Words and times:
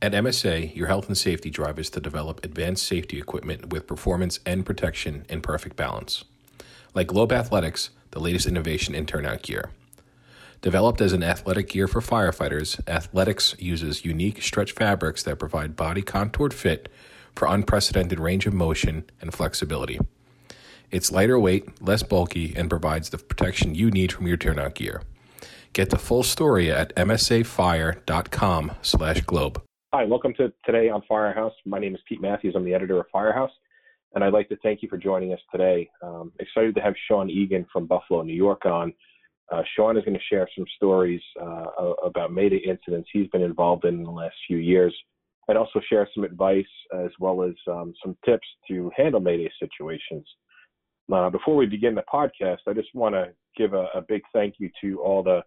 At 0.00 0.12
MSA, 0.12 0.76
your 0.76 0.86
health 0.86 1.08
and 1.08 1.18
safety 1.18 1.50
drive 1.50 1.76
is 1.76 1.90
to 1.90 2.00
develop 2.00 2.44
advanced 2.44 2.86
safety 2.86 3.18
equipment 3.18 3.72
with 3.72 3.88
performance 3.88 4.38
and 4.46 4.64
protection 4.64 5.26
in 5.28 5.40
perfect 5.40 5.74
balance. 5.74 6.24
Like 6.94 7.08
Globe 7.08 7.30
Athletix, 7.30 7.90
the 8.12 8.20
latest 8.20 8.46
innovation 8.46 8.94
in 8.94 9.06
turnout 9.06 9.42
gear. 9.42 9.70
Developed 10.60 11.00
as 11.00 11.12
an 11.12 11.24
athletic 11.24 11.68
gear 11.68 11.88
for 11.88 12.00
firefighters, 12.00 12.80
Athletix 12.84 13.60
uses 13.60 14.04
unique 14.04 14.40
stretch 14.40 14.70
fabrics 14.70 15.24
that 15.24 15.40
provide 15.40 15.74
body 15.74 16.02
contoured 16.02 16.54
fit 16.54 16.88
for 17.34 17.48
unprecedented 17.48 18.20
range 18.20 18.46
of 18.46 18.54
motion 18.54 19.04
and 19.20 19.34
flexibility. 19.34 19.98
It's 20.92 21.10
lighter 21.10 21.40
weight, 21.40 21.82
less 21.82 22.04
bulky, 22.04 22.54
and 22.56 22.70
provides 22.70 23.10
the 23.10 23.18
protection 23.18 23.74
you 23.74 23.90
need 23.90 24.12
from 24.12 24.28
your 24.28 24.36
turnout 24.36 24.76
gear. 24.76 25.02
Get 25.72 25.90
the 25.90 25.98
full 25.98 26.22
story 26.22 26.70
at 26.70 26.94
msafire.com 26.94 28.72
slash 28.82 29.20
globe. 29.22 29.62
Hi, 29.94 30.04
welcome 30.04 30.34
to 30.34 30.52
Today 30.66 30.90
on 30.90 31.00
Firehouse. 31.08 31.54
My 31.64 31.78
name 31.78 31.94
is 31.94 32.00
Pete 32.06 32.20
Matthews. 32.20 32.52
I'm 32.54 32.64
the 32.66 32.74
editor 32.74 33.00
of 33.00 33.06
Firehouse, 33.10 33.50
and 34.14 34.22
I'd 34.22 34.34
like 34.34 34.50
to 34.50 34.58
thank 34.62 34.82
you 34.82 34.88
for 34.90 34.98
joining 34.98 35.32
us 35.32 35.38
today. 35.50 35.88
Um, 36.02 36.30
excited 36.40 36.74
to 36.74 36.82
have 36.82 36.92
Sean 37.08 37.30
Eagen 37.30 37.64
from 37.72 37.86
Buffalo, 37.86 38.20
New 38.20 38.34
York 38.34 38.66
on. 38.66 38.92
Uh, 39.50 39.62
Sean 39.74 39.96
is 39.96 40.04
going 40.04 40.12
to 40.12 40.22
share 40.28 40.46
some 40.54 40.66
stories 40.76 41.22
uh, 41.40 41.94
about 42.04 42.34
Mayday 42.34 42.58
incidents 42.58 43.08
he's 43.10 43.28
been 43.28 43.40
involved 43.40 43.86
in, 43.86 43.94
in 43.94 44.02
the 44.02 44.10
last 44.10 44.34
few 44.46 44.58
years, 44.58 44.94
and 45.48 45.56
also 45.56 45.80
share 45.88 46.06
some 46.14 46.22
advice 46.22 46.66
as 46.92 47.10
well 47.18 47.42
as 47.42 47.54
um, 47.66 47.94
some 48.04 48.14
tips 48.26 48.46
to 48.68 48.90
handle 48.94 49.20
Mayday 49.20 49.50
situations. 49.58 50.26
Uh, 51.10 51.30
before 51.30 51.56
we 51.56 51.64
begin 51.64 51.94
the 51.94 52.04
podcast, 52.12 52.58
I 52.66 52.74
just 52.74 52.94
want 52.94 53.14
to 53.14 53.30
give 53.56 53.72
a, 53.72 53.86
a, 53.94 54.02
big 54.06 54.20
thank 54.34 54.56
you 54.58 54.68
to 54.82 55.00
all 55.00 55.22
the 55.22 55.40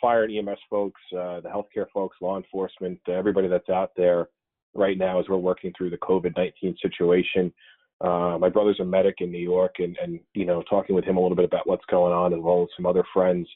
fire 0.00 0.24
and 0.24 0.36
EMS 0.36 0.58
folks, 0.68 1.00
uh, 1.12 1.40
the 1.40 1.48
healthcare 1.48 1.86
folks, 1.92 2.16
law 2.20 2.36
enforcement, 2.36 2.98
everybody 3.08 3.48
that's 3.48 3.68
out 3.68 3.92
there 3.96 4.28
right 4.74 4.98
now 4.98 5.18
as 5.18 5.26
we're 5.28 5.36
working 5.36 5.72
through 5.76 5.90
the 5.90 5.98
COVID 5.98 6.36
19 6.36 6.76
situation. 6.82 7.52
Uh, 8.00 8.36
my 8.38 8.48
brother's 8.48 8.80
a 8.80 8.84
medic 8.84 9.16
in 9.20 9.32
New 9.32 9.38
York, 9.38 9.76
and, 9.78 9.96
and 10.02 10.20
you 10.34 10.44
know, 10.44 10.62
talking 10.68 10.94
with 10.94 11.04
him 11.04 11.16
a 11.16 11.20
little 11.20 11.36
bit 11.36 11.46
about 11.46 11.66
what's 11.66 11.84
going 11.86 12.12
on, 12.12 12.34
as 12.34 12.40
well 12.40 12.62
as 12.62 12.68
some 12.76 12.84
other 12.84 13.04
friends 13.12 13.48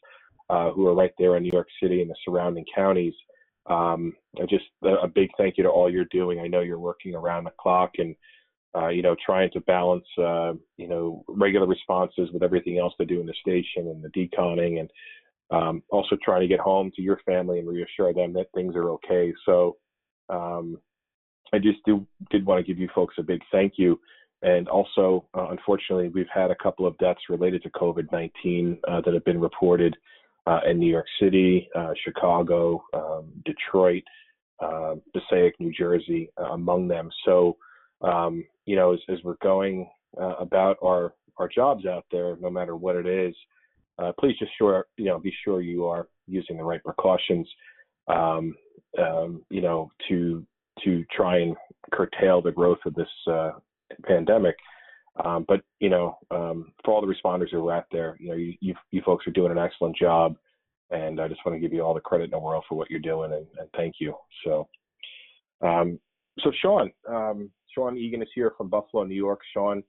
uh, 0.49 0.71
who 0.71 0.87
are 0.87 0.95
right 0.95 1.13
there 1.19 1.37
in 1.37 1.43
New 1.43 1.51
York 1.53 1.69
City 1.83 2.01
and 2.01 2.11
the 2.11 2.17
surrounding 2.25 2.65
counties. 2.75 3.15
Um, 3.67 4.15
just 4.49 4.65
a, 4.83 5.07
big 5.07 5.29
thank 5.37 5.59
you 5.59 5.65
to 5.65 5.71
all 5.71 5.93
you're 5.93 6.07
doing. 6.07 6.41
I 6.41 6.49
know 6.49 6.61
you're 6.61 6.79
working 6.79 7.15
around 7.15 7.45
the 7.45 7.53
clock 7.59 7.93
and 7.99 8.17
uh, 8.75 8.89
you 8.89 9.03
know 9.03 9.15
trying 9.25 9.51
to 9.51 9.61
balance 9.61 10.07
uh, 10.19 10.55
you 10.77 10.89
know 10.89 11.25
regular 11.29 11.67
responses 11.67 12.31
with 12.33 12.43
everything 12.43 12.79
else 12.79 12.95
to 12.99 13.05
do 13.05 13.21
in 13.21 13.27
the 13.27 13.35
station 13.41 13.89
and 13.89 14.03
the 14.03 14.09
deconning, 14.09 14.81
and 14.81 14.91
um, 15.51 15.83
also 15.91 16.17
trying 16.23 16.41
to 16.43 16.49
get 16.49 16.61
home 16.61 16.91
to 16.97 17.03
your 17.03 17.21
family 17.27 17.59
and 17.59 17.69
reassure 17.69 18.13
them 18.13 18.33
that 18.35 18.47
things 18.55 18.77
are 18.77 18.91
okay. 18.91 19.33
So 19.45 19.77
um, 20.29 20.79
I 21.53 21.59
just 21.59 21.79
do, 21.85 22.07
did 22.31 22.47
want 22.47 22.65
to 22.65 22.67
give 22.67 22.79
you 22.79 22.89
folks 22.95 23.15
a 23.19 23.23
big 23.23 23.41
thank 23.51 23.75
you. 23.77 24.01
And 24.43 24.69
also, 24.69 25.27
uh, 25.37 25.49
unfortunately, 25.51 26.09
we've 26.09 26.27
had 26.33 26.51
a 26.51 26.57
couple 26.63 26.87
of 26.87 26.97
deaths 26.99 27.21
related 27.29 27.63
to 27.65 27.71
COVID 27.71 28.11
19 28.11 28.79
uh, 28.89 29.01
that 29.03 29.13
have 29.13 29.25
been 29.25 29.41
reported 29.41 29.97
uh, 30.47 30.61
in 30.69 30.79
New 30.79 30.91
York 30.91 31.07
City, 31.21 31.69
uh, 31.75 31.93
Chicago, 32.05 32.83
um, 32.95 33.31
Detroit, 33.45 34.03
uh, 34.61 34.95
Passaic, 35.13 35.55
New 35.59 35.73
Jersey, 35.73 36.31
uh, 36.41 36.53
among 36.53 36.89
them. 36.89 37.11
So, 37.27 37.57
um, 38.01 38.45
you 38.65 38.77
know, 38.77 38.95
as, 38.95 39.01
as 39.11 39.19
we're 39.25 39.37
going 39.43 39.89
about 40.17 40.77
our, 40.83 41.15
our 41.37 41.49
jobs 41.49 41.87
out 41.87 42.05
there, 42.11 42.37
no 42.41 42.51
matter 42.51 42.75
what 42.77 42.97
it 42.97 43.07
is, 43.07 43.35
please 44.19 44.37
just 44.39 44.53
sure, 44.59 44.87
you 44.97 45.07
know, 45.07 45.19
be 45.19 45.33
sure 45.45 45.61
you 45.61 45.87
are 45.87 46.09
using 46.27 46.57
the 46.57 46.65
right 46.65 46.83
precautions, 46.83 47.49
um, 48.09 48.55
um, 48.99 49.43
you 49.51 49.61
know, 49.61 49.91
to 50.09 50.45
to 50.85 51.05
try 51.15 51.39
and 51.39 51.57
curtail 51.93 52.41
the 52.41 52.53
growth 52.53 52.79
of 52.87 52.95
this 52.95 53.09
pandemic. 54.07 54.57
Um, 55.25 55.45
but 55.49 55.63
you 55.81 55.91
know, 55.91 56.19
um, 56.31 56.73
for 56.85 56.95
all 56.95 57.01
the 57.01 57.13
responders 57.13 57.51
who 57.51 57.69
are 57.69 57.77
out 57.77 57.87
there, 57.91 58.17
you 58.21 58.29
know, 58.29 58.37
you, 58.37 58.55
you, 58.61 58.75
you 58.91 59.03
folks 59.05 59.27
are 59.27 59.33
doing 59.33 59.53
an 59.53 59.59
excellent 59.59 59.97
job, 59.97 60.37
and 60.91 61.21
I 61.21 61.29
just 61.29 61.41
want 61.45 61.57
to 61.57 61.61
give 61.61 61.73
you 61.73 61.83
all 61.83 61.95
the 61.95 62.01
credit 62.01 62.25
in 62.25 62.31
the 62.31 62.39
world 62.39 62.65
for 62.69 62.77
what 62.77 62.91
you're 62.91 63.01
doing, 63.01 63.33
and, 63.33 63.47
and 63.59 63.69
thank 63.77 63.97
you. 63.99 64.15
So, 64.45 64.69
um, 65.63 65.99
so 66.41 66.53
Sean, 66.63 66.91
um, 67.09 67.51
Sean 67.75 67.97
Eagen 67.97 68.23
is 68.23 68.29
here 68.35 68.53
from 68.57 68.69
Buffalo, 68.69 69.05
New 69.05 69.15
York. 69.15 69.41
Sean 69.53 69.83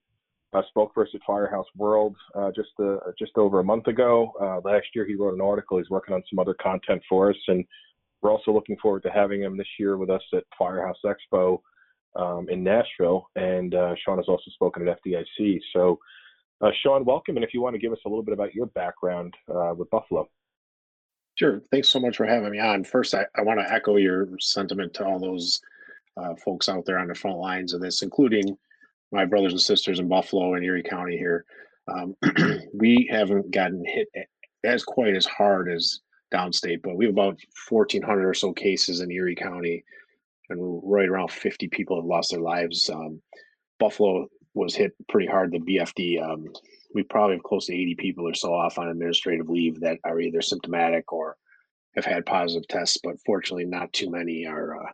uh, 0.53 0.62
spoke 0.69 0.91
us 0.97 1.07
at 1.13 1.22
Firehouse 1.25 1.67
World 1.78 2.16
uh, 2.35 2.51
just 2.56 2.72
uh, 2.79 2.97
just 3.17 3.38
over 3.38 3.59
a 3.59 3.63
month 3.63 3.88
ago. 3.88 4.34
Uh, 4.41 4.69
last 4.69 4.88
year, 4.94 5.06
he 5.06 5.16
wrote 5.16 5.34
an 5.34 5.41
article. 5.41 5.78
He's 5.78 5.89
working 5.89 6.13
on 6.13 6.23
some 6.29 6.39
other 6.39 6.56
content 6.62 7.01
for 7.07 7.29
us, 7.29 7.38
and 7.47 7.66
we're 8.22 8.31
also 8.31 8.51
looking 8.51 8.78
forward 8.78 9.03
to 9.03 9.09
having 9.09 9.41
him 9.41 9.57
this 9.57 9.67
year 9.79 9.97
with 9.97 10.09
us 10.09 10.22
at 10.34 10.44
Firehouse 10.57 10.97
Expo 11.06 11.61
um, 12.16 12.47
in 12.50 12.63
Nashville, 12.63 13.28
and 13.35 13.73
uh, 13.73 13.95
Sean 14.03 14.17
has 14.17 14.28
also 14.28 14.51
spoken 14.51 14.88
at 14.88 15.00
FDIC. 15.03 15.59
So, 15.73 16.00
uh, 16.59 16.72
Sean, 16.84 17.06
welcome, 17.06 17.38
and 17.38 17.45
if 17.45 17.53
you 17.53 17.61
want 17.61 17.73
to 17.75 17.79
give 17.79 17.94
us 17.94 18.00
a 18.06 18.09
little 18.09 18.23
bit 18.23 18.34
about 18.34 18.53
your 18.53 18.67
background 18.67 19.34
with 19.47 19.90
Buffalo. 19.90 20.29
Sure. 21.35 21.61
Thanks 21.72 21.88
so 21.88 22.00
much 22.00 22.17
for 22.17 22.25
having 22.25 22.51
me 22.51 22.59
on. 22.59 22.84
First, 22.84 23.16
I, 23.16 23.25
I 23.35 23.41
want 23.41 23.59
to 23.61 23.73
echo 23.73 23.95
your 23.95 24.28
sentiment 24.40 24.94
to 24.95 25.06
all 25.06 25.17
those 25.17 25.61
folks 26.44 26.67
out 26.67 26.85
there 26.85 27.00
on 27.00 27.07
the 27.07 27.16
front 27.16 27.38
lines 27.38 27.73
of 27.73 27.79
this, 27.79 28.01
including 28.01 28.57
my 29.11 29.25
brothers 29.25 29.53
and 29.53 29.61
sisters 29.61 29.99
in 29.99 30.07
Buffalo 30.07 30.53
and 30.53 30.63
Erie 30.63 30.83
County 30.83 31.17
here. 31.17 31.45
Um, 31.88 32.16
we 32.73 33.09
haven't 33.11 33.51
gotten 33.51 33.83
hit 33.85 34.07
as 34.63 34.83
quite 34.83 35.16
as 35.16 35.25
hard 35.25 35.69
as 35.69 35.99
downstate, 36.33 36.81
but 36.81 36.95
we 36.95 37.05
have 37.05 37.13
about 37.13 37.38
1,400 37.69 38.27
or 38.27 38.33
so 38.33 38.53
cases 38.53 39.01
in 39.01 39.11
Erie 39.11 39.35
County 39.35 39.83
and 40.49 40.81
right 40.83 41.07
around 41.09 41.31
50 41.31 41.67
people 41.69 41.97
have 41.97 42.05
lost 42.05 42.31
their 42.31 42.41
lives. 42.41 42.89
Um, 42.89 43.22
Buffalo 43.79 44.27
was 44.53 44.75
hit 44.75 44.94
pretty 45.09 45.28
hard. 45.28 45.51
The 45.51 45.59
BFD, 45.59 46.22
um, 46.22 46.47
we 46.93 47.03
probably 47.03 47.35
have 47.35 47.43
close 47.43 47.67
to 47.67 47.73
80 47.73 47.95
people 47.95 48.28
or 48.28 48.33
so 48.33 48.53
off 48.53 48.78
on 48.78 48.89
administrative 48.89 49.49
leave 49.49 49.79
that 49.81 49.97
are 50.03 50.19
either 50.19 50.41
symptomatic 50.41 51.11
or 51.11 51.38
have 51.95 52.05
had 52.05 52.25
positive 52.25 52.67
tests, 52.67 52.97
but 53.03 53.16
fortunately, 53.25 53.66
not 53.66 53.91
too 53.91 54.09
many 54.09 54.45
are 54.45 54.81
uh, 54.81 54.91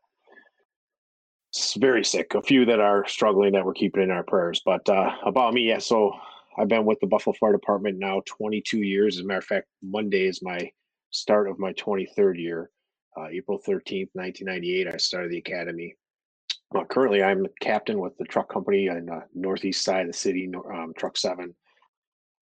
very 1.75 2.03
sick. 2.03 2.35
A 2.35 2.41
few 2.41 2.65
that 2.65 2.79
are 2.79 3.07
struggling 3.07 3.53
that 3.53 3.65
we're 3.65 3.73
keeping 3.73 4.03
in 4.03 4.11
our 4.11 4.23
prayers. 4.23 4.61
But 4.65 4.87
uh, 4.89 5.11
about 5.25 5.53
me, 5.53 5.69
yeah. 5.69 5.79
So 5.79 6.13
I've 6.57 6.67
been 6.67 6.85
with 6.85 6.99
the 6.99 7.07
Buffalo 7.07 7.35
Fire 7.39 7.51
Department 7.51 7.97
now 7.99 8.21
22 8.25 8.79
years. 8.79 9.17
As 9.17 9.23
a 9.23 9.25
matter 9.25 9.39
of 9.39 9.45
fact, 9.45 9.67
Monday 9.81 10.27
is 10.27 10.41
my 10.41 10.69
start 11.11 11.49
of 11.49 11.59
my 11.59 11.73
23rd 11.73 12.39
year 12.39 12.71
uh, 13.17 13.27
April 13.31 13.59
13th, 13.59 14.09
1998, 14.13 14.87
I 14.93 14.97
started 14.97 15.31
the 15.31 15.39
academy. 15.39 15.95
Uh, 16.75 16.83
currently, 16.83 17.23
I'm 17.23 17.47
captain 17.61 17.99
with 17.99 18.15
the 18.17 18.25
truck 18.25 18.51
company 18.51 18.89
on 18.89 19.05
the 19.05 19.23
northeast 19.33 19.83
side 19.83 20.01
of 20.01 20.07
the 20.07 20.17
city, 20.17 20.51
um, 20.71 20.93
Truck 20.97 21.17
7. 21.17 21.55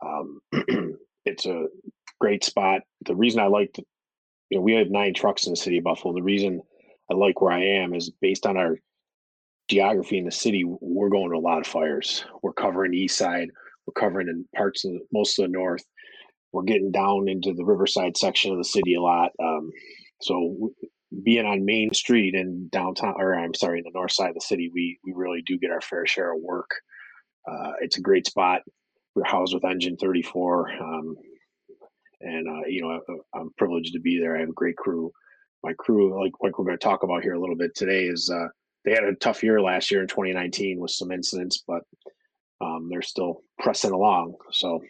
Um, 0.05 0.39
it's 1.25 1.45
a 1.45 1.67
great 2.19 2.43
spot. 2.43 2.81
The 3.05 3.15
reason 3.15 3.39
I 3.39 3.47
like 3.47 3.77
you 4.49 4.57
know, 4.57 4.61
we 4.61 4.73
have 4.73 4.89
nine 4.89 5.13
trucks 5.13 5.45
in 5.45 5.53
the 5.53 5.57
city 5.57 5.77
of 5.77 5.83
Buffalo. 5.83 6.13
The 6.13 6.23
reason 6.23 6.61
I 7.09 7.13
like 7.13 7.39
where 7.39 7.51
I 7.51 7.63
am 7.63 7.93
is 7.93 8.09
based 8.09 8.45
on 8.45 8.57
our 8.57 8.77
geography 9.67 10.17
in 10.17 10.25
the 10.25 10.31
city, 10.31 10.63
we're 10.65 11.09
going 11.09 11.31
to 11.31 11.37
a 11.37 11.39
lot 11.39 11.59
of 11.59 11.67
fires. 11.67 12.25
We're 12.43 12.53
covering 12.53 12.91
the 12.91 12.99
east 12.99 13.17
side, 13.17 13.49
we're 13.85 13.99
covering 13.99 14.27
in 14.27 14.45
parts 14.55 14.85
of 14.85 14.93
most 15.11 15.37
of 15.39 15.45
the 15.45 15.51
north. 15.51 15.83
We're 16.51 16.63
getting 16.63 16.91
down 16.91 17.27
into 17.27 17.53
the 17.53 17.65
riverside 17.65 18.15
section 18.15 18.51
of 18.51 18.57
the 18.57 18.63
city 18.63 18.95
a 18.95 19.01
lot. 19.01 19.31
Um, 19.43 19.71
so 20.21 20.71
being 21.23 21.45
on 21.45 21.65
Main 21.65 21.93
Street 21.93 22.33
in 22.33 22.69
downtown, 22.71 23.15
or 23.17 23.35
I'm 23.35 23.53
sorry, 23.53 23.79
in 23.79 23.83
the 23.83 23.91
north 23.93 24.11
side 24.11 24.29
of 24.29 24.35
the 24.35 24.41
city, 24.41 24.71
we 24.73 24.97
we 25.05 25.13
really 25.13 25.43
do 25.45 25.57
get 25.57 25.71
our 25.71 25.81
fair 25.81 26.05
share 26.05 26.33
of 26.33 26.41
work. 26.41 26.69
Uh, 27.49 27.73
it's 27.81 27.97
a 27.97 28.01
great 28.01 28.25
spot. 28.25 28.61
We're 29.15 29.23
housed 29.23 29.53
with 29.53 29.63
Engine 29.63 29.97
34, 29.97 30.71
um, 30.81 31.15
and 32.21 32.47
uh, 32.47 32.67
you 32.67 32.81
know 32.81 32.99
I'm 33.33 33.51
privileged 33.57 33.93
to 33.93 33.99
be 33.99 34.19
there. 34.19 34.35
I 34.35 34.41
have 34.41 34.49
a 34.49 34.53
great 34.53 34.77
crew. 34.77 35.11
My 35.63 35.73
crew, 35.77 36.21
like 36.21 36.33
like 36.41 36.57
we're 36.57 36.65
going 36.65 36.77
to 36.77 36.83
talk 36.83 37.03
about 37.03 37.23
here 37.23 37.33
a 37.33 37.39
little 37.39 37.57
bit 37.57 37.75
today, 37.75 38.05
is 38.05 38.29
uh, 38.33 38.47
they 38.85 38.91
had 38.91 39.03
a 39.03 39.15
tough 39.15 39.43
year 39.43 39.61
last 39.61 39.91
year 39.91 40.01
in 40.01 40.07
2019 40.07 40.79
with 40.79 40.91
some 40.91 41.11
incidents, 41.11 41.63
but 41.67 41.83
um, 42.61 42.87
they're 42.89 43.01
still 43.01 43.41
pressing 43.59 43.91
along. 43.91 44.35
So 44.51 44.81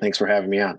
thanks 0.00 0.18
for 0.18 0.26
having 0.26 0.50
me 0.50 0.60
on. 0.60 0.78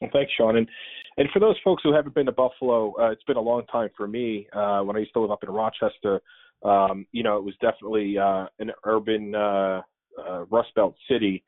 Well, 0.00 0.10
thanks, 0.12 0.32
Sean. 0.36 0.56
And 0.56 0.68
and 1.16 1.28
for 1.32 1.40
those 1.40 1.56
folks 1.62 1.82
who 1.82 1.92
haven't 1.92 2.14
been 2.14 2.26
to 2.26 2.32
Buffalo, 2.32 2.94
uh, 2.98 3.10
it's 3.10 3.24
been 3.24 3.36
a 3.36 3.42
long 3.42 3.66
time 3.66 3.90
for 3.96 4.06
me. 4.06 4.46
Uh, 4.52 4.80
when 4.80 4.96
I 4.96 5.00
used 5.00 5.12
to 5.12 5.20
live 5.20 5.30
up 5.30 5.42
in 5.42 5.50
Rochester, 5.50 6.22
um, 6.64 7.06
you 7.12 7.22
know, 7.22 7.36
it 7.36 7.44
was 7.44 7.54
definitely 7.60 8.16
uh, 8.16 8.46
an 8.58 8.70
urban 8.84 9.34
uh, 9.34 9.82
uh, 10.18 10.44
Rust 10.50 10.70
Belt 10.74 10.94
city. 11.10 11.42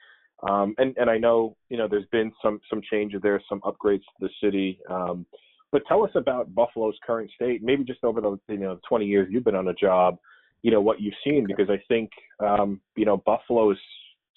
Um, 0.48 0.74
and 0.78 0.96
and 0.98 1.08
I 1.08 1.18
know 1.18 1.56
you 1.68 1.76
know 1.76 1.86
there's 1.88 2.08
been 2.10 2.32
some 2.42 2.60
some 2.68 2.82
changes 2.90 3.20
there, 3.22 3.40
some 3.48 3.60
upgrades 3.60 4.00
to 4.00 4.20
the 4.20 4.30
city. 4.42 4.78
Um, 4.90 5.24
but 5.72 5.82
tell 5.88 6.04
us 6.04 6.10
about 6.14 6.54
Buffalo's 6.54 6.98
current 7.04 7.30
state, 7.34 7.62
maybe 7.62 7.82
just 7.82 8.04
over 8.04 8.20
the 8.20 8.38
you 8.48 8.58
know 8.58 8.78
20 8.88 9.06
years 9.06 9.28
you've 9.30 9.44
been 9.44 9.56
on 9.56 9.64
the 9.64 9.72
job, 9.72 10.18
you 10.62 10.70
know 10.70 10.80
what 10.80 11.00
you've 11.00 11.14
seen, 11.24 11.46
because 11.46 11.68
I 11.70 11.82
think 11.88 12.10
um, 12.40 12.80
you 12.94 13.06
know 13.06 13.16
Buffalo's 13.16 13.78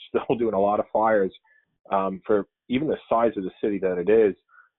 still 0.10 0.36
doing 0.40 0.54
a 0.56 0.60
lot 0.60 0.80
of 0.80 0.86
fires 0.92 1.34
um, 1.92 2.22
for 2.26 2.48
even 2.70 2.88
the 2.88 2.98
size 3.10 3.34
of 3.38 3.44
the 3.44 3.52
city 3.62 3.78
that 3.80 3.98
it 3.98 4.10
is. 4.10 4.36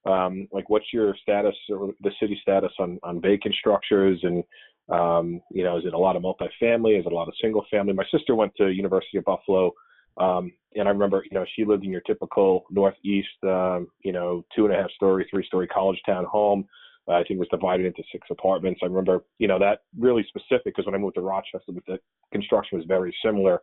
Um, 0.07 0.47
like, 0.53 0.71
what's 0.71 0.93
your 0.93 1.15
status 1.21 1.55
or 1.69 1.93
the 2.01 2.13
city 2.19 2.39
status 2.41 2.73
on 2.79 2.99
on 3.03 3.21
vacant 3.21 3.55
structures 3.55 4.19
and 4.23 4.43
um, 4.89 5.41
you 5.51 5.65
know, 5.65 5.79
is 5.79 5.85
it 5.85 5.95
a 5.95 5.99
lot 5.99 6.17
of 6.17 6.23
multifamily? 6.23 6.99
Is 6.99 7.07
it 7.07 7.13
a 7.13 7.15
lot 7.15 7.29
of 7.29 7.35
single 7.41 7.67
family? 7.71 7.93
My 7.93 8.07
sister 8.11 8.35
went 8.35 8.55
to 8.57 8.69
University 8.69 9.19
of 9.19 9.25
Buffalo, 9.25 9.73
um, 10.19 10.53
and 10.75 10.89
I 10.89 10.91
remember, 10.91 11.25
you 11.31 11.37
know, 11.37 11.45
she 11.55 11.65
lived 11.65 11.85
in 11.85 11.91
your 11.91 12.01
typical 12.03 12.65
Northeast, 12.71 13.29
um, 13.45 13.89
you 14.03 14.13
know, 14.13 14.45
two 14.55 14.67
and 14.67 14.75
a 14.75 14.77
half 14.77 14.91
story, 14.91 15.27
three 15.31 15.47
story 15.47 15.67
college 15.67 16.01
town 16.07 16.25
home. 16.25 16.67
Uh, 17.09 17.13
I 17.13 17.19
think 17.19 17.33
it 17.33 17.39
was 17.39 17.49
divided 17.51 17.87
into 17.87 18.03
six 18.11 18.27
apartments. 18.31 18.81
I 18.83 18.87
remember, 18.87 19.25
you 19.39 19.49
know, 19.49 19.59
that 19.59 19.81
really 19.99 20.25
specific 20.29 20.65
because 20.67 20.87
when 20.87 20.95
I 20.95 20.99
moved 20.99 21.15
to 21.15 21.21
Rochester, 21.21 21.73
the 21.87 21.99
construction 22.33 22.79
was 22.79 22.87
very 22.87 23.15
similar. 23.25 23.63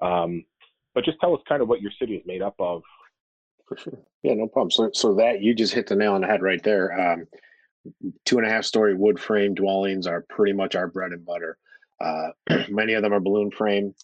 Um, 0.00 0.44
but 0.94 1.04
just 1.04 1.20
tell 1.20 1.34
us 1.34 1.40
kind 1.48 1.62
of 1.62 1.68
what 1.68 1.80
your 1.80 1.92
city 1.98 2.14
is 2.14 2.22
made 2.26 2.42
up 2.42 2.54
of. 2.58 2.82
For 3.66 3.76
sure. 3.76 3.98
Yeah, 4.22 4.34
no 4.34 4.46
problem. 4.46 4.70
So, 4.70 4.90
so 4.94 5.14
that 5.16 5.42
you 5.42 5.54
just 5.54 5.74
hit 5.74 5.86
the 5.86 5.96
nail 5.96 6.14
on 6.14 6.22
the 6.22 6.26
head 6.26 6.42
right 6.42 6.62
there. 6.62 7.12
Um, 7.12 7.26
two 8.24 8.38
and 8.38 8.46
a 8.46 8.50
half 8.50 8.64
story 8.64 8.94
wood 8.94 9.20
frame 9.20 9.54
dwellings 9.54 10.06
are 10.06 10.24
pretty 10.28 10.54
much 10.54 10.74
our 10.74 10.88
bread 10.88 11.12
and 11.12 11.24
butter. 11.24 11.58
Uh, 12.00 12.28
many 12.70 12.94
of 12.94 13.02
them 13.02 13.12
are 13.12 13.20
balloon 13.20 13.50
frame. 13.50 13.94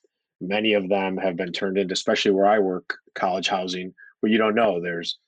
Many 0.49 0.75
of 0.75 0.89
them 0.89 1.17
have 1.17 1.37
been 1.37 1.53
turned 1.53 1.79
into, 1.79 1.93
especially 1.93 2.33
where 2.33 2.47
I 2.47 2.59
work, 2.59 2.97
college 3.15 3.49
housing, 3.49 3.95
where 4.21 4.31
you 4.31 4.39
don't 4.39 4.55
know 4.55 4.81
there's 4.81 5.19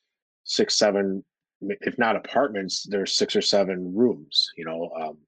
six, 0.45 0.79
seven, 0.79 1.25
if 1.61 1.99
not 1.99 2.17
apartments, 2.17 2.85
there's 2.89 3.15
six 3.15 3.35
or 3.37 3.43
seven 3.43 3.95
rooms. 3.95 4.49
You 4.57 4.65
know, 4.65 4.91
um, 5.01 5.19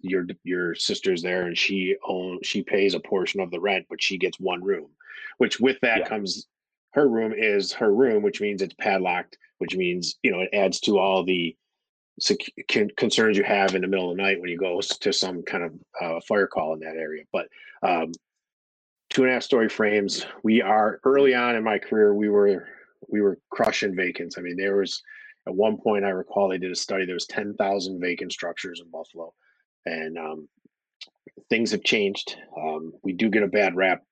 your 0.00 0.26
your 0.44 0.74
sister's 0.74 1.22
there 1.22 1.46
and 1.46 1.56
she 1.56 1.96
owns 2.06 2.40
she 2.46 2.62
pays 2.62 2.94
a 2.94 3.00
portion 3.00 3.40
of 3.40 3.50
the 3.50 3.60
rent, 3.60 3.86
but 3.88 4.02
she 4.02 4.18
gets 4.18 4.38
one 4.38 4.62
room. 4.62 4.88
Which 5.38 5.60
with 5.60 5.78
that 5.82 6.00
yeah. 6.00 6.08
comes 6.08 6.46
her 6.92 7.08
room 7.08 7.32
is 7.36 7.72
her 7.72 7.94
room, 7.94 8.22
which 8.22 8.40
means 8.40 8.62
it's 8.62 8.74
padlocked, 8.74 9.36
which 9.58 9.76
means 9.76 10.18
you 10.22 10.30
know 10.30 10.40
it 10.40 10.50
adds 10.52 10.80
to 10.80 10.98
all 10.98 11.24
the 11.24 11.56
concerns 12.96 13.36
you 13.36 13.44
have 13.44 13.74
in 13.74 13.82
the 13.82 13.86
middle 13.86 14.10
of 14.10 14.16
the 14.16 14.22
night 14.22 14.40
when 14.40 14.50
you 14.50 14.58
go 14.58 14.80
to 14.80 15.12
some 15.12 15.42
kind 15.42 15.64
of 15.64 15.72
uh, 16.00 16.20
fire 16.26 16.48
call 16.48 16.74
in 16.74 16.80
that 16.80 16.96
area. 16.96 17.22
But 17.32 17.46
um, 17.82 18.12
two 19.10 19.22
and 19.22 19.30
a 19.30 19.34
half 19.34 19.42
story 19.42 19.68
frames. 19.68 20.26
We 20.42 20.62
are 20.62 21.00
early 21.04 21.34
on 21.34 21.56
in 21.56 21.64
my 21.64 21.78
career. 21.78 22.14
We 22.14 22.28
were 22.28 22.66
we 23.08 23.20
were 23.20 23.38
crushing 23.50 23.94
vacants. 23.94 24.38
I 24.38 24.42
mean, 24.42 24.56
there 24.56 24.76
was 24.76 25.02
at 25.46 25.54
one 25.54 25.78
point 25.78 26.04
I 26.04 26.10
recall 26.10 26.48
they 26.48 26.58
did 26.58 26.72
a 26.72 26.76
study. 26.76 27.06
There 27.06 27.14
was 27.14 27.26
ten 27.26 27.54
thousand 27.54 28.00
vacant 28.00 28.32
structures 28.32 28.80
in 28.84 28.90
Buffalo, 28.90 29.32
and 29.86 30.18
um, 30.18 30.48
things 31.48 31.70
have 31.70 31.82
changed. 31.82 32.36
Um, 32.56 32.92
we 33.02 33.12
do 33.12 33.30
get 33.30 33.42
a 33.42 33.48
bad 33.48 33.76
rap, 33.76 34.02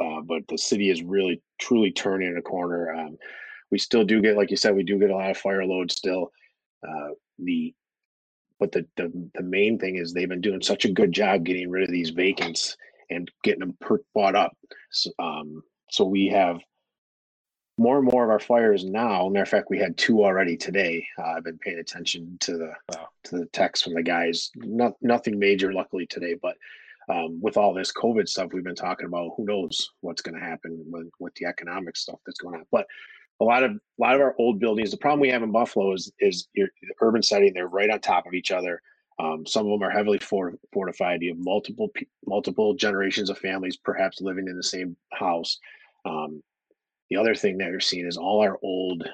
uh, 0.00 0.20
but 0.22 0.42
the 0.48 0.58
city 0.58 0.90
is 0.90 1.02
really 1.02 1.42
truly 1.60 1.92
turning 1.92 2.36
a 2.36 2.42
corner. 2.42 2.92
Um, 2.94 3.16
we 3.70 3.78
still 3.78 4.04
do 4.04 4.20
get, 4.20 4.36
like 4.36 4.50
you 4.50 4.56
said, 4.56 4.74
we 4.74 4.82
do 4.82 4.98
get 4.98 5.10
a 5.10 5.16
lot 5.16 5.30
of 5.30 5.36
fire 5.36 5.64
load 5.64 5.92
still. 5.92 6.32
Uh, 6.86 7.10
the 7.38 7.74
but 8.58 8.72
the, 8.72 8.86
the 8.96 9.30
the 9.34 9.42
main 9.42 9.78
thing 9.78 9.96
is 9.96 10.12
they've 10.12 10.28
been 10.28 10.40
doing 10.40 10.62
such 10.62 10.84
a 10.84 10.92
good 10.92 11.12
job 11.12 11.44
getting 11.44 11.70
rid 11.70 11.84
of 11.84 11.90
these 11.90 12.10
vacants 12.10 12.76
and 13.10 13.30
getting 13.42 13.60
them 13.60 13.76
per- 13.80 14.02
bought 14.14 14.34
up. 14.34 14.56
So, 14.90 15.10
um, 15.18 15.62
so 15.90 16.04
we 16.04 16.28
have 16.28 16.60
more 17.78 17.98
and 17.98 18.06
more 18.06 18.24
of 18.24 18.30
our 18.30 18.38
fires 18.38 18.84
now. 18.84 19.28
Matter 19.28 19.42
of 19.42 19.48
fact, 19.48 19.70
we 19.70 19.78
had 19.78 19.96
two 19.96 20.22
already 20.22 20.56
today. 20.56 21.06
Uh, 21.18 21.32
I've 21.36 21.44
been 21.44 21.58
paying 21.58 21.78
attention 21.78 22.36
to 22.40 22.58
the 22.58 22.72
wow. 22.94 23.08
to 23.24 23.38
the 23.38 23.46
text 23.46 23.84
from 23.84 23.94
the 23.94 24.02
guys. 24.02 24.50
Not 24.56 24.94
nothing 25.00 25.38
major, 25.38 25.72
luckily 25.72 26.06
today, 26.06 26.36
but 26.40 26.56
um, 27.08 27.40
with 27.40 27.56
all 27.56 27.72
this 27.72 27.92
COVID 27.92 28.28
stuff 28.28 28.52
we've 28.52 28.62
been 28.64 28.74
talking 28.74 29.06
about, 29.06 29.32
who 29.36 29.44
knows 29.44 29.90
what's 30.00 30.22
going 30.22 30.38
to 30.38 30.44
happen 30.44 30.84
with 30.86 31.08
with 31.18 31.34
the 31.36 31.46
economic 31.46 31.96
stuff 31.96 32.20
that's 32.26 32.38
going 32.38 32.56
on. 32.56 32.66
But 32.70 32.86
a 33.40 33.44
lot 33.44 33.62
of 33.62 33.72
a 33.72 33.78
lot 33.98 34.14
of 34.14 34.20
our 34.20 34.34
old 34.38 34.60
buildings. 34.60 34.90
The 34.90 34.98
problem 34.98 35.20
we 35.20 35.30
have 35.30 35.42
in 35.42 35.50
Buffalo 35.50 35.94
is 35.94 36.12
is 36.20 36.48
your 36.54 36.68
the 36.82 36.94
urban 37.00 37.22
setting. 37.22 37.52
They're 37.54 37.66
right 37.66 37.90
on 37.90 38.00
top 38.00 38.26
of 38.26 38.34
each 38.34 38.50
other. 38.50 38.80
Um, 39.20 39.44
some 39.46 39.66
of 39.66 39.72
them 39.72 39.86
are 39.86 39.90
heavily 39.90 40.18
fortified. 40.72 41.22
You 41.22 41.30
have 41.30 41.44
multiple 41.44 41.90
multiple 42.26 42.74
generations 42.74 43.28
of 43.28 43.38
families 43.38 43.76
perhaps 43.76 44.20
living 44.20 44.48
in 44.48 44.56
the 44.56 44.62
same 44.62 44.96
house. 45.12 45.58
Um, 46.04 46.42
the 47.10 47.16
other 47.16 47.34
thing 47.34 47.58
that 47.58 47.70
you're 47.70 47.80
seeing 47.80 48.06
is 48.06 48.16
all 48.16 48.40
our 48.40 48.58
old, 48.62 49.08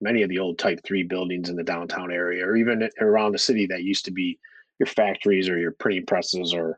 many 0.00 0.22
of 0.22 0.28
the 0.28 0.38
old 0.38 0.58
Type 0.58 0.80
Three 0.84 1.02
buildings 1.02 1.48
in 1.48 1.56
the 1.56 1.62
downtown 1.62 2.10
area, 2.10 2.44
or 2.44 2.56
even 2.56 2.88
around 3.00 3.32
the 3.32 3.38
city 3.38 3.66
that 3.66 3.82
used 3.82 4.06
to 4.06 4.10
be 4.10 4.38
your 4.78 4.86
factories 4.86 5.48
or 5.48 5.58
your 5.58 5.72
printing 5.72 6.06
presses 6.06 6.52
or 6.54 6.76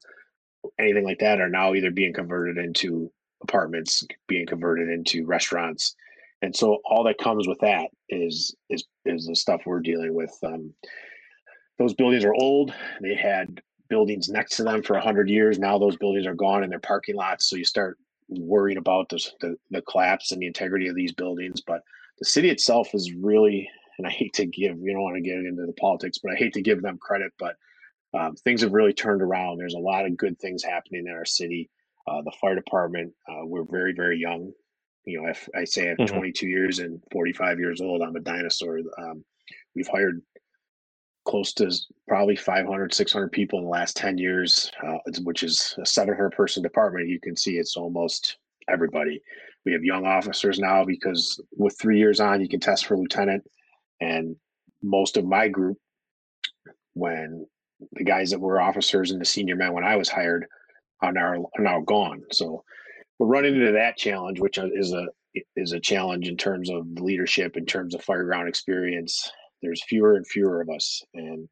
anything 0.78 1.04
like 1.04 1.20
that, 1.20 1.40
are 1.40 1.48
now 1.48 1.74
either 1.74 1.90
being 1.90 2.12
converted 2.12 2.58
into 2.58 3.10
apartments, 3.42 4.04
being 4.26 4.46
converted 4.46 4.88
into 4.90 5.24
restaurants 5.24 5.94
and 6.42 6.54
so 6.54 6.78
all 6.84 7.04
that 7.04 7.18
comes 7.18 7.46
with 7.46 7.58
that 7.60 7.88
is 8.08 8.54
is 8.70 8.84
is 9.04 9.26
the 9.26 9.36
stuff 9.36 9.62
we're 9.66 9.80
dealing 9.80 10.14
with. 10.14 10.36
Um, 10.42 10.72
those 11.80 11.94
buildings 11.94 12.26
are 12.26 12.34
old. 12.34 12.74
They 13.00 13.14
had 13.14 13.62
buildings 13.88 14.28
next 14.28 14.56
to 14.56 14.64
them 14.64 14.82
for 14.82 14.98
hundred 14.98 15.30
years. 15.30 15.58
Now 15.58 15.78
those 15.78 15.96
buildings 15.96 16.26
are 16.26 16.34
gone 16.34 16.62
and 16.62 16.70
they're 16.70 16.78
parking 16.78 17.16
lots. 17.16 17.48
So 17.48 17.56
you 17.56 17.64
start 17.64 17.98
worrying 18.28 18.76
about 18.76 19.08
this, 19.08 19.32
the 19.40 19.56
the 19.70 19.80
collapse 19.82 20.30
and 20.30 20.42
the 20.42 20.46
integrity 20.46 20.88
of 20.88 20.94
these 20.94 21.12
buildings. 21.12 21.62
But 21.66 21.80
the 22.18 22.26
city 22.26 22.50
itself 22.50 22.90
is 22.94 23.14
really, 23.14 23.66
and 23.96 24.06
I 24.06 24.10
hate 24.10 24.34
to 24.34 24.44
give 24.44 24.76
you 24.78 24.92
don't 24.92 25.02
want 25.02 25.16
to 25.16 25.22
get 25.22 25.38
into 25.38 25.64
the 25.64 25.72
politics, 25.80 26.18
but 26.22 26.32
I 26.32 26.36
hate 26.36 26.52
to 26.52 26.62
give 26.62 26.82
them 26.82 26.98
credit, 26.98 27.32
but 27.38 27.56
um, 28.12 28.36
things 28.36 28.60
have 28.60 28.72
really 28.72 28.92
turned 28.92 29.22
around. 29.22 29.56
There's 29.56 29.74
a 29.74 29.78
lot 29.78 30.04
of 30.04 30.18
good 30.18 30.38
things 30.38 30.62
happening 30.62 31.06
in 31.06 31.14
our 31.14 31.24
city. 31.24 31.70
Uh, 32.06 32.20
the 32.22 32.32
fire 32.40 32.56
department, 32.56 33.14
uh, 33.26 33.46
we're 33.46 33.64
very, 33.64 33.94
very 33.94 34.18
young 34.18 34.52
you 35.06 35.20
know, 35.20 35.28
if 35.28 35.48
I 35.56 35.64
say 35.64 35.90
I'm 35.90 35.96
mm-hmm. 35.96 36.14
22 36.14 36.46
years 36.46 36.78
and 36.78 37.02
45 37.12 37.58
years 37.58 37.80
old, 37.80 38.02
I'm 38.02 38.16
a 38.16 38.20
dinosaur. 38.20 38.80
Um, 38.98 39.24
we've 39.74 39.88
hired 39.88 40.20
close 41.24 41.52
to 41.54 41.70
probably 42.08 42.36
500, 42.36 42.94
600 42.94 43.32
people 43.32 43.58
in 43.58 43.64
the 43.64 43.70
last 43.70 43.96
10 43.96 44.18
years, 44.18 44.70
uh, 44.86 44.98
which 45.22 45.42
is 45.42 45.74
a 45.80 45.86
700 45.86 46.30
person 46.30 46.62
department. 46.62 47.08
You 47.08 47.20
can 47.20 47.36
see 47.36 47.58
it's 47.58 47.76
almost 47.76 48.38
everybody. 48.68 49.20
We 49.64 49.72
have 49.72 49.84
young 49.84 50.06
officers 50.06 50.58
now 50.58 50.84
because 50.84 51.40
with 51.56 51.78
three 51.78 51.98
years 51.98 52.20
on, 52.20 52.40
you 52.40 52.48
can 52.48 52.60
test 52.60 52.86
for 52.86 52.96
lieutenant. 52.96 53.44
And 54.00 54.36
most 54.82 55.16
of 55.16 55.26
my 55.26 55.48
group, 55.48 55.76
when 56.94 57.46
the 57.92 58.04
guys 58.04 58.30
that 58.30 58.40
were 58.40 58.60
officers 58.60 59.10
and 59.10 59.20
the 59.20 59.26
senior 59.26 59.56
men 59.56 59.72
when 59.72 59.84
I 59.84 59.96
was 59.96 60.08
hired, 60.08 60.46
are 61.02 61.12
now, 61.12 61.46
are 61.56 61.62
now 61.62 61.80
gone. 61.80 62.22
So 62.32 62.64
we're 63.18 63.26
running 63.26 63.54
into 63.54 63.72
that 63.72 63.96
challenge, 63.96 64.40
which 64.40 64.58
is 64.58 64.92
a 64.92 65.06
is 65.56 65.72
a 65.72 65.80
challenge 65.80 66.28
in 66.28 66.36
terms 66.36 66.70
of 66.70 66.86
leadership, 66.98 67.56
in 67.56 67.66
terms 67.66 67.94
of 67.94 68.04
fireground 68.04 68.48
experience. 68.48 69.30
There's 69.62 69.82
fewer 69.84 70.16
and 70.16 70.26
fewer 70.26 70.60
of 70.60 70.70
us, 70.70 71.02
and 71.14 71.48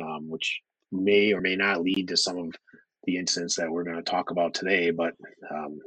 um, 0.00 0.28
which 0.28 0.60
may 0.92 1.32
or 1.32 1.40
may 1.40 1.56
not 1.56 1.82
lead 1.82 2.08
to 2.08 2.16
some 2.16 2.38
of 2.38 2.54
the 3.04 3.16
incidents 3.16 3.56
that 3.56 3.70
we're 3.70 3.84
going 3.84 3.96
to 3.96 4.02
talk 4.02 4.30
about 4.30 4.54
today. 4.54 4.90
But 4.90 5.14
um, 5.50 5.78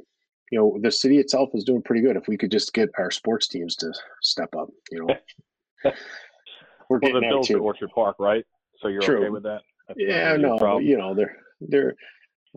you 0.50 0.58
know, 0.58 0.78
the 0.80 0.90
city 0.90 1.18
itself 1.18 1.50
is 1.54 1.64
doing 1.64 1.82
pretty 1.82 2.02
good. 2.02 2.16
If 2.16 2.28
we 2.28 2.36
could 2.36 2.50
just 2.50 2.72
get 2.72 2.88
our 2.98 3.10
sports 3.10 3.48
teams 3.48 3.76
to 3.76 3.92
step 4.22 4.54
up, 4.58 4.68
you 4.90 5.06
know, 5.06 5.92
we're 6.88 6.98
getting 6.98 7.14
well, 7.14 7.22
the 7.22 7.28
Bills 7.28 7.50
at 7.50 7.58
Orchard 7.58 7.90
Park, 7.94 8.16
right? 8.18 8.44
So 8.80 8.88
you're 8.88 9.02
True. 9.02 9.20
okay 9.20 9.30
with 9.30 9.44
that? 9.44 9.60
That's 9.88 10.00
yeah, 10.00 10.36
no, 10.36 10.78
you 10.78 10.96
know, 10.96 11.14
they're 11.14 11.36
they're 11.60 11.94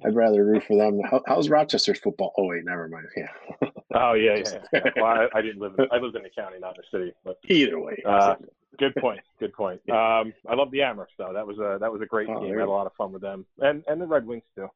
I'd 0.06 0.16
rather 0.16 0.44
root 0.44 0.64
for 0.64 0.76
them. 0.76 1.02
How, 1.10 1.22
how's 1.28 1.50
Rochester's 1.50 2.00
football? 2.00 2.34
Oh 2.38 2.46
wait, 2.46 2.66
never 2.66 2.88
mind. 2.88 3.06
Yeah. 3.16 3.70
oh 3.94 4.14
yeah, 4.14 4.38
yeah. 4.38 4.60
yeah. 4.74 4.82
Well, 4.96 5.06
I, 5.34 5.38
I, 5.38 5.42
didn't 5.42 5.62
live. 5.62 5.74
In, 5.78 5.88
I 5.92 5.98
lived 5.98 6.16
in 6.16 6.24
the 6.24 6.30
county, 6.30 6.58
not 6.60 6.76
in 6.76 6.84
the 6.92 6.98
city. 6.98 7.14
But 7.24 7.38
either 7.48 7.80
way. 7.80 8.02
Uh, 8.06 8.36
good 8.80 8.96
point. 8.96 9.22
Good 9.40 9.54
point. 9.54 9.82
Um, 9.90 10.34
I 10.50 10.56
love 10.56 10.72
the 10.72 10.80
Amerks 10.80 11.14
though. 11.18 11.32
That 11.34 11.46
was 11.46 11.58
a 11.58 11.78
that 11.80 11.92
was 11.92 12.02
a 12.02 12.06
great 12.06 12.28
oh, 12.30 12.40
team. 12.40 12.54
I 12.56 12.60
had 12.60 12.68
a 12.68 12.72
lot 12.72 12.88
of 12.88 12.94
fun 12.94 13.12
with 13.12 13.22
them, 13.22 13.46
and 13.60 13.84
and 13.88 14.02
the 14.02 14.08
Red 14.08 14.26
Wings 14.26 14.44
too. 14.56 14.68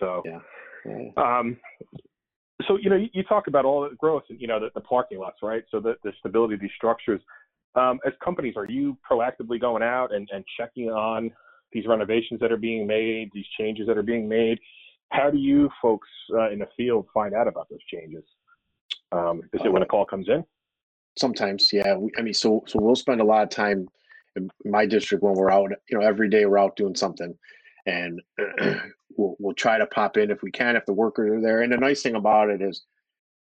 So 0.00 0.22
yeah. 0.24 0.40
yeah. 0.86 1.10
Um, 1.16 1.56
so 2.66 2.76
you 2.76 2.90
know 2.90 2.96
you, 2.96 3.08
you, 3.12 3.22
talk 3.24 3.46
about 3.46 3.64
all 3.64 3.88
the 3.88 3.96
growth 3.96 4.24
and 4.30 4.40
you 4.40 4.46
know 4.46 4.60
the, 4.60 4.70
the 4.74 4.80
parking 4.80 5.18
lots, 5.18 5.38
right? 5.42 5.64
So 5.70 5.80
the, 5.80 5.94
the 6.02 6.12
stability 6.20 6.54
of 6.54 6.60
these 6.60 6.70
structures. 6.76 7.20
Um, 7.76 7.98
as 8.06 8.12
companies, 8.22 8.54
are 8.56 8.66
you 8.66 8.96
proactively 9.10 9.60
going 9.60 9.82
out 9.82 10.14
and, 10.14 10.28
and 10.32 10.44
checking 10.56 10.90
on 10.90 11.32
these 11.74 11.86
renovations 11.86 12.40
that 12.40 12.52
are 12.52 12.56
being 12.56 12.86
made, 12.86 13.30
these 13.34 13.44
changes 13.58 13.86
that 13.88 13.98
are 13.98 14.02
being 14.02 14.28
made. 14.28 14.58
How 15.10 15.28
do 15.28 15.36
you 15.36 15.68
folks 15.82 16.08
uh, 16.32 16.50
in 16.50 16.60
the 16.60 16.68
field 16.76 17.06
find 17.12 17.34
out 17.34 17.48
about 17.48 17.68
those 17.68 17.82
changes? 17.92 18.24
Um, 19.12 19.42
is 19.52 19.60
it 19.64 19.72
when 19.72 19.82
a 19.82 19.86
call 19.86 20.06
comes 20.06 20.28
in? 20.28 20.44
Sometimes, 21.16 21.72
yeah. 21.72 21.96
We, 21.96 22.10
I 22.18 22.22
mean, 22.22 22.34
so 22.34 22.64
so 22.66 22.78
we'll 22.80 22.96
spend 22.96 23.20
a 23.20 23.24
lot 23.24 23.42
of 23.42 23.50
time 23.50 23.88
in 24.36 24.50
my 24.64 24.86
district 24.86 25.22
when 25.22 25.34
we're 25.34 25.50
out. 25.50 25.70
You 25.88 25.98
know, 25.98 26.04
every 26.04 26.28
day 26.28 26.46
we're 26.46 26.58
out 26.58 26.76
doing 26.76 26.94
something, 26.94 27.36
and 27.86 28.20
we'll 29.16 29.36
we'll 29.38 29.54
try 29.54 29.78
to 29.78 29.86
pop 29.86 30.16
in 30.16 30.30
if 30.30 30.42
we 30.42 30.50
can 30.50 30.76
if 30.76 30.86
the 30.86 30.92
workers 30.92 31.32
are 31.32 31.40
there. 31.40 31.62
And 31.62 31.72
the 31.72 31.76
nice 31.76 32.02
thing 32.02 32.16
about 32.16 32.50
it 32.50 32.60
is, 32.60 32.82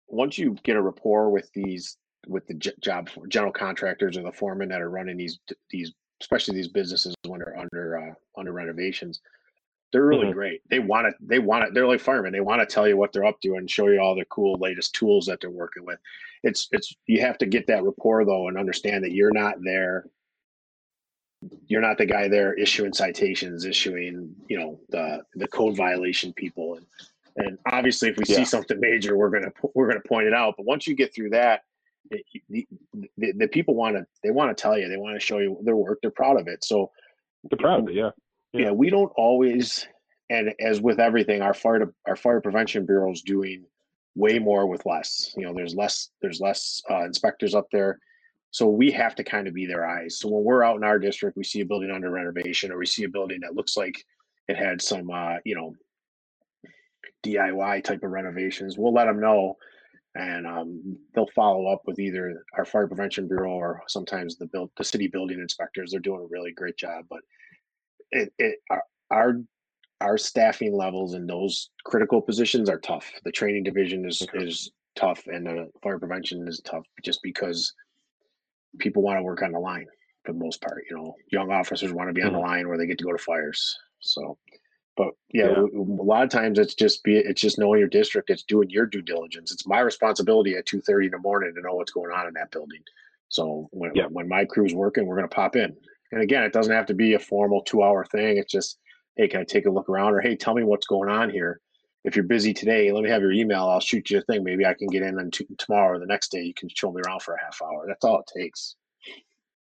once 0.07 0.39
you 0.39 0.57
get 0.63 0.77
a 0.77 0.83
rapport 0.83 1.31
with 1.31 1.51
these 1.53 1.97
with 2.27 2.47
the 2.47 2.55
job 2.55 3.09
general 3.29 3.53
contractors 3.53 4.17
or 4.17 4.23
the 4.23 4.33
foremen 4.33 4.69
that 4.69 4.83
are 4.83 4.91
running 4.91 5.17
these 5.17 5.39
these 5.71 5.93
especially 6.21 6.55
these 6.55 6.69
businesses 6.69 7.15
when 7.27 7.41
they're 7.41 7.59
under 7.59 7.99
uh, 7.99 8.15
under 8.39 8.53
renovations. 8.53 9.21
They're 9.93 10.05
really 10.05 10.25
mm-hmm. 10.25 10.33
great. 10.33 10.63
They 10.69 10.81
want 10.81 11.09
to. 11.09 11.15
They 11.21 11.39
want 11.39 11.65
it. 11.65 11.75
They're 11.75 11.87
like 11.87 12.01
firemen. 12.01 12.33
They 12.33 12.41
want 12.41 12.61
to 12.61 12.67
tell 12.67 12.87
you 12.87 12.97
what 12.97 13.13
they're 13.13 13.25
up 13.25 13.41
to 13.41 13.55
and 13.55 13.71
show 13.71 13.89
you 13.89 14.01
all 14.01 14.15
the 14.15 14.25
cool 14.27 14.59
latest 14.59 14.95
tools 14.95 15.27
that 15.27 15.41
they're 15.41 15.51
working 15.51 15.85
with. 15.85 15.99
It's 16.43 16.69
it's 16.73 16.95
you 17.07 17.21
have 17.23 17.39
to 17.39 17.47
get 17.47 17.67
that 17.69 17.83
rapport 17.83 18.25
though 18.25 18.49
and 18.49 18.59
understand 18.59 19.05
that 19.05 19.13
you're 19.13 19.33
not 19.33 19.55
there. 19.63 20.07
You're 21.69 21.81
not 21.81 21.97
the 21.97 22.05
guy 22.05 22.29
there 22.29 22.53
issuing 22.55 22.93
citations, 22.93 23.65
issuing 23.65 24.35
you 24.49 24.59
know 24.59 24.79
the 24.91 25.23
the 25.35 25.49
code 25.49 25.77
violation 25.77 26.35
people, 26.35 26.75
and 26.75 26.87
and 27.37 27.59
obviously 27.73 28.11
if 28.11 28.19
we 28.19 28.25
yeah. 28.27 28.37
see 28.37 28.45
something 28.45 28.79
major, 28.79 29.17
we're 29.17 29.31
gonna 29.31 29.53
we're 29.75 29.89
gonna 29.89 30.01
point 30.07 30.27
it 30.27 30.35
out. 30.35 30.55
But 30.59 30.67
once 30.67 30.87
you 30.87 30.95
get 30.95 31.15
through 31.15 31.31
that, 31.31 31.63
it, 32.11 32.27
the, 32.51 32.69
the, 33.17 33.33
the 33.33 33.49
people 33.49 33.75
want 33.75 33.97
to 33.97 34.07
they 34.23 34.31
want 34.33 34.55
to 34.55 34.61
tell 34.61 34.77
you, 34.77 34.89
they 34.89 34.99
want 34.99 35.19
to 35.19 35.25
show 35.25 35.39
you 35.39 35.59
their 35.63 35.77
work. 35.77 36.01
They're 36.03 36.11
proud 36.11 36.39
of 36.39 36.47
it. 36.47 36.63
So 36.63 36.91
they're 37.49 37.57
proud 37.57 37.81
of 37.81 37.89
it. 37.89 37.95
Yeah 37.95 38.11
yeah. 38.59 38.67
yeah, 38.67 38.73
we 38.73 38.91
don't 38.91 39.13
always, 39.17 39.87
and 40.31 40.55
as 40.61 40.81
with 40.81 41.01
everything, 41.01 41.43
our 41.43 41.55
fire 41.55 41.93
our 42.07 42.17
fire 42.17 42.41
prevention 42.41 42.87
bureau 42.87 43.13
is 43.13 43.23
doing 43.23 43.65
way 44.15 44.39
more 44.39 44.67
with 44.67 44.85
less. 44.87 45.33
You 45.37 45.47
know, 45.47 45.55
there's 45.55 45.75
less 45.75 46.11
there's 46.21 46.41
less 46.41 46.83
uh, 46.91 47.05
inspectors 47.05 47.55
up 47.55 47.67
there, 47.73 47.99
so 48.51 48.67
we 48.69 48.91
have 48.91 49.15
to 49.17 49.25
kind 49.25 49.47
of 49.47 49.55
be 49.55 49.67
their 49.67 49.87
eyes. 49.87 50.19
So 50.19 50.29
when 50.29 50.45
we're 50.45 50.65
out 50.65 50.77
in 50.77 50.85
our 50.85 50.99
district, 50.99 51.37
we 51.37 51.45
see 51.45 51.61
a 51.61 51.67
building 51.67 51.91
under 51.91 52.11
renovation, 52.11 52.73
or 52.73 52.79
we 52.79 52.87
see 52.87 53.05
a 53.05 53.09
building 53.09 53.41
that 53.43 53.55
looks 53.55 53.77
like 53.77 54.05
it 54.49 54.57
had 54.57 54.81
some, 54.81 55.11
uh, 55.11 55.37
you 55.45 55.55
know, 55.55 55.75
DIY 57.25 57.85
type 57.85 58.03
of 58.03 58.11
renovations. 58.11 58.79
We'll 58.79 58.95
let 58.95 59.05
them 59.05 59.21
know, 59.21 59.57
and 60.15 60.47
um, 60.47 60.99
they'll 61.15 61.29
follow 61.35 61.67
up 61.69 61.83
with 61.87 61.99
either 61.99 62.45
our 62.57 62.65
fire 62.65 62.87
prevention 62.87 63.29
bureau 63.29 63.53
or 63.53 63.83
sometimes 63.87 64.37
the 64.37 64.47
build 64.47 64.71
the 64.77 64.85
city 64.85 65.09
building 65.09 65.41
inspectors. 65.41 65.91
They're 65.91 66.01
doing 66.01 66.23
a 66.23 66.29
really 66.31 66.53
great 66.53 66.77
job, 66.77 67.05
but 67.11 67.21
it, 68.11 68.33
it 68.39 68.59
our 69.11 69.41
our 70.01 70.19
staffing 70.19 70.77
levels 70.77 71.15
in 71.15 71.27
those 71.27 71.71
critical 71.85 72.21
positions 72.21 72.69
are 72.71 72.79
tough. 72.79 73.11
The 73.25 73.33
training 73.33 73.65
division 73.65 74.07
is 74.07 74.23
okay. 74.23 74.45
is 74.45 74.71
tough, 74.97 75.27
and 75.27 75.47
the 75.47 75.71
fire 75.83 75.99
prevention 75.99 76.47
is 76.47 76.61
tough 76.65 76.85
just 77.05 77.21
because 77.23 77.73
people 78.79 79.03
want 79.03 79.19
to 79.19 79.23
work 79.23 79.43
on 79.43 79.53
the 79.53 79.59
line 79.59 79.87
for 80.25 80.33
the 80.33 80.39
most 80.39 80.61
part. 80.61 80.85
You 80.89 80.97
know, 80.97 81.15
young 81.31 81.51
officers 81.51 81.93
want 81.93 82.09
to 82.09 82.15
be 82.15 82.23
on 82.23 82.33
the 82.33 82.39
mm-hmm. 82.39 82.47
line 82.47 82.69
where 82.69 82.79
they 82.79 82.87
get 82.87 82.99
to 82.99 83.05
go 83.05 83.13
to 83.13 83.19
fires. 83.19 83.77
So, 84.01 84.39
but 84.97 85.11
yeah, 85.33 85.51
yeah, 85.51 85.81
a 85.81 86.05
lot 86.05 86.23
of 86.23 86.31
times 86.31 86.59
it's 86.59 86.75
just 86.75 87.03
be 87.03 87.17
it's 87.17 87.41
just 87.41 87.59
knowing 87.59 87.81
your 87.81 87.89
district. 87.89 88.31
It's 88.31 88.45
doing 88.45 88.71
your 88.71 88.87
due 88.87 89.03
diligence. 89.03 89.53
It's 89.53 89.67
my 89.67 89.81
responsibility 89.81 90.55
at 90.55 90.67
two 90.67 90.81
thirty 90.81 91.07
in 91.07 91.13
the 91.13 91.19
morning 91.19 91.53
to 91.55 91.61
know 91.61 91.75
what's 91.75 91.93
going 91.93 92.13
on 92.13 92.29
in 92.29 92.35
that 92.35 92.53
building. 92.53 92.83
So 93.31 93.69
when 93.73 93.93
yeah. 93.95 94.07
when 94.07 94.29
my 94.29 94.45
crew's 94.45 94.75
working, 94.75 95.07
we're 95.07 95.17
going 95.17 95.29
to 95.29 95.35
pop 95.35 95.57
in 95.57 95.77
and 96.13 96.23
again, 96.23 96.43
it 96.43 96.53
doesn't 96.53 96.75
have 96.75 96.87
to 96.87 96.95
be 96.95 97.15
a 97.15 97.19
formal 97.19 97.63
two 97.63 97.83
hour 97.83 98.05
thing. 98.05 98.39
It's 98.39 98.53
just, 98.53 98.79
hey, 99.17 99.29
can 99.29 99.41
I 99.41 99.45
take 99.45 99.67
a 99.67 99.71
look 99.71 99.89
around? 99.89 100.15
Or 100.15 100.21
hey, 100.21 100.37
tell 100.37 100.55
me 100.55 100.65
what's 100.65 100.87
going 100.87 101.09
on 101.09 101.31
here. 101.31 101.61
If 102.05 102.17
you're 102.17 102.25
busy 102.25 102.55
today, 102.55 102.91
let 102.93 103.03
me 103.03 103.11
have 103.11 103.23
your 103.23 103.33
email. 103.33 103.69
I'll 103.69 103.81
shoot 103.81 104.09
you 104.09 104.19
a 104.19 104.23
thing. 104.23 104.45
Maybe 104.45 104.65
I 104.65 104.75
can 104.75 104.89
get 104.89 105.03
in 105.03 105.19
and 105.19 105.33
t- 105.33 105.47
tomorrow 105.59 105.97
or 105.97 105.99
the 105.99 106.07
next 106.07 106.31
day. 106.31 106.41
You 106.41 106.55
can 106.55 106.69
show 106.75 106.93
me 106.93 107.03
around 107.05 107.23
for 107.23 107.35
a 107.35 107.45
half 107.45 107.61
hour. 107.61 107.85
That's 107.87 108.05
all 108.05 108.21
it 108.21 108.41
takes. 108.41 108.77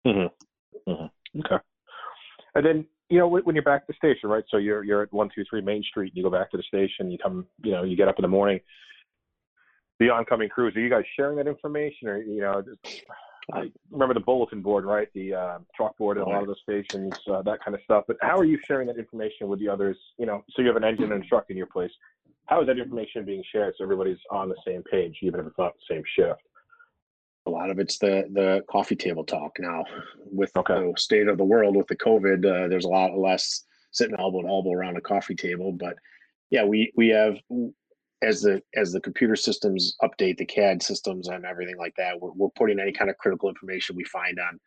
Mm-hmm. 0.06 0.90
Mm-hmm. 0.90 1.40
Okay. 1.40 1.62
And 2.54 2.64
then 2.64 2.86
you 3.08 3.18
know 3.18 3.28
when 3.28 3.54
you're 3.54 3.64
back 3.64 3.82
at 3.82 3.86
the 3.88 3.94
station, 3.94 4.28
right? 4.28 4.44
So 4.48 4.58
you're 4.58 4.84
you're 4.84 5.02
at 5.02 5.12
one 5.12 5.30
two 5.34 5.44
three 5.48 5.60
Main 5.60 5.82
Street. 5.82 6.08
And 6.08 6.16
you 6.16 6.22
go 6.22 6.30
back 6.30 6.50
to 6.50 6.56
the 6.56 6.62
station. 6.62 7.10
You 7.10 7.18
come. 7.18 7.46
You 7.62 7.72
know 7.72 7.82
you 7.82 7.96
get 7.96 8.08
up 8.08 8.18
in 8.18 8.22
the 8.22 8.28
morning. 8.28 8.60
The 9.98 10.10
oncoming 10.10 10.48
crews. 10.50 10.76
Are 10.76 10.80
you 10.80 10.90
guys 10.90 11.04
sharing 11.16 11.36
that 11.38 11.46
information, 11.46 12.08
or 12.08 12.18
you 12.18 12.42
know? 12.42 12.62
Just, 12.62 13.02
I 13.52 13.70
remember 13.90 14.14
the 14.14 14.20
bulletin 14.20 14.60
board, 14.60 14.84
right? 14.84 15.08
The 15.14 15.34
uh, 15.34 15.58
chalkboard 15.78 16.16
at 16.16 16.26
a 16.26 16.28
lot 16.28 16.42
of 16.42 16.48
the 16.48 16.56
stations, 16.60 17.14
uh, 17.30 17.42
that 17.42 17.64
kind 17.64 17.76
of 17.76 17.80
stuff. 17.84 18.04
But 18.08 18.16
how 18.20 18.36
are 18.36 18.44
you 18.44 18.58
sharing 18.66 18.88
that 18.88 18.98
information 18.98 19.46
with 19.46 19.60
the 19.60 19.68
others? 19.68 19.96
You 20.18 20.26
know, 20.26 20.44
so 20.50 20.62
you 20.62 20.68
have 20.68 20.76
an 20.76 20.84
engine 20.84 21.12
and 21.12 21.22
a 21.22 21.26
truck 21.26 21.46
in 21.48 21.56
your 21.56 21.66
place. 21.66 21.92
How 22.46 22.60
is 22.60 22.66
that 22.66 22.78
information 22.78 23.24
being 23.24 23.44
shared 23.52 23.74
so 23.76 23.84
everybody's 23.84 24.18
on 24.30 24.48
the 24.48 24.56
same 24.66 24.82
page, 24.82 25.18
even 25.22 25.40
if 25.40 25.46
it's 25.46 25.58
not 25.58 25.74
the 25.74 25.94
same 25.94 26.02
shift? 26.16 26.42
A 27.46 27.50
lot 27.50 27.70
of 27.70 27.78
it's 27.78 27.98
the 27.98 28.28
the 28.32 28.64
coffee 28.68 28.96
table 28.96 29.24
talk 29.24 29.56
now. 29.60 29.84
With 30.32 30.50
okay. 30.56 30.74
the 30.74 30.94
state 30.96 31.28
of 31.28 31.38
the 31.38 31.44
world 31.44 31.76
with 31.76 31.86
the 31.86 31.96
COVID, 31.96 32.38
uh, 32.38 32.68
there's 32.68 32.84
a 32.84 32.88
lot 32.88 33.16
less 33.16 33.62
sitting 33.92 34.16
elbow 34.18 34.42
to 34.42 34.48
elbow 34.48 34.72
around 34.72 34.96
a 34.96 35.00
coffee 35.00 35.36
table. 35.36 35.70
But 35.70 35.96
yeah, 36.50 36.64
we 36.64 36.92
we 36.96 37.08
have 37.08 37.36
as 38.22 38.42
the 38.42 38.62
as 38.74 38.92
the 38.92 39.00
computer 39.00 39.36
systems 39.36 39.94
update 40.02 40.38
the 40.38 40.44
CAD 40.44 40.82
systems 40.82 41.28
and 41.28 41.44
everything 41.44 41.76
like 41.78 41.94
that, 41.96 42.20
we're, 42.20 42.32
we're 42.32 42.48
putting 42.50 42.80
any 42.80 42.92
kind 42.92 43.10
of 43.10 43.18
critical 43.18 43.48
information 43.48 43.96
we 43.96 44.04
find 44.04 44.38
on, 44.38 44.58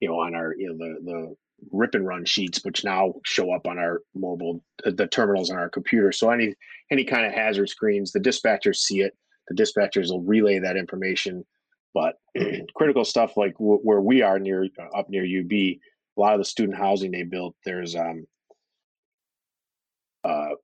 you 0.00 0.08
know, 0.08 0.18
on 0.20 0.34
our 0.34 0.54
you 0.56 0.68
know 0.68 0.76
the 0.78 1.00
the 1.04 1.36
rip 1.70 1.94
and 1.94 2.06
run 2.06 2.24
sheets, 2.24 2.64
which 2.64 2.84
now 2.84 3.14
show 3.24 3.52
up 3.52 3.66
on 3.66 3.78
our 3.78 4.02
mobile 4.14 4.62
uh, 4.86 4.90
the 4.94 5.06
terminals 5.06 5.50
on 5.50 5.58
our 5.58 5.68
computer. 5.68 6.12
So 6.12 6.30
any 6.30 6.54
any 6.90 7.04
kind 7.04 7.26
of 7.26 7.32
hazard 7.32 7.68
screens, 7.68 8.12
the 8.12 8.20
dispatchers 8.20 8.76
see 8.76 9.00
it. 9.00 9.16
The 9.48 9.62
dispatchers 9.62 10.10
will 10.10 10.22
relay 10.22 10.58
that 10.60 10.76
information. 10.76 11.44
But 11.92 12.16
critical 12.74 13.04
stuff 13.04 13.36
like 13.36 13.54
w- 13.54 13.80
where 13.82 14.00
we 14.00 14.22
are 14.22 14.38
near 14.38 14.66
uh, 14.78 14.98
up 14.98 15.10
near 15.10 15.24
UB, 15.24 15.52
a 15.52 15.78
lot 16.16 16.34
of 16.34 16.40
the 16.40 16.44
student 16.44 16.78
housing 16.78 17.10
they 17.10 17.22
built, 17.22 17.54
there's 17.64 17.94
um, 17.94 18.26
uh, 20.24 20.54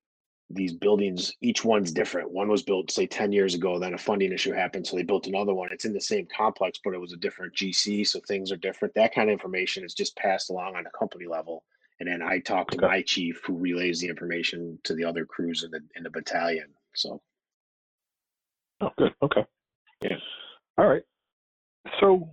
these 0.50 0.72
buildings, 0.72 1.32
each 1.40 1.64
one's 1.64 1.92
different. 1.92 2.32
One 2.32 2.48
was 2.48 2.62
built, 2.62 2.90
say, 2.90 3.06
10 3.06 3.32
years 3.32 3.54
ago, 3.54 3.78
then 3.78 3.94
a 3.94 3.98
funding 3.98 4.32
issue 4.32 4.52
happened. 4.52 4.86
So 4.86 4.96
they 4.96 5.04
built 5.04 5.28
another 5.28 5.54
one. 5.54 5.68
It's 5.70 5.84
in 5.84 5.92
the 5.92 6.00
same 6.00 6.26
complex, 6.36 6.80
but 6.82 6.92
it 6.92 7.00
was 7.00 7.12
a 7.12 7.16
different 7.16 7.54
GC. 7.54 8.06
So 8.06 8.20
things 8.26 8.50
are 8.50 8.56
different. 8.56 8.94
That 8.94 9.14
kind 9.14 9.30
of 9.30 9.32
information 9.32 9.84
is 9.84 9.94
just 9.94 10.16
passed 10.16 10.50
along 10.50 10.74
on 10.74 10.86
a 10.86 10.98
company 10.98 11.26
level. 11.26 11.64
And 12.00 12.08
then 12.08 12.22
I 12.22 12.40
talk 12.40 12.70
to 12.70 12.78
okay. 12.78 12.86
my 12.86 13.02
chief 13.02 13.40
who 13.46 13.56
relays 13.56 14.00
the 14.00 14.08
information 14.08 14.78
to 14.84 14.94
the 14.94 15.04
other 15.04 15.24
crews 15.24 15.62
in 15.62 15.70
the 15.70 15.80
in 15.96 16.02
the 16.02 16.10
battalion. 16.10 16.68
So 16.94 17.20
Oh 18.80 18.90
good. 18.96 19.14
Okay. 19.22 19.44
Yeah. 20.02 20.16
All 20.78 20.88
right. 20.88 21.02
So 22.00 22.30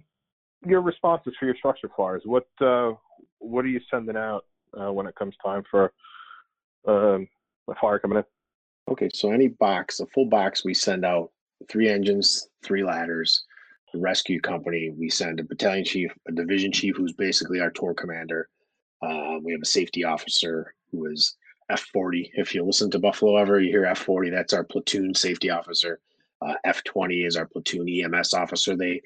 your 0.65 0.81
responses 0.81 1.33
for 1.39 1.45
your 1.45 1.55
structure 1.55 1.89
fires, 1.95 2.21
what 2.25 2.47
uh 2.61 2.93
what 3.39 3.65
are 3.65 3.69
you 3.69 3.81
sending 3.91 4.15
out 4.15 4.45
uh, 4.79 4.91
when 4.91 5.05
it 5.05 5.15
comes 5.15 5.35
time 5.43 5.63
for 5.69 5.91
um 6.87 7.27
the 7.67 7.75
fire 7.75 7.99
coming 7.99 8.19
in? 8.19 8.23
Okay, 8.89 9.09
so 9.13 9.31
any 9.31 9.49
box, 9.49 9.99
a 9.99 10.05
full 10.07 10.25
box, 10.25 10.63
we 10.63 10.73
send 10.73 11.05
out 11.05 11.31
three 11.69 11.89
engines, 11.89 12.47
three 12.63 12.83
ladders. 12.83 13.43
The 13.93 13.99
rescue 13.99 14.39
company, 14.39 14.91
we 14.97 15.09
send 15.09 15.39
a 15.39 15.43
battalion 15.43 15.85
chief, 15.85 16.11
a 16.27 16.31
division 16.31 16.71
chief, 16.71 16.95
who's 16.95 17.13
basically 17.13 17.59
our 17.59 17.69
tour 17.69 17.93
commander. 17.93 18.49
Uh, 19.01 19.37
we 19.41 19.51
have 19.53 19.61
a 19.61 19.65
safety 19.65 20.03
officer 20.03 20.73
who 20.91 21.05
is 21.07 21.35
F40. 21.71 22.31
If 22.33 22.53
you 22.53 22.63
listen 22.63 22.89
to 22.91 22.99
Buffalo 22.99 23.37
ever, 23.37 23.59
you 23.59 23.69
hear 23.69 23.83
F40. 23.83 24.31
That's 24.31 24.53
our 24.53 24.63
platoon 24.63 25.13
safety 25.13 25.49
officer. 25.49 25.99
Uh, 26.41 26.53
F20 26.65 27.25
is 27.25 27.35
our 27.35 27.45
platoon 27.45 27.87
EMS 27.87 28.33
officer. 28.33 28.75
They, 28.75 29.01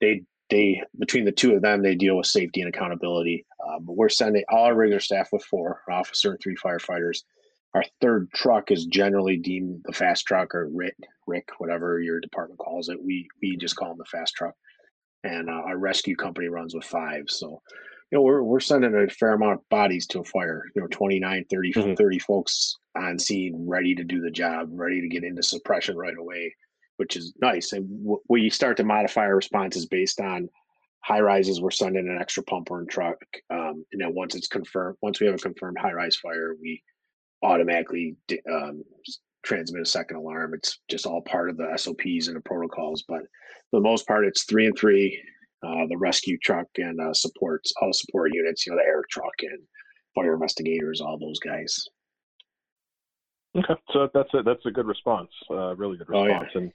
they, 0.00 0.22
they 0.50 0.82
between 0.98 1.24
the 1.24 1.32
two 1.32 1.54
of 1.54 1.62
them, 1.62 1.82
they 1.82 1.94
deal 1.94 2.16
with 2.16 2.26
safety 2.26 2.60
and 2.60 2.68
accountability. 2.68 3.46
Um, 3.66 3.86
we're 3.86 4.08
sending 4.08 4.44
all 4.48 4.64
our 4.64 4.74
regular 4.74 5.00
staff 5.00 5.28
with 5.32 5.44
four 5.44 5.80
officer 5.88 6.32
and 6.32 6.40
three 6.40 6.56
firefighters 6.56 7.22
our 7.74 7.84
third 8.00 8.30
truck 8.32 8.70
is 8.70 8.86
generally 8.86 9.36
deemed 9.36 9.82
the 9.84 9.92
fast 9.92 10.26
truck 10.26 10.54
or 10.54 10.68
Rick, 10.72 10.96
Rick, 11.26 11.48
whatever 11.58 12.00
your 12.00 12.20
department 12.20 12.60
calls 12.60 12.88
it. 12.88 13.02
We 13.02 13.28
we 13.42 13.56
just 13.56 13.76
call 13.76 13.88
them 13.88 13.98
the 13.98 14.04
fast 14.04 14.34
truck, 14.34 14.54
and 15.24 15.50
uh, 15.50 15.52
our 15.52 15.76
rescue 15.76 16.14
company 16.14 16.48
runs 16.48 16.74
with 16.74 16.84
five. 16.84 17.24
So, 17.26 17.60
you 18.10 18.18
know, 18.18 18.22
we're 18.22 18.42
we're 18.42 18.60
sending 18.60 18.94
a 18.94 19.08
fair 19.08 19.34
amount 19.34 19.54
of 19.54 19.68
bodies 19.70 20.06
to 20.08 20.20
a 20.20 20.24
fire. 20.24 20.62
You 20.76 20.82
know, 20.82 20.88
29, 20.88 21.44
30, 21.50 21.72
mm-hmm. 21.72 21.94
30 21.94 22.18
folks 22.20 22.76
on 22.96 23.18
scene, 23.18 23.66
ready 23.68 23.94
to 23.96 24.04
do 24.04 24.20
the 24.20 24.30
job, 24.30 24.68
ready 24.70 25.00
to 25.00 25.08
get 25.08 25.24
into 25.24 25.42
suppression 25.42 25.96
right 25.96 26.16
away, 26.16 26.54
which 26.98 27.16
is 27.16 27.34
nice. 27.40 27.72
And 27.72 27.88
w- 28.04 28.22
we 28.28 28.50
start 28.50 28.76
to 28.76 28.84
modify 28.84 29.22
our 29.22 29.34
responses 29.34 29.86
based 29.86 30.20
on 30.20 30.48
high 31.00 31.20
rises. 31.20 31.60
We're 31.60 31.72
sending 31.72 32.08
an 32.08 32.18
extra 32.20 32.44
pumper 32.44 32.78
and 32.78 32.88
truck, 32.88 33.16
um, 33.50 33.84
and 33.90 34.00
then 34.00 34.14
once 34.14 34.36
it's 34.36 34.46
confirmed, 34.46 34.96
once 35.02 35.18
we 35.18 35.26
have 35.26 35.34
a 35.34 35.38
confirmed 35.38 35.78
high 35.80 35.92
rise 35.92 36.14
fire, 36.14 36.54
we 36.60 36.80
automatically 37.44 38.16
um, 38.50 38.82
transmit 39.44 39.82
a 39.82 39.86
second 39.86 40.16
alarm. 40.16 40.54
It's 40.54 40.80
just 40.88 41.06
all 41.06 41.20
part 41.22 41.50
of 41.50 41.56
the 41.56 41.72
SOPs 41.76 42.28
and 42.28 42.36
the 42.36 42.40
protocols. 42.40 43.04
But 43.06 43.22
for 43.70 43.80
the 43.80 43.88
most 43.88 44.06
part, 44.06 44.24
it's 44.24 44.44
three 44.44 44.66
and 44.66 44.76
three. 44.76 45.22
Uh, 45.62 45.86
the 45.88 45.96
rescue 45.96 46.36
truck 46.42 46.66
and 46.76 47.00
uh, 47.00 47.14
supports 47.14 47.72
all 47.80 47.92
support 47.92 48.34
units. 48.34 48.66
You 48.66 48.72
know, 48.72 48.78
the 48.78 48.84
air 48.84 49.02
truck 49.10 49.32
and 49.40 49.60
fire 50.14 50.34
investigators, 50.34 51.00
all 51.00 51.18
those 51.18 51.38
guys. 51.38 51.86
Okay, 53.56 53.74
so 53.92 54.08
that's 54.12 54.34
a 54.34 54.42
that's 54.42 54.66
a 54.66 54.70
good 54.70 54.86
response. 54.86 55.30
Uh, 55.48 55.76
really 55.76 55.96
good 55.96 56.08
response, 56.08 56.50
oh, 56.54 56.58
yeah. 56.58 56.62
and 56.62 56.72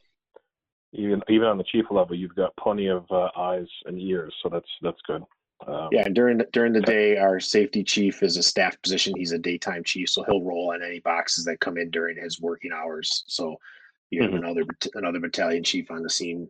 even 0.94 1.22
even 1.30 1.48
on 1.48 1.58
the 1.58 1.64
chief 1.66 1.86
level, 1.92 2.16
you've 2.16 2.36
got 2.36 2.56
plenty 2.58 2.88
of 2.88 3.06
uh, 3.12 3.30
eyes 3.38 3.68
and 3.86 4.00
ears. 4.00 4.34
So 4.42 4.50
that's 4.50 4.70
that's 4.82 5.02
good. 5.06 5.22
Um, 5.68 5.90
yeah, 5.92 6.04
and 6.06 6.16
during 6.16 6.38
the, 6.38 6.48
during 6.54 6.74
the 6.74 6.82
day, 6.82 7.18
our 7.18 7.40
safety 7.40 7.84
chief 7.84 8.24
is 8.24 8.38
a 8.38 8.44
staff 8.44 8.82
position. 8.82 9.14
He's 9.18 9.34
a 9.34 9.38
daytime 9.38 9.84
chief, 9.84 10.10
so 10.10 10.24
he'll 10.24 10.42
roll 10.42 10.72
on 10.74 10.82
any 10.82 11.00
boxes 11.00 11.46
that 11.46 11.60
come 11.60 11.78
in 11.78 11.92
during 11.92 12.18
his 12.18 12.40
working 12.40 12.72
hours. 12.72 13.24
So 13.28 13.58
you 14.10 14.22
have 14.22 14.32
mm-hmm. 14.32 14.44
another 14.44 14.64
another 14.96 15.20
battalion 15.20 15.64
chief 15.64 15.92
on 15.92 16.02
the 16.02 16.10
scene 16.10 16.50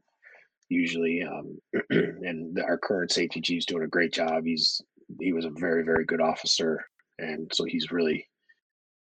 usually, 0.70 1.24
um, 1.24 1.60
and 1.90 2.56
the, 2.56 2.64
our 2.64 2.78
current 2.78 3.12
safety 3.12 3.42
chief's 3.42 3.66
doing 3.66 3.84
a 3.84 3.88
great 3.88 4.14
job. 4.14 4.46
He's 4.46 4.82
he 5.20 5.34
was 5.34 5.46
a 5.46 5.50
very 5.50 5.84
very 5.84 6.06
good 6.06 6.22
officer, 6.22 6.86
and 7.18 7.52
so 7.54 7.66
he's 7.66 7.92
really 7.92 8.28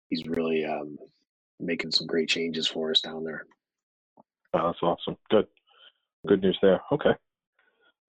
he's 0.09 0.27
really 0.27 0.65
um, 0.65 0.97
making 1.61 1.91
some 1.91 2.07
great 2.07 2.29
changes 2.29 2.67
for 2.67 2.91
us 2.91 3.01
down 3.01 3.25
there. 3.25 3.47
Oh, 4.55 4.67
that's 4.67 4.83
awesome. 4.83 5.17
Good, 5.31 5.47
good 6.27 6.43
news 6.43 6.59
there. 6.63 6.81
Okay. 6.93 7.13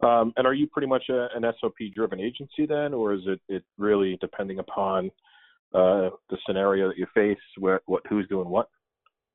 Um, 0.01 0.32
and 0.38 0.46
are 0.46 0.54
you 0.54 0.68
pretty 0.68 0.88
much 0.88 1.10
a, 1.10 1.27
an 1.36 1.44
SOP 1.60 1.75
driven 1.96 2.20
agency 2.20 2.66
then, 2.68 2.94
or 2.94 3.13
is 3.13 3.22
it, 3.25 3.42
it 3.50 3.63
really 3.77 4.18
depending 4.22 4.60
upon 4.60 5.10
uh, 5.74 6.10
the 6.30 6.38
scenario 6.46 6.88
that 6.88 6.98
you 6.98 7.08
face, 7.13 7.38
where, 7.58 7.82
what 7.88 8.04
who's 8.08 8.27
doing 8.27 8.48
what? 8.48 8.70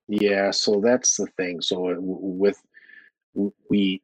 Yeah, 0.08 0.50
so 0.50 0.80
that's 0.80 1.16
the 1.16 1.26
thing. 1.36 1.60
So 1.60 1.90
uh, 1.90 1.94
with 1.98 2.60
we 3.68 4.02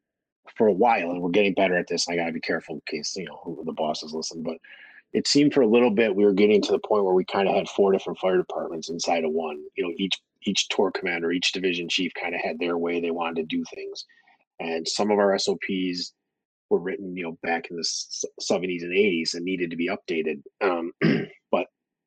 for 0.57 0.67
a 0.67 0.73
while, 0.73 1.11
and 1.11 1.21
we're 1.21 1.31
getting 1.31 1.55
better 1.55 1.77
at 1.77 1.87
this. 1.87 2.09
I 2.09 2.17
got 2.17 2.27
to 2.27 2.33
be 2.33 2.41
careful 2.41 2.77
in 2.77 2.83
case 2.87 3.15
you 3.17 3.27
know 3.27 3.63
the 3.65 3.73
bosses 3.73 4.13
listen, 4.13 4.43
but 4.43 4.57
it 5.13 5.29
seemed 5.29 5.55
for 5.55 5.63
a 5.63 5.67
little 5.67 5.91
bit 5.91 6.15
we 6.15 6.25
were 6.25 6.33
getting 6.33 6.61
to 6.63 6.73
the 6.73 6.79
point 6.79 7.05
where 7.05 7.15
we 7.15 7.25
kind 7.25 7.49
of 7.49 7.55
had 7.55 7.69
four 7.69 7.93
different 7.93 8.19
fire 8.19 8.37
departments 8.37 8.91
inside 8.91 9.25
of 9.25 9.33
one. 9.33 9.63
You 9.77 9.85
know, 9.85 9.95
each 9.97 10.19
each 10.43 10.69
tour 10.69 10.91
commander, 10.91 11.31
each 11.31 11.53
division 11.53 11.89
chief 11.89 12.13
kind 12.21 12.35
of 12.35 12.41
had 12.41 12.59
their 12.59 12.79
way 12.79 13.01
they 13.01 13.11
wanted 13.11 13.37
to 13.37 13.57
do 13.57 13.65
things, 13.75 14.05
and 14.61 14.87
some 14.89 15.11
of 15.11 15.19
our 15.19 15.39
SOPs 15.39 16.13
were 16.71 16.79
written, 16.79 17.17
you 17.17 17.25
know, 17.25 17.39
back 17.43 17.71
in 17.71 17.77
the 17.77 17.83
70s 17.83 18.83
and 18.83 18.93
80s 18.93 19.35
and 19.35 19.45
needed 19.45 19.71
to 19.71 19.77
be 19.77 19.89
updated. 19.89 20.43
Um, 20.61 20.93
but 21.51 21.67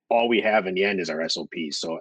all 0.09 0.27
we 0.27 0.41
have 0.41 0.67
in 0.67 0.75
the 0.75 0.83
end 0.83 0.99
is 0.99 1.09
our 1.09 1.27
SOPs. 1.27 1.79
So 1.79 1.99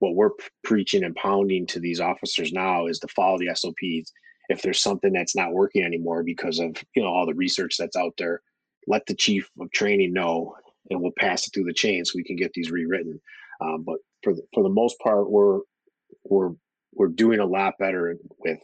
what 0.00 0.14
we're 0.14 0.30
preaching 0.62 1.04
and 1.04 1.14
pounding 1.16 1.66
to 1.68 1.80
these 1.80 2.00
officers 2.00 2.52
now 2.52 2.86
is 2.86 2.98
to 3.00 3.08
follow 3.08 3.38
the 3.38 3.54
SOPs. 3.54 4.12
If 4.48 4.60
there's 4.60 4.80
something 4.80 5.12
that's 5.12 5.34
not 5.34 5.52
working 5.52 5.82
anymore 5.82 6.22
because 6.22 6.58
of 6.58 6.76
you 6.94 7.02
know 7.02 7.08
all 7.08 7.24
the 7.24 7.34
research 7.34 7.76
that's 7.78 7.96
out 7.96 8.12
there, 8.18 8.42
let 8.86 9.06
the 9.06 9.14
chief 9.14 9.48
of 9.58 9.70
training 9.70 10.12
know, 10.12 10.54
and 10.90 11.00
we'll 11.00 11.12
pass 11.18 11.46
it 11.46 11.52
through 11.54 11.64
the 11.64 11.72
chain 11.72 12.04
so 12.04 12.12
we 12.16 12.24
can 12.24 12.36
get 12.36 12.52
these 12.52 12.70
rewritten. 12.70 13.18
Um, 13.62 13.84
but 13.84 13.96
for 14.22 14.34
the, 14.34 14.42
for 14.52 14.62
the 14.62 14.68
most 14.68 14.98
part, 14.98 15.30
we're 15.30 15.60
we're 16.24 16.50
we're 16.92 17.08
doing 17.08 17.40
a 17.40 17.46
lot 17.46 17.78
better 17.78 18.14
with 18.38 18.58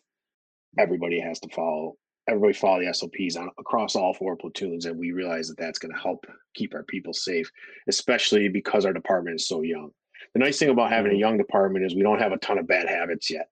everybody 0.78 1.18
has 1.20 1.40
to 1.40 1.48
follow 1.48 1.96
everybody 2.30 2.52
follow 2.52 2.80
the 2.80 2.92
SOPs 2.94 3.36
on 3.36 3.50
across 3.58 3.96
all 3.96 4.14
four 4.14 4.36
platoons, 4.36 4.86
and 4.86 4.98
we 4.98 5.12
realize 5.12 5.48
that 5.48 5.58
that's 5.58 5.78
going 5.78 5.92
to 5.92 6.00
help 6.00 6.26
keep 6.54 6.74
our 6.74 6.84
people 6.84 7.12
safe, 7.12 7.50
especially 7.88 8.48
because 8.48 8.84
our 8.84 8.92
department 8.92 9.36
is 9.36 9.46
so 9.46 9.62
young. 9.62 9.90
The 10.34 10.40
nice 10.40 10.58
thing 10.58 10.70
about 10.70 10.90
having 10.90 11.10
a 11.10 11.14
mm-hmm. 11.14 11.20
young 11.20 11.38
department 11.38 11.84
is 11.84 11.94
we 11.94 12.02
don't 12.02 12.20
have 12.20 12.32
a 12.32 12.38
ton 12.38 12.58
of 12.58 12.66
bad 12.66 12.88
habits 12.88 13.30
yet. 13.30 13.48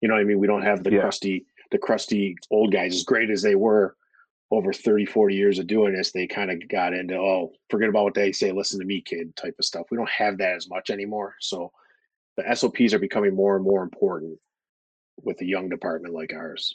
You 0.00 0.08
know 0.08 0.14
what 0.14 0.20
I 0.20 0.24
mean? 0.24 0.38
We 0.38 0.46
don't 0.46 0.62
have 0.62 0.82
the 0.82 0.92
yeah. 0.92 1.00
crusty 1.00 1.46
the 1.70 1.78
crusty 1.78 2.36
old 2.50 2.72
guys 2.72 2.94
as 2.94 3.04
great 3.04 3.30
as 3.30 3.42
they 3.42 3.54
were 3.54 3.96
over 4.50 4.72
30 4.72 5.06
40 5.06 5.34
years 5.34 5.58
of 5.58 5.66
doing 5.66 5.94
this 5.94 6.10
they 6.10 6.26
kind 6.26 6.50
of 6.50 6.68
got 6.68 6.92
into 6.92 7.14
oh 7.14 7.52
forget 7.68 7.88
about 7.88 8.04
what 8.04 8.14
they 8.14 8.32
say 8.32 8.50
listen 8.50 8.80
to 8.80 8.86
me 8.86 9.00
kid 9.00 9.34
type 9.36 9.54
of 9.58 9.64
stuff 9.64 9.86
we 9.90 9.96
don't 9.96 10.10
have 10.10 10.38
that 10.38 10.56
as 10.56 10.68
much 10.68 10.90
anymore 10.90 11.36
so 11.40 11.70
the 12.36 12.56
sops 12.56 12.92
are 12.92 12.98
becoming 12.98 13.34
more 13.34 13.56
and 13.56 13.64
more 13.64 13.82
important 13.82 14.36
with 15.22 15.40
a 15.40 15.44
young 15.44 15.68
department 15.68 16.14
like 16.14 16.32
ours 16.32 16.74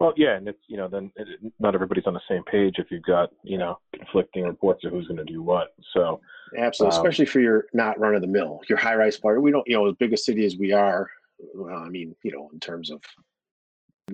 well 0.00 0.12
yeah 0.16 0.36
and 0.36 0.48
it's 0.48 0.58
you 0.68 0.76
know 0.76 0.88
then 0.88 1.10
it, 1.16 1.28
not 1.58 1.74
everybody's 1.74 2.06
on 2.06 2.14
the 2.14 2.20
same 2.28 2.42
page 2.44 2.74
if 2.78 2.90
you've 2.90 3.02
got 3.02 3.30
you 3.42 3.58
know 3.58 3.78
conflicting 3.94 4.44
reports 4.44 4.84
of 4.84 4.92
who's 4.92 5.06
going 5.06 5.16
to 5.16 5.24
do 5.24 5.42
what 5.42 5.74
so 5.92 6.20
absolutely 6.58 6.96
um, 6.96 7.02
especially 7.02 7.26
for 7.26 7.40
your 7.40 7.66
not 7.72 7.98
run 7.98 8.14
of 8.14 8.20
the 8.20 8.26
mill 8.26 8.60
your 8.68 8.78
high 8.78 8.94
rise 8.94 9.16
fire 9.16 9.40
we 9.40 9.50
don't 9.50 9.66
you 9.66 9.74
know 9.74 9.88
as 9.88 9.94
big 9.98 10.12
a 10.12 10.16
city 10.16 10.44
as 10.44 10.56
we 10.56 10.72
are 10.72 11.08
well, 11.54 11.78
i 11.78 11.88
mean 11.88 12.14
you 12.22 12.30
know 12.30 12.50
in 12.52 12.60
terms 12.60 12.90
of 12.90 13.00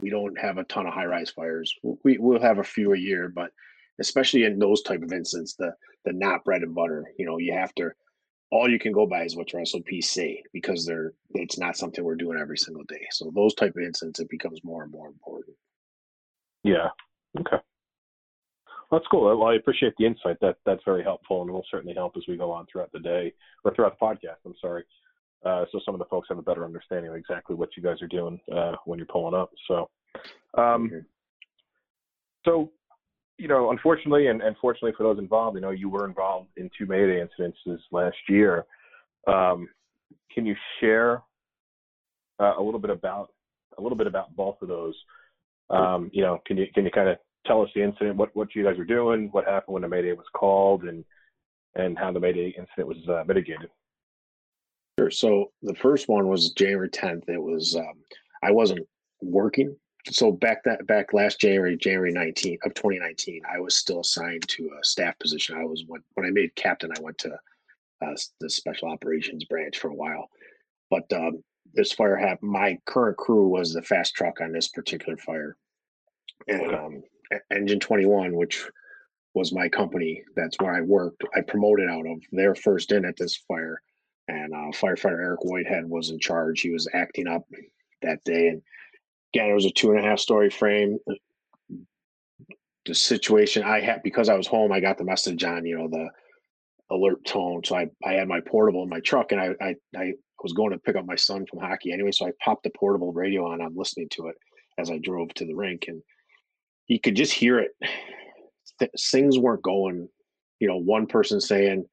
we 0.01 0.11
don't 0.11 0.39
have 0.39 0.59
a 0.59 0.65
ton 0.65 0.87
of 0.87 0.95
high 0.95 1.05
rise 1.05 1.31
fires. 1.31 1.75
We 2.05 2.19
will 2.19 2.41
have 2.41 2.59
a 2.59 2.65
few 2.65 2.95
a 2.95 2.99
year, 2.99 3.29
but 3.29 3.51
especially 3.99 4.45
in 4.45 4.59
those 4.59 4.83
type 4.83 5.03
of 5.03 5.13
incidents, 5.13 5.55
the 5.55 5.75
the 6.05 6.13
not 6.13 6.45
bread 6.45 6.63
and 6.63 6.75
butter. 6.75 7.13
You 7.19 7.27
know, 7.27 7.39
you 7.39 7.53
have 7.53 7.75
to. 7.77 7.91
All 8.51 8.69
you 8.69 8.79
can 8.79 8.93
go 8.93 9.07
by 9.07 9.25
is 9.25 9.35
what 9.35 9.53
your 9.53 9.65
SOPs 9.65 10.09
say 10.09 10.43
because 10.53 10.85
they're 10.85 11.13
it's 11.35 11.59
not 11.59 11.77
something 11.77 12.05
we're 12.05 12.17
doing 12.17 12.39
every 12.39 12.59
single 12.59 12.85
day. 12.85 13.07
So 13.11 13.31
those 13.35 13.55
type 13.55 13.77
of 13.77 13.83
incidents, 13.83 14.21
it 14.21 14.29
becomes 14.29 14.63
more 14.65 14.83
and 14.83 14.93
more 14.93 15.09
important. 15.09 15.57
Yeah. 16.65 16.89
Okay. 17.39 17.57
Well, 18.91 19.01
that's 19.01 19.07
cool. 19.11 19.25
Well, 19.25 19.49
I 19.49 19.55
appreciate 19.55 19.95
the 19.99 20.07
insight. 20.07 20.37
That 20.41 20.57
that's 20.67 20.83
very 20.85 21.03
helpful, 21.03 21.43
and 21.43 21.51
will 21.51 21.65
certainly 21.71 21.95
help 21.95 22.13
as 22.17 22.25
we 22.29 22.37
go 22.37 22.51
on 22.51 22.67
throughout 22.71 22.93
the 22.93 23.01
day 23.01 23.33
or 23.65 23.75
throughout 23.75 23.99
the 23.99 24.05
podcast. 24.05 24.37
I'm 24.45 24.55
sorry 24.61 24.85
uh, 25.45 25.65
so 25.73 25.81
some 25.85 25.95
of 25.95 25.99
the 25.99 26.05
folks 26.07 26.29
have 26.29 26.39
a 26.39 26.43
better 26.43 26.65
understanding 26.65 27.11
of 27.11 27.17
exactly 27.17 27.57
what 27.57 27.71
you 27.77 27.83
guys 27.83 28.01
are 28.01 28.09
doing 28.09 28.39
uh, 28.55 28.73
when 28.85 28.99
you're 28.99 29.07
pulling 29.07 29.35
up. 29.35 29.51
So, 29.67 29.91
um, 30.57 31.05
so 32.45 32.71
you 33.39 33.49
know, 33.49 33.71
unfortunately, 33.71 34.29
and, 34.29 34.41
and 34.41 34.55
fortunately 34.61 34.93
for 34.97 35.03
those 35.03 35.19
involved, 35.19 35.57
you 35.57 35.61
know, 35.61 35.71
you 35.71 35.89
were 35.89 36.07
involved 36.07 36.49
in 36.57 36.71
two 36.79 36.87
Mayday 36.87 37.25
incidences 37.25 37.79
last 37.91 38.17
year. 38.29 38.65
Um, 39.27 39.69
can 40.33 40.47
you 40.47 40.55
share 40.81 41.23
uh, 42.39 42.55
a 42.59 42.63
little 42.63 42.81
bit 42.81 42.91
about 42.91 43.31
a 43.79 43.83
little 43.83 43.99
bit 43.99 44.07
about 44.07 44.37
both 44.37 44.57
of 44.63 44.69
those? 44.69 44.95
Um, 45.71 46.11
you 46.13 46.23
know, 46.23 46.41
can 46.47 46.57
you 46.57 46.67
can 46.75 46.85
you 46.85 46.91
kind 46.91 47.09
of 47.09 47.19
tell 47.47 47.63
us 47.63 47.71
the 47.75 47.83
incident, 47.83 48.17
what 48.17 48.31
what 48.35 48.55
you 48.55 48.65
guys 48.65 48.79
were 48.79 48.85
doing, 48.85 49.29
what 49.33 49.45
happened 49.45 49.75
when 49.75 49.83
the 49.83 49.89
Mayday 49.89 50.13
was 50.13 50.27
called, 50.35 50.85
and 50.85 51.05
and 51.75 51.99
how 51.99 52.13
the 52.13 52.21
Mayday 52.21 52.55
incident 52.59 52.89
was 52.89 53.09
uh, 53.09 53.25
mitigated? 53.27 53.71
Sure. 54.99 55.11
So 55.11 55.53
the 55.63 55.75
first 55.75 56.09
one 56.09 56.29
was 56.29 56.53
January 56.53 56.91
10th. 56.91 57.29
It 57.29 57.43
was 57.43 57.77
um, 57.77 58.05
I 58.43 58.51
wasn't 58.51 58.87
working. 59.23 59.75
So 60.11 60.33
back 60.33 60.65
that 60.65 60.87
back 60.87 61.13
last 61.13 61.41
January, 61.41 61.77
January 61.77 62.13
19th 62.13 62.59
of 62.65 62.75
2019, 62.75 63.43
I 63.51 63.61
was 63.61 63.77
still 63.77 64.01
assigned 64.01 64.47
to 64.49 64.71
a 64.81 64.85
staff 64.85 65.19
position. 65.19 65.57
I 65.57 65.65
was 65.65 65.85
when 65.87 66.03
when 66.15 66.27
I 66.27 66.31
made 66.31 66.55
captain, 66.57 66.91
I 66.97 67.01
went 67.01 67.19
to 67.19 67.39
uh, 68.03 68.17
the 68.41 68.51
special 68.51 68.89
operations 68.89 69.45
branch 69.45 69.79
for 69.79 69.89
a 69.89 69.95
while. 69.95 70.29
But 70.91 71.11
um, 71.13 71.43
this 71.75 71.93
fire 71.93 72.17
happened. 72.17 72.51
My 72.51 72.79
current 72.87 73.17
crew 73.17 73.49
was 73.49 73.73
the 73.73 73.83
fast 73.83 74.15
truck 74.15 74.41
on 74.41 74.53
this 74.53 74.69
particular 74.69 75.17
fire, 75.17 75.57
and 76.49 76.75
um, 76.75 77.03
Engine 77.51 77.81
21, 77.81 78.35
which 78.35 78.69
was 79.35 79.53
my 79.53 79.69
company. 79.69 80.23
That's 80.37 80.57
where 80.61 80.75
I 80.75 80.83
worked. 80.83 81.25
I 81.35 81.41
promoted 81.41 81.89
out 81.89 82.07
of. 82.07 82.23
Their 82.33 82.55
first 82.55 82.93
in 82.93 83.05
at 83.05 83.17
this 83.17 83.37
fire 83.49 83.81
and 84.29 84.53
uh, 84.55 84.77
firefighter 84.77 85.21
Eric 85.21 85.41
Whitehead 85.43 85.89
was 85.89 86.11
in 86.11 86.19
charge. 86.19 86.61
He 86.61 86.71
was 86.71 86.89
acting 86.93 87.27
up 87.27 87.43
that 88.03 88.23
day, 88.25 88.49
and 88.49 88.63
again, 89.35 89.51
it 89.51 89.55
was 89.55 89.67
a 89.67 89.71
two 89.71 89.91
and 89.91 89.99
a 89.99 90.03
half 90.03 90.19
story 90.19 90.51
frame. 90.51 90.99
The 92.85 92.95
situation 92.95 93.63
I 93.63 93.81
had 93.81 94.03
because 94.03 94.29
I 94.29 94.35
was 94.35 94.47
home, 94.47 94.73
I 94.73 94.81
got 94.81 94.99
the 94.99 95.05
message 95.05 95.45
on 95.45 95.65
you 95.65 95.79
know 95.79 95.89
the 95.89 96.09
alert 96.91 97.25
tone. 97.25 97.63
So 97.65 97.77
I, 97.77 97.89
I 98.05 98.15
had 98.15 98.29
my 98.29 98.41
portable 98.41 98.83
in 98.83 98.89
my 98.89 99.01
truck, 99.01 99.33
and 99.33 99.41
I, 99.41 99.55
I 99.61 99.75
I 99.97 100.13
was 100.43 100.53
going 100.53 100.73
to 100.73 100.79
pick 100.79 100.97
up 100.97 101.07
my 101.07 101.17
son 101.17 101.47
from 101.47 101.61
hockey 101.61 101.93
anyway. 101.93 102.13
So 102.13 102.27
I 102.27 102.33
popped 102.45 102.65
the 102.65 102.71
portable 102.71 103.13
radio 103.13 103.51
on. 103.51 103.61
I'm 103.61 103.77
listening 103.77 104.09
to 104.11 104.29
it 104.29 104.37
as 104.79 104.91
I 104.91 104.99
drove 104.99 105.33
to 105.35 105.45
the 105.45 105.55
rink, 105.55 105.85
and 105.89 106.03
you 106.89 107.01
could 107.01 107.17
just 107.17 107.33
hear 107.33 107.59
it. 107.59 107.71
Things 108.99 109.39
weren't 109.39 109.63
going. 109.63 110.09
You 110.59 110.69
know, 110.69 110.77
one 110.77 111.07
person 111.07 111.41
saying 111.41 111.87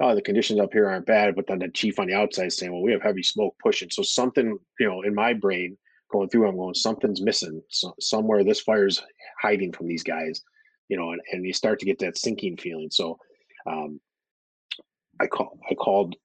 oh, 0.00 0.14
the 0.14 0.22
conditions 0.22 0.60
up 0.60 0.72
here 0.72 0.88
aren't 0.88 1.06
bad, 1.06 1.36
but 1.36 1.46
then 1.46 1.60
the 1.60 1.68
chief 1.68 1.98
on 1.98 2.06
the 2.06 2.14
outside 2.14 2.52
saying, 2.52 2.72
well, 2.72 2.82
we 2.82 2.92
have 2.92 3.02
heavy 3.02 3.22
smoke 3.22 3.54
pushing. 3.62 3.90
So 3.90 4.02
something, 4.02 4.58
you 4.80 4.88
know, 4.88 5.02
in 5.02 5.14
my 5.14 5.32
brain 5.34 5.76
going 6.10 6.28
through, 6.28 6.48
I'm 6.48 6.56
going, 6.56 6.74
something's 6.74 7.22
missing. 7.22 7.62
So 7.68 7.94
somewhere 8.00 8.44
this 8.44 8.60
fire's 8.60 9.02
hiding 9.40 9.72
from 9.72 9.86
these 9.86 10.02
guys, 10.02 10.42
you 10.88 10.96
know, 10.96 11.12
and, 11.12 11.20
and 11.32 11.44
you 11.44 11.52
start 11.52 11.78
to 11.80 11.86
get 11.86 11.98
that 12.00 12.18
sinking 12.18 12.56
feeling. 12.56 12.88
So 12.90 13.18
um, 13.66 14.00
I 15.20 15.26
call, 15.26 15.58
I 15.70 15.74
called, 15.74 16.16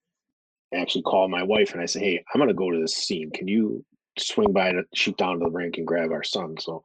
actually 0.74 1.04
called 1.04 1.32
my 1.32 1.44
wife 1.44 1.74
and 1.74 1.82
I 1.82 1.86
said, 1.86 2.02
hey, 2.02 2.24
I'm 2.34 2.40
going 2.40 2.50
to 2.50 2.54
go 2.54 2.72
to 2.72 2.80
this 2.80 2.96
scene. 2.96 3.32
Can 3.32 3.48
you 3.48 3.84
swing 4.18 4.52
by 4.52 4.72
to 4.72 4.84
shoot 4.94 5.18
down 5.18 5.40
to 5.40 5.46
the 5.46 5.52
rink 5.52 5.78
and 5.78 5.88
grab 5.88 6.12
our 6.12 6.24
son? 6.24 6.56
So 6.60 6.84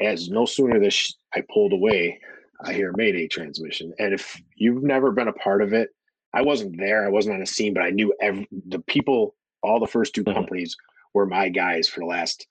as 0.00 0.30
no 0.30 0.46
sooner 0.46 0.78
this 0.78 1.14
I 1.34 1.42
pulled 1.52 1.72
away, 1.72 2.20
I 2.64 2.72
hear 2.72 2.92
Mayday 2.96 3.28
transmission. 3.28 3.92
And 3.98 4.12
if 4.12 4.40
you've 4.56 4.82
never 4.82 5.12
been 5.12 5.28
a 5.28 5.32
part 5.32 5.62
of 5.62 5.72
it, 5.72 5.90
I 6.32 6.42
wasn't 6.42 6.78
there. 6.78 7.04
I 7.04 7.10
wasn't 7.10 7.36
on 7.36 7.42
a 7.42 7.46
scene, 7.46 7.74
but 7.74 7.82
I 7.82 7.90
knew 7.90 8.14
every, 8.20 8.46
the 8.68 8.80
people. 8.80 9.34
All 9.62 9.80
the 9.80 9.86
first 9.86 10.14
2 10.14 10.22
mm-hmm. 10.22 10.32
companies 10.32 10.76
were 11.12 11.26
my 11.26 11.48
guys 11.48 11.88
for 11.88 12.00
the 12.00 12.06
last 12.06 12.46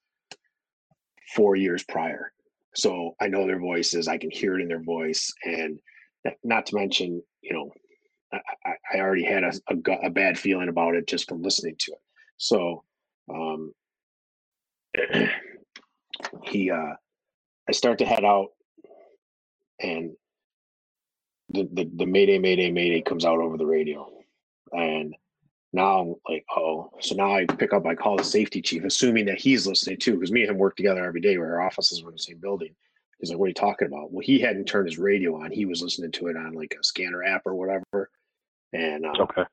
four 1.36 1.56
years 1.56 1.84
prior. 1.84 2.32
So 2.76 3.16
I 3.20 3.28
know 3.28 3.48
their 3.48 3.60
voices. 3.60 4.08
I 4.08 4.18
can 4.18 4.30
hear 4.30 4.58
it 4.58 4.62
in 4.62 4.68
their 4.68 4.84
voice, 4.84 5.34
and 5.44 5.80
not 6.44 6.68
to 6.68 6.76
mention, 6.76 7.24
you 7.42 7.54
know, 7.54 7.72
I, 8.32 8.74
I 8.94 9.00
already 9.00 9.24
had 9.24 9.44
a, 9.44 9.54
a, 9.70 9.92
a, 10.06 10.10
bad 10.10 10.38
feeling 10.38 10.70
about 10.70 10.96
it 10.96 11.08
just 11.08 11.28
from 11.28 11.42
listening 11.42 11.76
to 11.80 11.94
it. 11.94 12.00
So 12.38 12.84
um, 13.34 13.74
he, 16.44 16.72
uh, 16.72 16.94
I 17.68 17.72
start 17.72 18.00
to 18.00 18.06
head 18.06 18.24
out, 18.24 18.50
and 19.80 20.12
the, 21.50 21.68
the, 21.72 21.90
the 21.96 22.06
Mayday, 22.06 22.40
Mayday, 22.40 22.72
Mayday 22.72 23.02
comes 23.02 23.26
out 23.26 23.40
over 23.40 23.58
the 23.58 23.66
radio. 23.66 24.08
And 24.72 25.16
now 25.74 26.00
I'm 26.00 26.16
like, 26.28 26.46
oh, 26.56 26.92
so 27.00 27.16
now 27.16 27.34
I 27.34 27.46
pick 27.46 27.74
up, 27.74 27.86
I 27.86 27.96
call 27.96 28.18
the 28.18 28.24
safety 28.24 28.62
chief, 28.62 28.84
assuming 28.84 29.26
that 29.26 29.40
he's 29.40 29.68
listening 29.68 29.98
too, 29.98 30.14
because 30.14 30.32
me 30.32 30.42
and 30.42 30.52
him 30.52 30.58
work 30.58 30.76
together 30.76 31.06
every 31.06 31.22
day 31.22 31.38
where 31.38 31.56
our 31.56 31.62
offices 31.62 32.04
were 32.04 32.10
in 32.10 32.16
the 32.16 32.22
same 32.22 32.40
building. 32.40 32.76
He's 33.20 33.30
like, 33.30 33.40
what 33.40 33.46
are 33.46 33.50
you 33.50 33.54
talking 33.54 33.88
about? 33.88 34.12
Well, 34.12 34.24
he 34.24 34.40
hadn't 34.40 34.66
turned 34.66 34.88
his 34.88 34.98
radio 34.98 35.42
on. 35.44 35.52
He 35.52 35.66
was 35.66 35.82
listening 35.82 36.12
to 36.14 36.28
it 36.28 36.38
on 36.38 36.54
like 36.54 36.76
a 36.80 36.84
scanner 36.84 37.24
app 37.24 37.42
or 37.46 37.54
whatever. 37.54 38.10
And 38.74 39.06
uh, 39.06 39.24
okay. 39.24 39.44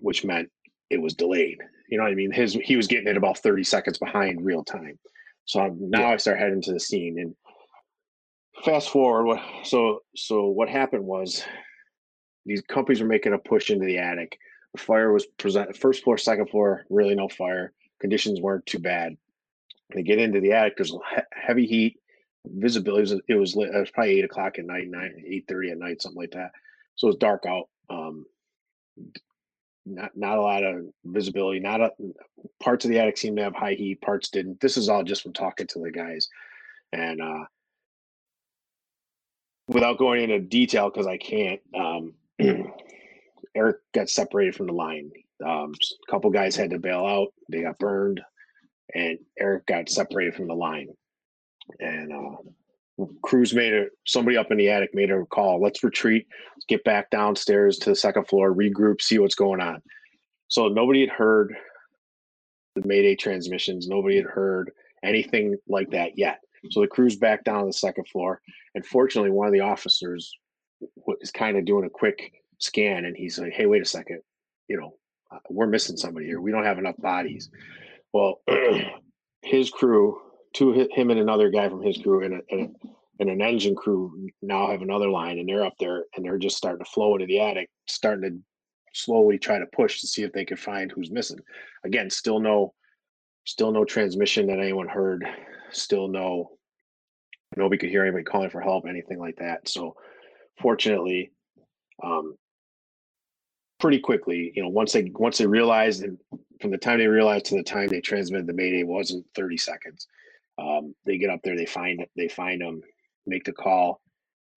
which 0.00 0.24
meant 0.24 0.50
it 0.90 1.00
was 1.00 1.14
delayed. 1.14 1.58
You 1.88 1.98
know 1.98 2.04
what 2.04 2.12
I 2.12 2.16
mean? 2.16 2.32
His 2.32 2.54
he 2.54 2.76
was 2.76 2.86
getting 2.86 3.08
it 3.08 3.16
about 3.16 3.38
30 3.38 3.64
seconds 3.64 3.98
behind 3.98 4.44
real 4.44 4.64
time. 4.64 4.98
So 5.44 5.60
I'm, 5.60 5.90
now 5.90 6.00
yeah. 6.00 6.08
I 6.10 6.16
start 6.16 6.38
heading 6.38 6.62
to 6.62 6.72
the 6.72 6.80
scene 6.80 7.18
and 7.18 7.34
fast 8.64 8.90
forward. 8.90 9.26
What 9.26 9.42
so 9.64 10.00
so 10.16 10.46
what 10.46 10.68
happened 10.68 11.04
was 11.04 11.44
these 12.46 12.62
companies 12.62 13.00
were 13.00 13.08
making 13.08 13.32
a 13.32 13.38
push 13.38 13.70
into 13.70 13.86
the 13.86 13.98
attic. 13.98 14.38
The 14.74 14.80
fire 14.80 15.12
was 15.12 15.26
present 15.26 15.76
first 15.76 16.04
floor, 16.04 16.18
second 16.18 16.50
floor, 16.50 16.84
really 16.90 17.14
no 17.14 17.28
fire. 17.28 17.72
Conditions 18.00 18.40
weren't 18.40 18.66
too 18.66 18.78
bad. 18.78 19.16
They 19.94 20.02
get 20.02 20.18
into 20.18 20.40
the 20.40 20.52
attic. 20.52 20.76
There's 20.76 20.94
heavy 21.32 21.66
heat, 21.66 21.98
visibility. 22.46 23.00
It 23.00 23.14
was, 23.14 23.22
it 23.28 23.34
was, 23.34 23.56
lit. 23.56 23.74
it 23.74 23.78
was 23.78 23.90
probably 23.90 24.18
eight 24.18 24.24
o'clock 24.24 24.58
at 24.58 24.64
night, 24.64 24.88
nine 24.88 25.22
eight 25.26 25.46
thirty 25.48 25.70
at 25.70 25.78
night, 25.78 26.00
something 26.00 26.20
like 26.20 26.30
that. 26.32 26.52
So 26.94 27.08
it 27.08 27.10
was 27.10 27.16
dark 27.16 27.44
out. 27.46 27.68
Um, 27.90 28.26
not 29.86 30.10
not 30.14 30.38
a 30.38 30.42
lot 30.42 30.62
of 30.62 30.84
visibility. 31.04 31.60
Not 31.60 31.80
a, 31.80 31.90
parts 32.62 32.84
of 32.84 32.90
the 32.90 32.98
attic 32.98 33.16
seemed 33.16 33.36
to 33.38 33.44
have 33.44 33.54
high 33.54 33.74
heat. 33.74 34.00
Parts 34.00 34.28
didn't. 34.30 34.60
This 34.60 34.76
is 34.76 34.88
all 34.88 35.02
just 35.02 35.22
from 35.22 35.32
talking 35.32 35.66
to 35.68 35.80
the 35.80 35.90
guys, 35.90 36.28
and 36.92 37.20
uh, 37.20 37.44
without 39.68 39.98
going 39.98 40.22
into 40.22 40.40
detail 40.40 40.90
because 40.90 41.06
I 41.06 41.16
can't. 41.16 41.60
Um, 41.74 42.14
Eric 43.54 43.78
got 43.92 44.08
separated 44.08 44.54
from 44.54 44.66
the 44.68 44.72
line. 44.72 45.10
Um, 45.44 45.72
a 45.74 46.10
couple 46.10 46.30
guys 46.30 46.54
had 46.54 46.70
to 46.70 46.78
bail 46.78 47.04
out. 47.04 47.28
They 47.50 47.62
got 47.62 47.78
burned, 47.78 48.20
and 48.94 49.18
Eric 49.38 49.66
got 49.66 49.88
separated 49.88 50.34
from 50.34 50.48
the 50.48 50.54
line. 50.54 50.88
And 51.78 52.12
uh, 52.12 52.50
crews 53.22 53.54
made 53.54 53.72
a 53.72 53.86
somebody 54.06 54.36
up 54.36 54.50
in 54.50 54.58
the 54.58 54.70
attic 54.70 54.90
made 54.94 55.10
a 55.10 55.24
call. 55.26 55.60
Let's 55.60 55.84
retreat. 55.84 56.26
Get 56.68 56.84
back 56.84 57.10
downstairs 57.10 57.78
to 57.78 57.90
the 57.90 57.96
second 57.96 58.26
floor, 58.28 58.54
regroup, 58.54 59.00
see 59.00 59.18
what's 59.18 59.34
going 59.34 59.60
on. 59.60 59.82
So 60.48 60.68
nobody 60.68 61.00
had 61.00 61.10
heard 61.10 61.54
the 62.74 62.86
Mayday 62.86 63.16
transmissions. 63.16 63.88
Nobody 63.88 64.16
had 64.16 64.26
heard 64.26 64.72
anything 65.02 65.56
like 65.68 65.90
that 65.90 66.18
yet. 66.18 66.40
So 66.70 66.80
the 66.80 66.86
crew's 66.86 67.16
back 67.16 67.44
down 67.44 67.60
on 67.60 67.66
the 67.66 67.72
second 67.72 68.06
floor. 68.08 68.40
And 68.74 68.84
fortunately, 68.84 69.30
one 69.30 69.46
of 69.46 69.52
the 69.52 69.60
officers 69.60 70.32
is 71.20 71.30
kind 71.30 71.56
of 71.56 71.64
doing 71.64 71.84
a 71.84 71.90
quick 71.90 72.32
scan 72.58 73.04
and 73.04 73.16
he's 73.16 73.38
like, 73.38 73.52
hey, 73.52 73.66
wait 73.66 73.82
a 73.82 73.86
second. 73.86 74.20
You 74.68 74.78
know, 74.78 74.94
uh, 75.32 75.38
we're 75.48 75.66
missing 75.66 75.96
somebody 75.96 76.26
here. 76.26 76.40
We 76.40 76.52
don't 76.52 76.64
have 76.64 76.78
enough 76.78 76.96
bodies. 76.98 77.50
Well, 78.12 78.40
his 79.42 79.70
crew, 79.70 80.20
two 80.52 80.88
him 80.92 81.10
and 81.10 81.20
another 81.20 81.50
guy 81.50 81.68
from 81.68 81.82
his 81.82 81.98
crew 81.98 82.24
and, 82.24 82.34
a, 82.34 82.40
and, 82.50 82.60
a, 82.60 82.88
and 83.20 83.30
an 83.30 83.42
engine 83.42 83.74
crew 83.74 84.28
now 84.42 84.70
have 84.70 84.82
another 84.82 85.08
line 85.08 85.38
and 85.38 85.48
they're 85.48 85.64
up 85.64 85.74
there 85.78 86.04
and 86.14 86.24
they're 86.24 86.38
just 86.38 86.56
starting 86.56 86.84
to 86.84 86.90
flow 86.90 87.14
into 87.14 87.26
the 87.26 87.40
attic, 87.40 87.68
starting 87.86 88.30
to 88.30 88.38
slowly 88.92 89.38
try 89.38 89.58
to 89.58 89.66
push 89.74 90.00
to 90.00 90.06
see 90.06 90.22
if 90.22 90.32
they 90.32 90.44
can 90.44 90.56
find 90.56 90.90
who's 90.90 91.10
missing. 91.10 91.38
Again, 91.84 92.10
still 92.10 92.40
no 92.40 92.74
still 93.44 93.72
no 93.72 93.84
transmission 93.84 94.46
that 94.46 94.58
anyone 94.58 94.88
heard 94.88 95.24
still 95.70 96.08
no 96.08 96.50
nobody 97.56 97.78
could 97.78 97.90
hear 97.90 98.02
anybody 98.02 98.24
calling 98.24 98.50
for 98.50 98.60
help, 98.60 98.86
anything 98.86 99.18
like 99.18 99.36
that. 99.36 99.68
So 99.68 99.96
fortunately, 100.60 101.32
um, 102.02 102.36
pretty 103.78 103.98
quickly, 103.98 104.52
you 104.54 104.62
know, 104.62 104.68
once 104.68 104.92
they 104.92 105.10
once 105.14 105.38
they 105.38 105.46
realized 105.46 106.02
and 106.04 106.18
from 106.60 106.70
the 106.70 106.78
time 106.78 106.98
they 106.98 107.06
realized 107.06 107.46
to 107.46 107.56
the 107.56 107.62
time 107.62 107.88
they 107.88 108.00
transmitted 108.00 108.46
the 108.46 108.52
mayday 108.52 108.82
wasn't 108.82 109.26
30 109.34 109.56
seconds. 109.56 110.06
Um, 110.60 110.94
they 111.06 111.18
get 111.18 111.30
up 111.30 111.40
there, 111.42 111.56
they 111.56 111.66
find 111.66 112.04
they 112.16 112.28
find 112.28 112.60
them, 112.60 112.80
make 113.26 113.44
the 113.44 113.52
call, 113.52 114.00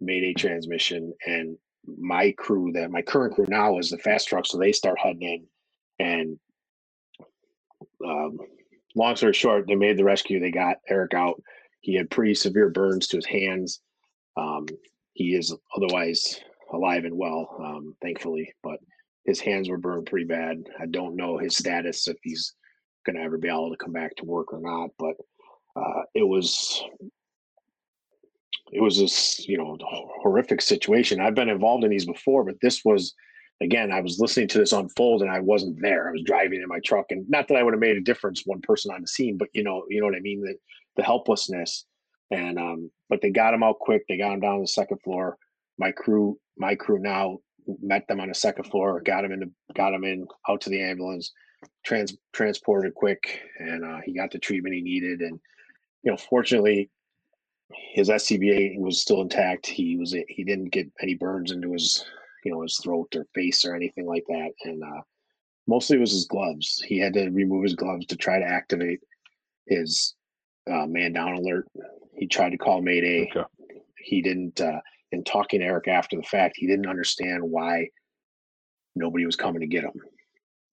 mayday 0.02 0.34
transmission, 0.34 1.13
and 1.26 1.58
my 2.00 2.32
crew 2.38 2.72
that 2.74 2.92
my 2.92 3.02
current 3.02 3.36
crew 3.36 3.46
now 3.48 3.78
is 3.78 3.89
the 3.89 3.98
fast 3.98 4.28
truck, 4.28 4.46
so 4.46 4.58
they 4.58 4.72
start 4.72 5.00
heading 5.00 5.22
in 5.22 5.48
and 6.00 6.39
um, 8.06 8.38
long 8.96 9.16
story 9.16 9.34
short, 9.34 9.68
they 9.68 9.76
made 9.76 9.98
the 9.98 10.04
rescue. 10.04 10.39
They 10.39 10.52
got 10.52 10.78
Eric 10.89 11.13
out. 11.13 11.42
He 11.82 11.96
had 11.96 12.10
pretty 12.10 12.36
severe 12.36 12.70
burns 12.70 13.08
to 13.08 13.18
his 13.18 13.26
hands. 13.26 13.82
Um, 14.38 14.66
he 15.13 15.36
is 15.36 15.56
otherwise 15.76 16.39
alive 16.72 17.06
and 17.06 17.18
well, 17.18 17.56
um, 17.63 17.96
thankfully, 18.02 18.52
but 18.63 18.80
his 19.26 19.39
hands 19.39 19.70
were 19.70 19.78
burned 19.78 20.08
pretty 20.08 20.26
bad. 20.26 20.63
I 20.80 20.86
don't 20.88 21.16
know 21.16 21.38
his 21.38 21.56
status 21.56 22.08
if 22.08 22.18
he's 22.24 22.54
going 23.06 23.16
to 23.18 23.22
ever 23.22 23.38
be 23.38 23.50
able 23.50 23.70
to 23.70 23.78
come 23.78 23.92
back 23.92 24.16
to 24.16 24.26
work 24.26 24.54
or 24.54 24.60
not, 24.60 24.89
but 24.98 25.16
uh, 25.76 26.04
it 26.14 26.28
was 26.28 26.84
it 28.72 28.82
was 28.82 28.98
this 28.98 29.48
you 29.48 29.58
know 29.58 29.78
horrific 30.22 30.62
situation. 30.62 31.20
I've 31.20 31.36
been 31.36 31.50
involved 31.50 31.84
in 31.84 31.92
these 31.92 32.06
before, 32.06 32.44
but 32.44 32.56
this 32.62 32.84
was 32.84 33.14
again, 33.62 33.92
I 33.92 34.02
was 34.02 34.20
listening 34.20 34.48
to 34.50 34.58
this 34.58 34.74
unfold 34.74 35.22
and 35.22 35.32
I 35.32 35.40
wasn't 35.40 35.82
there. 35.82 36.08
I 36.08 36.12
was 36.12 36.24
driving 36.24 36.62
in 36.62 36.68
my 36.68 36.80
truck, 36.86 37.08
and 37.10 37.28
not 37.30 37.48
that 37.48 37.58
I 37.58 37.64
would 37.64 37.74
have 37.74 37.80
made 37.80 37.98
a 37.98 38.02
difference, 38.02 38.44
one 38.46 38.62
person 38.62 38.94
on 38.94 39.02
the 39.02 39.08
scene, 39.08 39.38
but 39.38 39.50
you 39.54 39.64
know, 39.64 39.84
you 39.90 40.02
know 40.02 40.08
what 40.08 40.16
I 40.16 40.22
mean. 40.22 40.42
The, 40.42 40.56
the 40.96 41.04
helplessness, 41.04 41.86
and 42.30 42.60
um, 42.60 42.92
but 43.10 43.22
they 43.22 43.32
got 43.32 43.54
him 43.54 43.64
out 43.64 43.80
quick. 43.80 44.04
They 44.08 44.18
got 44.18 44.34
him 44.34 44.42
down 44.42 44.58
to 44.58 44.62
the 44.62 44.68
second 44.68 45.00
floor. 45.04 45.38
My 45.78 45.92
crew, 45.92 46.38
my 46.58 46.76
crew 46.76 47.00
now 47.00 47.40
met 47.82 48.08
them 48.08 48.20
on 48.20 48.28
the 48.28 48.36
second 48.36 48.66
floor, 48.66 49.02
got 49.02 49.26
him 49.26 49.32
in, 49.32 49.40
the, 49.40 49.52
got 49.74 49.94
him 49.94 50.04
in 50.04 50.28
out 50.48 50.62
to 50.62 50.70
the 50.70 50.82
ambulance, 50.82 51.32
trans 51.84 52.16
transported 52.34 52.94
quick, 52.94 53.42
and 53.60 53.84
uh, 53.84 54.00
he 54.06 54.14
got 54.14 54.32
the 54.32 54.40
treatment 54.40 54.76
he 54.76 54.82
needed. 54.82 55.22
And 55.22 55.40
you 56.04 56.12
know, 56.12 56.18
fortunately, 56.18 56.89
his 57.94 58.10
SCBA 58.10 58.78
was 58.78 59.02
still 59.02 59.22
intact. 59.22 59.66
He 59.66 59.98
was 59.98 60.12
he 60.12 60.44
didn't 60.44 60.72
get 60.72 60.92
any 61.02 61.16
burns 61.16 61.52
into 61.52 61.72
his 61.72 62.06
you 62.44 62.52
know 62.52 62.62
his 62.62 62.78
throat 62.78 63.16
or 63.16 63.26
face 63.34 63.66
or 63.66 63.76
anything 63.76 64.06
like 64.06 64.26
that. 64.28 64.52
And 64.66 64.84
uh, 64.84 65.02
mostly 65.68 65.98
it 65.98 66.02
was 66.02 66.12
his 66.12 66.26
gloves. 66.26 66.84
He 66.86 67.00
had 67.00 67.13
to 67.13 67.30
remove 67.30 67.63
his 67.63 67.76
gloves 67.76 68.06
to 68.08 68.18
try 68.18 68.39
to 68.39 68.46
activate 68.46 69.00
his 69.68 70.13
uh, 70.70 70.86
man 70.86 71.13
down 71.13 71.34
alert. 71.34 71.68
He 72.16 72.28
tried 72.28 72.52
to 72.52 72.58
call 72.58 72.82
Mayday. 72.82 73.30
Okay. 73.36 73.48
He 73.98 74.22
didn't. 74.22 74.60
Uh, 74.60 74.82
in 75.12 75.24
talking 75.24 75.60
to 75.60 75.66
Eric 75.68 75.88
after 75.88 76.16
the 76.16 76.24
fact, 76.24 76.56
he 76.58 76.66
didn't 76.66 76.88
understand 76.88 77.44
why 77.44 77.88
nobody 78.96 79.28
was 79.28 79.36
coming 79.36 79.62
to 79.62 79.68
get 79.68 79.84
him. 79.84 79.94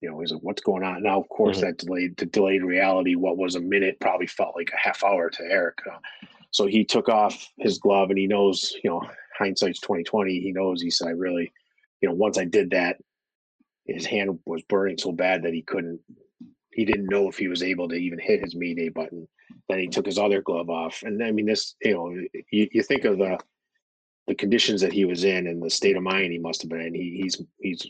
You 0.01 0.11
know, 0.11 0.21
he's 0.21 0.33
like, 0.33 0.43
"What's 0.43 0.63
going 0.63 0.83
on?" 0.83 1.03
Now, 1.03 1.21
of 1.21 1.29
course, 1.29 1.59
mm-hmm. 1.59 1.67
that 1.67 1.79
delayed 1.79 2.17
the 2.17 2.27
delayed 2.27 2.63
reality. 2.63 3.15
What 3.15 3.37
was 3.37 3.55
a 3.55 3.61
minute 3.61 4.01
probably 4.01 4.27
felt 4.27 4.57
like 4.57 4.71
a 4.73 4.79
half 4.79 5.05
hour 5.05 5.31
to 5.31 5.43
Eric. 5.43 5.79
Uh, 5.91 5.99
so 6.51 6.67
he 6.67 6.85
took 6.85 7.09
off 7.09 7.49
his 7.59 7.79
glove, 7.79 8.11
and 8.11 8.19
he 8.19 8.27
knows, 8.27 8.75
you 8.83 8.91
know, 8.91 9.03
hindsight's 9.39 9.81
twenty 9.81 10.03
twenty. 10.03 10.41
He 10.41 10.53
knows. 10.53 10.81
He 10.81 10.91
said, 10.91 11.09
"I 11.09 11.11
really 11.11 11.53
you 12.01 12.09
know, 12.09 12.15
once 12.15 12.39
I 12.39 12.45
did 12.45 12.71
that, 12.71 12.97
his 13.87 14.07
hand 14.07 14.39
was 14.47 14.63
burning 14.63 14.99
so 14.99 15.13
bad 15.13 15.43
that 15.43 15.53
he 15.53 15.63
couldn't, 15.63 16.01
he 16.73 16.85
didn't 16.85 17.11
know 17.11 17.29
if 17.29 17.37
he 17.37 17.49
was 17.49 17.63
able 17.63 17.89
to 17.89 17.95
even 17.95 18.19
hit 18.19 18.43
his 18.43 18.55
Mayday 18.55 18.89
button. 18.89 19.27
Then 19.69 19.81
he 19.81 19.89
took 19.89 20.07
his 20.07 20.19
other 20.19 20.43
glove 20.43 20.71
off. 20.71 21.03
And 21.03 21.23
I 21.23 21.33
mean, 21.33 21.47
this, 21.47 21.75
you 21.83 21.95
know, 21.95 22.11
you, 22.51 22.69
you 22.73 22.83
think 22.83 23.05
of 23.05 23.19
the, 23.19 23.39
the 24.27 24.35
conditions 24.35 24.81
that 24.81 24.93
he 24.93 25.05
was 25.05 25.25
in 25.25 25.47
and 25.47 25.63
the 25.63 25.71
state 25.71 25.97
of 25.97 26.03
mind 26.03 26.33
he 26.33 26.39
must 26.39 26.63
have 26.63 26.71
been 26.71 26.81
in. 26.81 26.95
He, 26.95 27.21
he's, 27.23 27.43
he's, 27.59 27.87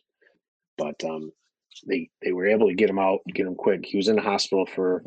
but, 0.79 1.03
um, 1.05 1.31
they, 1.87 2.11
they 2.23 2.33
were 2.33 2.47
able 2.47 2.69
to 2.69 2.75
get 2.75 2.91
him 2.91 2.99
out, 2.99 3.21
get 3.35 3.47
him 3.47 3.55
quick. 3.55 3.85
He 3.85 3.97
was 3.97 4.09
in 4.09 4.17
the 4.17 4.23
hospital 4.23 4.67
for 4.67 5.03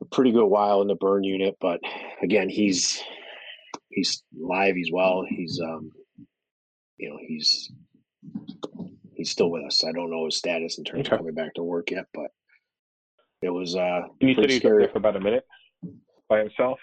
a 0.00 0.04
pretty 0.06 0.32
good 0.32 0.46
while 0.46 0.82
in 0.82 0.88
the 0.88 0.94
burn 0.94 1.24
unit, 1.24 1.56
but 1.60 1.80
again, 2.22 2.48
he's, 2.48 3.02
he's 3.90 4.22
live. 4.38 4.76
He's 4.76 4.92
well. 4.92 5.24
He's, 5.28 5.60
um, 5.62 5.90
you 6.98 7.10
know, 7.10 7.18
he's 7.20 7.70
he's 9.14 9.30
still 9.30 9.50
with 9.50 9.64
us. 9.64 9.84
I 9.84 9.92
don't 9.92 10.10
know 10.10 10.24
his 10.24 10.36
status 10.36 10.78
in 10.78 10.84
terms 10.84 11.06
okay. 11.06 11.16
of 11.16 11.18
coming 11.18 11.34
back 11.34 11.54
to 11.54 11.62
work 11.62 11.90
yet, 11.90 12.06
but 12.14 12.30
it 13.42 13.50
was 13.50 13.76
uh 13.76 14.02
and 14.20 14.30
you 14.30 14.34
said 14.34 14.50
he's 14.50 14.62
there 14.62 14.88
for 14.88 14.98
about 14.98 15.16
a 15.16 15.20
minute 15.20 15.44
by 16.28 16.38
himself. 16.38 16.80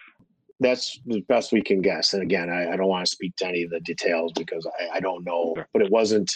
That's 0.60 1.00
the 1.06 1.22
best 1.22 1.52
we 1.52 1.62
can 1.62 1.82
guess. 1.82 2.14
And 2.14 2.24
again, 2.24 2.50
I, 2.50 2.72
I 2.72 2.78
don't 2.78 2.88
want 2.88 3.06
to 3.06 3.12
speak 3.12 3.36
to 3.38 3.48
any 3.48 3.64
of 3.64 3.72
the 3.72 3.82
details 3.82 4.32
because 4.34 4.66
I, 4.80 4.98
I 4.98 5.00
don't 5.02 5.26
know. 5.26 5.56
But 5.74 5.82
it 5.82 5.92
wasn't 5.92 6.32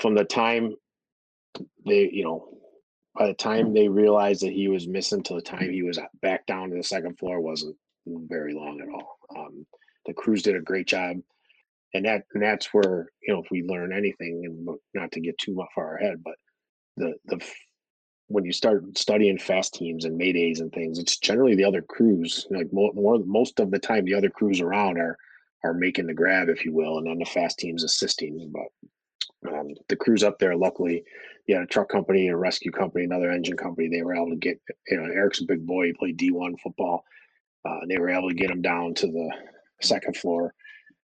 from 0.00 0.14
the 0.14 0.24
time 0.24 0.74
they, 1.86 2.10
you 2.12 2.24
know, 2.24 2.48
by 3.18 3.26
the 3.26 3.34
time 3.34 3.72
they 3.72 3.88
realized 3.88 4.42
that 4.42 4.52
he 4.52 4.68
was 4.68 4.86
missing 4.86 5.22
to 5.22 5.34
the 5.34 5.40
time 5.40 5.70
he 5.70 5.82
was 5.82 5.98
back 6.20 6.46
down 6.46 6.70
to 6.70 6.76
the 6.76 6.82
second 6.82 7.18
floor 7.18 7.40
wasn't 7.40 7.76
very 8.06 8.54
long 8.54 8.80
at 8.80 8.88
all. 8.88 9.18
Um, 9.36 9.66
the 10.04 10.12
crews 10.12 10.42
did 10.42 10.56
a 10.56 10.60
great 10.60 10.86
job 10.86 11.16
and 11.96 12.04
that 12.04 12.22
and 12.34 12.42
that's 12.42 12.72
where 12.72 13.10
you 13.22 13.32
know 13.32 13.42
if 13.42 13.50
we 13.50 13.62
learn 13.62 13.92
anything 13.92 14.42
and 14.44 14.68
not 14.94 15.10
to 15.12 15.20
get 15.20 15.36
too 15.38 15.62
far 15.74 15.96
ahead 15.96 16.22
but 16.24 16.34
the 16.96 17.14
the 17.26 17.40
when 18.28 18.44
you 18.44 18.52
start 18.52 18.84
studying 18.98 19.38
fast 19.38 19.74
teams 19.74 20.04
and 20.04 20.20
maydays 20.20 20.60
and 20.60 20.72
things 20.72 20.98
it's 20.98 21.18
generally 21.18 21.54
the 21.54 21.64
other 21.64 21.82
crews 21.82 22.46
like 22.50 22.72
more 22.72 23.18
most 23.24 23.60
of 23.60 23.70
the 23.70 23.78
time 23.78 24.04
the 24.04 24.14
other 24.14 24.30
crews 24.30 24.60
around 24.60 24.98
are 24.98 25.16
are 25.64 25.74
making 25.74 26.06
the 26.06 26.14
grab 26.14 26.48
if 26.48 26.64
you 26.64 26.72
will 26.72 26.98
and 26.98 27.06
then 27.06 27.18
the 27.18 27.24
fast 27.24 27.58
teams 27.58 27.84
assisting 27.84 28.50
but 28.52 28.90
um, 29.48 29.74
the 29.88 29.96
crews 29.96 30.22
up 30.22 30.38
there 30.38 30.56
luckily 30.56 31.04
you 31.46 31.54
had 31.54 31.64
a 31.64 31.66
truck 31.66 31.88
company 31.88 32.28
a 32.28 32.36
rescue 32.36 32.70
company 32.70 33.04
another 33.04 33.30
engine 33.30 33.56
company 33.56 33.88
they 33.88 34.02
were 34.02 34.14
able 34.14 34.30
to 34.30 34.36
get 34.36 34.60
you 34.88 34.96
know 34.96 35.04
eric's 35.12 35.40
a 35.40 35.44
big 35.44 35.66
boy 35.66 35.86
he 35.86 35.92
played 35.92 36.18
d1 36.18 36.58
football 36.60 37.04
uh, 37.68 37.80
they 37.88 37.98
were 37.98 38.10
able 38.10 38.28
to 38.28 38.34
get 38.34 38.50
him 38.50 38.62
down 38.62 38.94
to 38.94 39.06
the 39.06 39.30
second 39.80 40.16
floor 40.16 40.54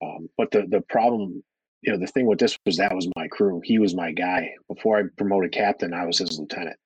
um, 0.02 0.28
but 0.36 0.50
the 0.50 0.66
the 0.68 0.80
problem 0.82 1.42
you 1.86 1.92
know, 1.92 1.98
the 1.98 2.06
thing 2.06 2.26
with 2.26 2.40
this 2.40 2.58
was 2.66 2.76
that 2.78 2.94
was 2.94 3.08
my 3.16 3.28
crew. 3.28 3.60
He 3.64 3.78
was 3.78 3.94
my 3.94 4.10
guy. 4.10 4.54
Before 4.68 4.98
I 4.98 5.02
promoted 5.16 5.52
captain, 5.52 5.94
I 5.94 6.04
was 6.04 6.18
his 6.18 6.38
lieutenant. 6.38 6.76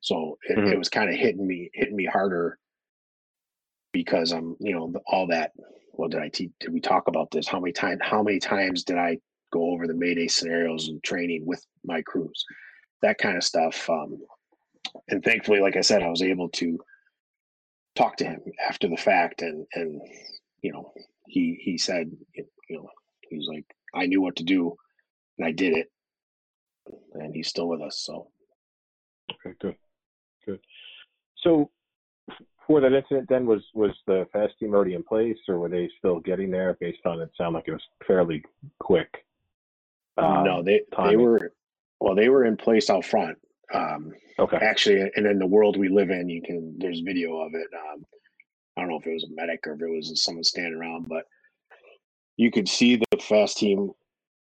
So 0.00 0.38
it, 0.48 0.58
mm-hmm. 0.58 0.72
it 0.72 0.78
was 0.78 0.90
kind 0.90 1.08
of 1.08 1.16
hitting 1.16 1.46
me, 1.46 1.70
hitting 1.72 1.96
me 1.96 2.04
harder 2.04 2.58
because 3.92 4.32
I'm, 4.32 4.54
you 4.60 4.74
know, 4.74 4.92
all 5.06 5.26
that. 5.28 5.52
Well, 5.94 6.10
did 6.10 6.20
I 6.20 6.28
teach? 6.28 6.50
Did 6.60 6.74
we 6.74 6.80
talk 6.80 7.08
about 7.08 7.30
this? 7.30 7.48
How 7.48 7.58
many 7.58 7.72
times? 7.72 8.00
How 8.02 8.22
many 8.22 8.38
times 8.38 8.84
did 8.84 8.98
I 8.98 9.18
go 9.56 9.72
over 9.72 9.86
the 9.86 9.94
Mayday 9.94 10.28
scenarios 10.28 10.88
and 10.88 11.02
training 11.02 11.46
with 11.46 11.64
my 11.84 12.02
crews? 12.02 12.44
That 13.02 13.18
kind 13.18 13.36
of 13.36 13.44
stuff. 13.44 13.88
Um, 13.88 14.18
and 15.08 15.22
thankfully, 15.22 15.60
like 15.60 15.76
I 15.76 15.82
said, 15.82 16.02
I 16.02 16.08
was 16.08 16.22
able 16.22 16.48
to 16.50 16.78
talk 17.94 18.16
to 18.18 18.24
him 18.24 18.40
after 18.68 18.88
the 18.88 18.96
fact, 18.96 19.42
and 19.42 19.66
and 19.74 20.00
you 20.62 20.72
know, 20.72 20.92
he 21.26 21.58
he 21.62 21.78
said, 21.78 22.10
you 22.34 22.46
know, 22.76 22.88
he's 23.28 23.46
like, 23.48 23.64
I 23.94 24.06
knew 24.06 24.20
what 24.20 24.36
to 24.36 24.44
do, 24.44 24.76
and 25.38 25.46
I 25.46 25.52
did 25.52 25.76
it, 25.76 25.90
and 27.14 27.34
he's 27.34 27.48
still 27.48 27.68
with 27.68 27.80
us. 27.80 28.02
So, 28.04 28.28
okay, 29.32 29.54
good, 29.60 29.76
good. 30.44 30.60
So, 31.42 31.70
for 32.66 32.80
that 32.80 32.92
incident, 32.92 33.28
then 33.28 33.46
was 33.46 33.62
was 33.74 33.92
the 34.06 34.26
fast 34.32 34.54
team 34.58 34.74
already 34.74 34.94
in 34.94 35.02
place, 35.02 35.38
or 35.48 35.58
were 35.58 35.68
they 35.68 35.88
still 35.98 36.20
getting 36.20 36.50
there? 36.50 36.76
Based 36.80 37.04
on 37.04 37.20
it, 37.20 37.30
sound 37.36 37.54
like 37.54 37.68
it 37.68 37.72
was 37.72 37.82
fairly 38.06 38.42
quick. 38.80 39.25
Um, 40.16 40.44
no, 40.44 40.62
they 40.62 40.82
timing. 40.94 41.10
they 41.10 41.16
were 41.16 41.52
well, 42.00 42.14
they 42.14 42.28
were 42.28 42.44
in 42.44 42.56
place 42.56 42.90
out 42.90 43.04
front. 43.04 43.38
Um, 43.72 44.12
okay. 44.38 44.58
Actually, 44.58 45.10
and 45.16 45.26
in 45.26 45.38
the 45.38 45.46
world 45.46 45.76
we 45.76 45.88
live 45.88 46.10
in, 46.10 46.28
you 46.28 46.42
can 46.42 46.76
there's 46.78 47.00
video 47.00 47.38
of 47.40 47.54
it. 47.54 47.68
Um, 47.74 48.04
I 48.76 48.80
don't 48.80 48.90
know 48.90 48.98
if 48.98 49.06
it 49.06 49.12
was 49.14 49.24
a 49.24 49.34
medic 49.34 49.66
or 49.66 49.72
if 49.72 49.80
it 49.80 49.88
was 49.88 50.22
someone 50.22 50.44
standing 50.44 50.74
around, 50.74 51.08
but 51.08 51.24
you 52.36 52.50
could 52.50 52.68
see 52.68 52.96
the 52.96 53.18
fast 53.18 53.58
team. 53.58 53.90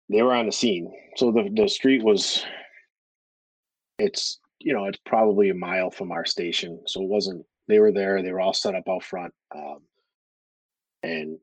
They 0.09 0.21
were 0.21 0.33
on 0.33 0.45
the 0.45 0.51
scene, 0.51 0.91
so 1.15 1.31
the 1.31 1.49
the 1.53 1.67
street 1.67 2.03
was. 2.03 2.43
It's 3.99 4.39
you 4.59 4.73
know 4.73 4.85
it's 4.85 4.99
probably 5.05 5.49
a 5.49 5.53
mile 5.55 5.91
from 5.91 6.11
our 6.11 6.25
station, 6.25 6.81
so 6.87 7.01
it 7.01 7.07
wasn't. 7.07 7.45
They 7.67 7.79
were 7.79 7.91
there. 7.91 8.21
They 8.21 8.31
were 8.31 8.41
all 8.41 8.53
set 8.53 8.75
up 8.75 8.83
out 8.89 9.03
front, 9.03 9.33
um, 9.55 9.79
and 11.03 11.37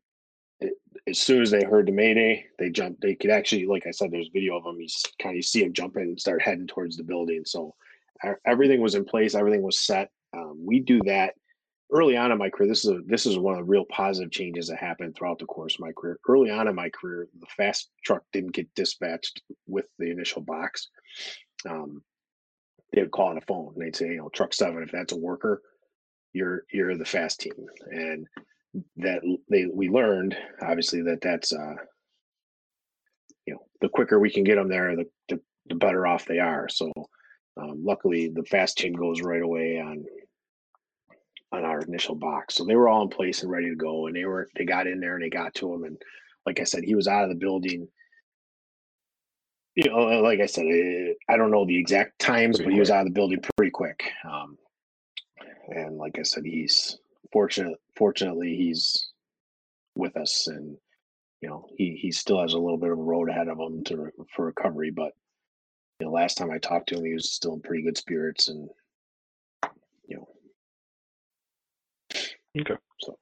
as 1.08 1.18
soon 1.18 1.42
as 1.42 1.50
they 1.50 1.64
heard 1.64 1.86
the 1.86 1.92
mayday, 1.92 2.46
they 2.58 2.70
jumped. 2.70 3.00
They 3.00 3.14
could 3.14 3.30
actually, 3.30 3.66
like 3.66 3.86
I 3.86 3.90
said, 3.90 4.10
there's 4.10 4.30
video 4.32 4.56
of 4.56 4.64
them. 4.64 4.80
You 4.80 4.88
kind 5.20 5.36
of 5.36 5.44
see 5.44 5.62
them 5.62 5.72
jumping 5.72 6.02
and 6.02 6.20
start 6.20 6.42
heading 6.42 6.66
towards 6.66 6.96
the 6.96 7.04
building. 7.04 7.42
So 7.44 7.74
everything 8.46 8.80
was 8.80 8.94
in 8.94 9.04
place. 9.04 9.34
Everything 9.34 9.62
was 9.62 9.78
set. 9.78 10.10
Um, 10.36 10.64
we 10.64 10.80
do 10.80 11.00
that 11.04 11.34
early 11.90 12.16
on 12.16 12.32
in 12.32 12.38
my 12.38 12.50
career, 12.50 12.68
this 12.68 12.84
is 12.84 12.90
a, 12.90 13.00
this 13.06 13.26
is 13.26 13.38
one 13.38 13.54
of 13.54 13.60
the 13.60 13.70
real 13.70 13.84
positive 13.86 14.30
changes 14.30 14.68
that 14.68 14.78
happened 14.78 15.14
throughout 15.16 15.38
the 15.38 15.46
course 15.46 15.74
of 15.74 15.80
my 15.80 15.92
career. 15.92 16.18
Early 16.28 16.50
on 16.50 16.68
in 16.68 16.74
my 16.74 16.90
career, 16.90 17.28
the 17.38 17.46
fast 17.56 17.90
truck 18.04 18.22
didn't 18.32 18.52
get 18.52 18.74
dispatched 18.74 19.42
with 19.66 19.86
the 19.98 20.10
initial 20.10 20.42
box. 20.42 20.88
Um, 21.68 22.02
they 22.92 23.02
would 23.02 23.10
call 23.10 23.28
on 23.28 23.38
a 23.38 23.42
phone 23.42 23.72
and 23.74 23.82
they'd 23.82 23.96
say, 23.96 24.08
you 24.08 24.18
know, 24.18 24.28
truck 24.28 24.52
seven, 24.52 24.82
if 24.82 24.92
that's 24.92 25.12
a 25.12 25.16
worker, 25.16 25.62
you're 26.32 26.64
you're 26.70 26.96
the 26.96 27.04
fast 27.06 27.40
team, 27.40 27.54
and 27.90 28.26
that 28.96 29.20
they 29.50 29.66
we 29.72 29.88
learned 29.88 30.36
obviously 30.62 31.02
that 31.02 31.20
that's 31.20 31.52
uh, 31.52 31.74
you 33.46 33.54
know 33.54 33.60
the 33.80 33.88
quicker 33.88 34.18
we 34.18 34.30
can 34.30 34.44
get 34.44 34.56
them 34.56 34.68
there, 34.68 34.94
the 34.96 35.06
the, 35.28 35.40
the 35.68 35.74
better 35.74 36.06
off 36.06 36.26
they 36.26 36.38
are. 36.38 36.68
So. 36.68 36.92
Um, 37.60 37.84
luckily, 37.84 38.28
the 38.28 38.44
fast 38.44 38.78
team 38.78 38.92
goes 38.92 39.20
right 39.20 39.42
away 39.42 39.80
on 39.80 40.04
on 41.52 41.64
our 41.64 41.80
initial 41.80 42.14
box. 42.14 42.54
So 42.54 42.64
they 42.64 42.76
were 42.76 42.88
all 42.88 43.02
in 43.02 43.08
place 43.08 43.42
and 43.42 43.50
ready 43.50 43.68
to 43.70 43.76
go. 43.76 44.06
And 44.06 44.14
they 44.14 44.24
were 44.24 44.48
they 44.56 44.64
got 44.64 44.86
in 44.86 45.00
there 45.00 45.14
and 45.14 45.24
they 45.24 45.30
got 45.30 45.54
to 45.56 45.72
him. 45.72 45.84
And 45.84 46.00
like 46.46 46.60
I 46.60 46.64
said, 46.64 46.84
he 46.84 46.94
was 46.94 47.08
out 47.08 47.24
of 47.24 47.30
the 47.30 47.36
building. 47.36 47.88
You 49.74 49.90
know, 49.90 49.98
like 50.22 50.40
I 50.40 50.46
said, 50.46 50.66
eh, 50.66 51.12
I 51.28 51.36
don't 51.36 51.50
know 51.50 51.64
the 51.64 51.78
exact 51.78 52.18
times, 52.18 52.56
pretty 52.56 52.64
but 52.64 52.64
quick. 52.64 52.74
he 52.74 52.80
was 52.80 52.90
out 52.90 53.00
of 53.00 53.06
the 53.06 53.12
building 53.12 53.40
pretty 53.56 53.70
quick. 53.70 54.10
Um, 54.28 54.58
and 55.68 55.96
like 55.96 56.18
I 56.18 56.22
said, 56.22 56.44
he's 56.44 56.98
fortunate. 57.32 57.78
Fortunately, 57.96 58.56
he's 58.56 59.08
with 59.94 60.16
us, 60.16 60.46
and 60.46 60.76
you 61.40 61.48
know, 61.48 61.68
he 61.76 61.98
he 62.00 62.10
still 62.10 62.40
has 62.40 62.54
a 62.54 62.58
little 62.58 62.78
bit 62.78 62.90
of 62.90 62.98
a 62.98 63.02
road 63.02 63.28
ahead 63.28 63.48
of 63.48 63.58
him 63.58 63.84
to 63.84 64.10
for 64.34 64.46
recovery. 64.46 64.90
But 64.90 65.12
you 66.00 66.06
know, 66.06 66.12
last 66.12 66.36
time 66.36 66.50
I 66.50 66.58
talked 66.58 66.88
to 66.90 66.96
him, 66.96 67.04
he 67.04 67.14
was 67.14 67.32
still 67.32 67.54
in 67.54 67.60
pretty 67.60 67.82
good 67.82 67.96
spirits, 67.96 68.48
and 68.48 68.68
you 70.06 70.16
know. 70.16 70.28
Okay. 72.60 72.74
So, 73.00 73.18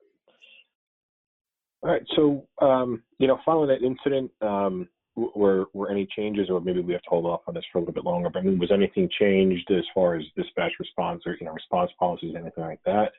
all 1.82 1.90
right. 1.90 2.02
So, 2.14 2.46
um, 2.62 3.02
you 3.18 3.26
know, 3.26 3.38
following 3.44 3.68
that 3.68 3.84
incident, 3.84 4.30
um, 4.40 4.88
were 5.16 5.66
were 5.72 5.90
any 5.90 6.06
changes, 6.14 6.50
or 6.50 6.60
maybe 6.60 6.80
we 6.80 6.92
have 6.92 7.02
to 7.02 7.08
hold 7.08 7.24
off 7.24 7.40
on 7.46 7.54
this 7.54 7.64
for 7.72 7.78
a 7.78 7.80
little 7.80 7.94
bit 7.94 8.04
longer? 8.04 8.28
But 8.28 8.40
I 8.40 8.42
mean, 8.42 8.58
was 8.58 8.70
anything 8.70 9.08
changed 9.18 9.70
as 9.70 9.84
far 9.94 10.14
as 10.14 10.24
dispatch 10.36 10.72
response 10.78 11.22
or 11.26 11.36
you 11.40 11.46
know 11.46 11.52
response 11.52 11.90
policies, 11.98 12.34
anything 12.38 12.64
like 12.64 12.80
that, 12.84 13.12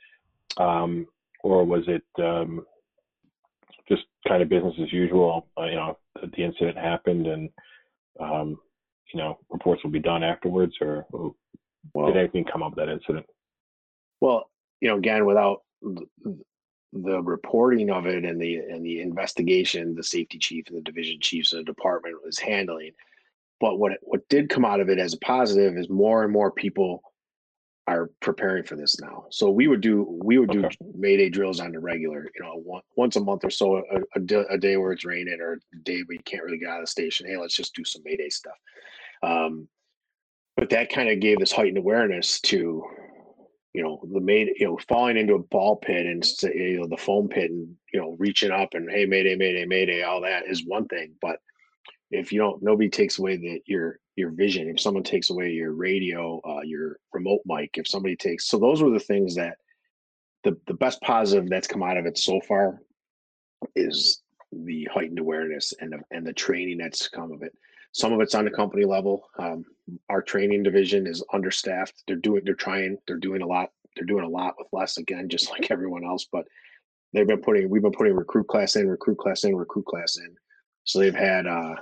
um, 0.60 1.08
or 1.44 1.64
was 1.64 1.84
it 1.88 2.04
um, 2.20 2.66
just 3.88 4.04
kind 4.28 4.42
of 4.42 4.50
business 4.50 4.76
as 4.82 4.92
usual? 4.92 5.48
Uh, 5.58 5.66
you 5.66 5.76
know, 5.76 5.98
the 6.16 6.44
incident 6.44 6.78
happened, 6.78 7.28
and 7.28 7.50
um, 8.20 8.58
you 9.14 9.20
know, 9.20 9.38
reports 9.50 9.84
will 9.84 9.92
be 9.92 10.00
done 10.00 10.24
afterwards, 10.24 10.74
or, 10.82 11.06
or 11.12 11.34
well, 11.94 12.08
did 12.08 12.18
anything 12.18 12.46
come 12.46 12.64
up 12.64 12.76
with 12.76 12.86
that 12.86 12.92
incident? 12.92 13.26
Well, 14.20 14.50
you 14.82 14.90
know, 14.90 14.98
again, 14.98 15.26
without 15.26 15.62
the 16.94 17.22
reporting 17.22 17.90
of 17.90 18.06
it 18.08 18.24
and 18.24 18.42
the 18.42 18.56
and 18.56 18.86
the 18.86 19.02
investigation 19.02 19.94
the 19.94 20.04
safety 20.04 20.38
chief 20.38 20.66
and 20.68 20.78
the 20.78 20.82
division 20.82 21.20
chiefs 21.20 21.52
of 21.54 21.60
the 21.60 21.66
department 21.66 22.16
was 22.24 22.40
handling 22.40 22.92
but 23.60 23.78
what 23.78 23.94
what 24.02 24.28
did 24.30 24.50
come 24.50 24.66
out 24.66 24.80
of 24.80 24.90
it 24.90 24.98
as 24.98 25.14
a 25.14 25.20
positive 25.20 25.78
is 25.78 25.90
more 25.90 26.24
and 26.24 26.32
more 26.32 26.52
people 26.52 27.02
are 27.88 28.10
preparing 28.20 28.64
for 28.64 28.76
this 28.76 29.00
now. 29.00 29.26
So 29.30 29.50
we 29.50 29.68
would 29.68 29.82
do 29.82 30.06
we 30.22 30.38
would 30.38 30.52
do 30.52 30.66
okay. 30.66 30.78
mayday 30.94 31.30
drills 31.30 31.62
on 31.62 31.72
the 31.72 31.80
regular 31.80 32.30
you 32.36 32.44
know 32.44 32.56
one, 32.56 32.82
once 32.96 33.16
a 33.16 33.22
month 33.22 33.46
or 33.46 33.50
so 33.50 33.78
a, 33.78 34.20
a, 34.20 34.44
a, 34.50 34.58
day 34.58 34.76
where 34.76 34.92
it's 34.92 35.06
raining 35.06 35.40
or 35.40 35.54
a 35.54 35.78
day 35.84 36.02
where 36.06 36.16
you 36.16 36.24
can't 36.26 36.44
really 36.44 36.58
get 36.58 36.70
out 36.70 36.80
of 36.80 36.84
the 36.84 36.92
station 36.92 37.26
hey 37.26 37.38
let's 37.38 37.56
just 37.56 37.74
do 37.74 37.86
some 37.86 38.02
mayday 38.04 38.30
stuff. 38.30 38.58
Um, 39.24 39.70
but 40.58 40.70
that 40.72 40.92
kind 40.92 41.10
of 41.10 41.22
gave 41.22 41.40
this 41.40 41.52
heightened 41.52 41.78
awareness 41.78 42.42
to 42.42 42.84
you 43.74 43.84
know 43.84 44.02
the 44.12 44.20
made 44.20 44.50
you 44.58 44.66
know 44.66 44.78
falling 44.90 45.18
into 45.18 45.36
a 45.36 45.40
ball 45.40 45.78
pit 45.78 46.06
and 46.06 46.26
you 46.54 46.82
know 46.82 46.88
the 46.88 46.98
foam 46.98 47.30
pit 47.30 47.52
and 47.52 47.74
you 47.94 48.02
know 48.02 48.18
reaching 48.20 48.52
up 48.52 48.74
and 48.74 48.90
hey 48.92 49.06
mayday 49.06 49.36
mayday 49.36 49.66
mayday 49.66 50.04
all 50.04 50.22
that 50.22 50.44
is 50.48 50.66
one 50.66 50.88
thing. 50.88 51.14
But 51.22 51.40
if 52.12 52.34
you 52.34 52.40
don't 52.40 52.62
nobody 52.62 52.90
takes 52.90 53.18
away 53.18 53.38
the 53.38 53.62
your 53.66 54.00
your 54.18 54.32
vision 54.32 54.68
if 54.68 54.80
someone 54.80 55.04
takes 55.04 55.30
away 55.30 55.52
your 55.52 55.72
radio 55.74 56.42
uh, 56.48 56.62
your 56.62 56.98
remote 57.14 57.42
mic 57.46 57.78
if 57.78 57.88
somebody 57.88 58.16
takes 58.16 58.48
so 58.48 58.58
those 58.58 58.82
were 58.82 58.90
the 58.90 59.00
things 59.00 59.36
that 59.36 59.58
the 60.44 60.58
the 60.68 60.74
best 60.74 61.00
positive 61.02 61.50
that's 61.50 61.68
come 61.68 61.84
out 61.84 61.98
of 61.98 62.06
it 62.06 62.18
so 62.18 62.40
far 62.42 62.82
is 63.76 64.22
the 64.52 64.88
heightened 64.94 65.20
awareness 65.20 65.74
and 65.80 65.94
the, 65.94 66.00
and 66.12 66.26
the 66.26 66.34
training 66.34 66.78
that's 66.78 67.08
come 67.08 67.32
of 67.32 67.42
it 67.44 67.54
some 67.98 68.14
of 68.14 68.22
it's 68.22 68.36
on 68.36 68.46
the 68.46 68.52
company 68.52 68.86
level. 68.86 69.28
Um, 69.40 69.66
our 70.08 70.22
training 70.22 70.62
division 70.62 71.08
is 71.08 71.24
understaffed. 71.34 72.04
They're 72.08 72.16
doing, 72.16 72.44
they're 72.46 72.54
trying, 72.54 73.00
they're 73.08 73.18
doing 73.18 73.42
a 73.42 73.48
lot. 73.48 73.72
They're 73.96 74.06
doing 74.06 74.24
a 74.24 74.30
lot 74.30 74.54
with 74.60 74.68
less 74.72 74.98
again, 74.98 75.30
just 75.30 75.50
like 75.50 75.72
everyone 75.72 76.06
else. 76.06 76.28
But 76.32 76.46
they've 77.14 77.28
been 77.28 77.42
putting, 77.42 77.70
we've 77.70 77.82
been 77.82 77.92
putting 77.92 78.14
recruit 78.14 78.48
class 78.48 78.76
in, 78.76 78.88
recruit 78.88 79.18
class 79.18 79.44
in, 79.44 79.56
recruit 79.56 79.86
class 79.86 80.18
in. 80.18 80.36
So 80.84 81.00
they've 81.00 81.16
had, 81.16 81.48
uh, 81.48 81.76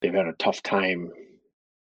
they've 0.00 0.14
had 0.14 0.26
a 0.26 0.34
tough 0.34 0.62
time. 0.62 1.10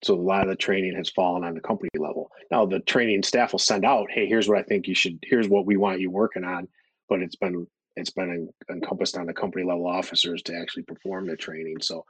So 0.02 0.14
a 0.14 0.20
lot 0.20 0.42
of 0.42 0.48
the 0.48 0.56
training 0.56 0.94
has 0.96 1.10
fallen 1.10 1.44
on 1.44 1.54
the 1.54 1.60
company 1.60 1.90
level. 1.98 2.30
Now 2.50 2.66
the 2.66 2.80
training 2.80 3.22
staff 3.22 3.52
will 3.52 3.58
send 3.58 3.84
out, 3.84 4.10
hey, 4.10 4.26
here's 4.26 4.48
what 4.48 4.58
I 4.58 4.62
think 4.62 4.86
you 4.86 4.94
should, 4.94 5.18
here's 5.22 5.48
what 5.48 5.66
we 5.66 5.76
want 5.76 6.00
you 6.00 6.10
working 6.10 6.44
on. 6.44 6.68
But 7.08 7.22
it's 7.22 7.36
been 7.36 7.66
it's 7.96 8.10
been 8.10 8.48
encompassed 8.70 9.16
on 9.16 9.26
the 9.26 9.32
company 9.32 9.64
level 9.64 9.86
officers 9.86 10.42
to 10.42 10.54
actually 10.54 10.82
perform 10.82 11.26
the 11.26 11.36
training. 11.36 11.76
So, 11.80 12.04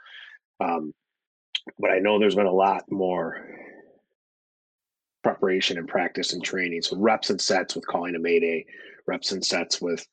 um, 0.61 0.93
but 1.79 1.91
I 1.91 2.01
know 2.01 2.19
there's 2.19 2.35
been 2.35 2.47
a 2.47 2.53
lot 2.53 2.91
more 2.91 3.47
preparation 5.23 5.79
and 5.79 5.89
practice 5.89 6.33
and 6.33 6.43
training. 6.43 6.83
So 6.83 6.97
reps 6.97 7.31
and 7.31 7.41
sets 7.41 7.75
with 7.75 7.87
calling 7.87 8.15
a 8.15 8.19
mayday, 8.19 8.67
reps 9.07 9.33
and 9.33 9.45
sets 9.45 9.81
with, 9.81 10.07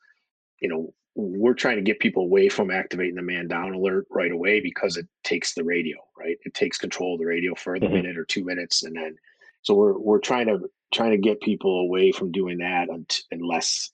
you 0.60 0.70
know, 0.70 0.94
we're 1.16 1.54
trying 1.54 1.76
to 1.76 1.84
get 1.84 2.00
people 2.00 2.24
away 2.24 2.50
from 2.50 2.72
activating 2.72 3.16
the 3.16 3.22
man 3.22 3.48
down 3.48 3.74
alert 3.74 4.08
right 4.10 4.32
away 4.32 4.60
because 4.60 4.98
it 4.98 5.08
takes 5.24 5.54
the 5.54 5.64
radio, 5.64 5.98
right? 6.18 6.38
It 6.44 6.54
takes 6.54 6.78
control 6.78 7.14
of 7.14 7.20
the 7.20 7.26
radio 7.26 7.54
for 7.54 7.80
the 7.80 7.86
mm-hmm. 7.86 7.96
minute 7.96 8.18
or 8.18 8.26
two 8.26 8.44
minutes, 8.44 8.84
and 8.84 8.96
then 8.96 9.16
so 9.62 9.74
we're 9.74 9.98
we're 9.98 10.20
trying 10.20 10.48
to 10.48 10.70
trying 10.94 11.12
to 11.12 11.18
get 11.18 11.42
people 11.42 11.82
away 11.82 12.12
from 12.12 12.32
doing 12.32 12.60
that 12.60 12.90
unless 13.32 13.92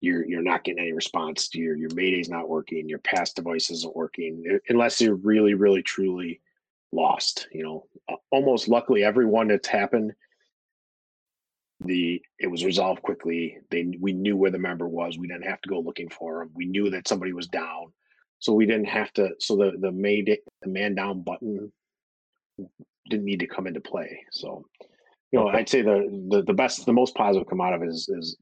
you're 0.00 0.26
you're 0.26 0.42
not 0.42 0.64
getting 0.64 0.82
any 0.82 0.92
response 0.92 1.48
to 1.48 1.58
your 1.58 1.76
your 1.76 1.90
Mayday's 1.94 2.28
not 2.28 2.48
working, 2.48 2.88
your 2.88 2.98
pass 2.98 3.32
device 3.32 3.70
isn't 3.70 3.96
working, 3.96 4.60
unless 4.68 5.00
you're 5.00 5.16
really, 5.16 5.54
really, 5.54 5.82
truly 5.82 6.40
lost. 6.92 7.48
You 7.52 7.64
know, 7.64 7.86
almost 8.30 8.68
luckily, 8.68 9.02
everyone 9.02 9.48
that's 9.48 9.68
happened, 9.68 10.12
the 11.80 12.22
it 12.38 12.46
was 12.46 12.64
resolved 12.64 13.02
quickly. 13.02 13.58
They 13.70 13.94
we 14.00 14.12
knew 14.12 14.36
where 14.36 14.50
the 14.50 14.58
member 14.58 14.88
was. 14.88 15.18
We 15.18 15.28
didn't 15.28 15.46
have 15.46 15.60
to 15.62 15.68
go 15.68 15.80
looking 15.80 16.08
for 16.08 16.42
him. 16.42 16.50
We 16.54 16.66
knew 16.66 16.90
that 16.90 17.08
somebody 17.08 17.32
was 17.32 17.48
down, 17.48 17.92
so 18.38 18.52
we 18.52 18.66
didn't 18.66 18.86
have 18.86 19.12
to. 19.14 19.30
So 19.40 19.56
the 19.56 19.72
the 19.80 19.92
made 19.92 20.28
it, 20.28 20.40
the 20.62 20.68
man 20.68 20.94
down 20.94 21.22
button 21.22 21.72
didn't 23.10 23.24
need 23.24 23.40
to 23.40 23.46
come 23.46 23.66
into 23.66 23.80
play. 23.80 24.20
So 24.30 24.64
you 25.32 25.40
know, 25.40 25.48
I'd 25.48 25.68
say 25.68 25.82
the, 25.82 26.26
the 26.30 26.42
the 26.42 26.54
best, 26.54 26.86
the 26.86 26.92
most 26.92 27.14
positive 27.16 27.48
come 27.48 27.60
out 27.60 27.74
of 27.74 27.82
it 27.82 27.88
is 27.88 28.08
is 28.08 28.36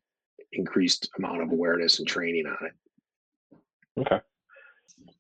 increased 0.53 1.09
amount 1.19 1.41
of 1.41 1.51
awareness 1.51 1.99
and 1.99 2.07
training 2.07 2.45
on 2.47 2.67
it. 2.67 4.01
Okay. 4.01 4.21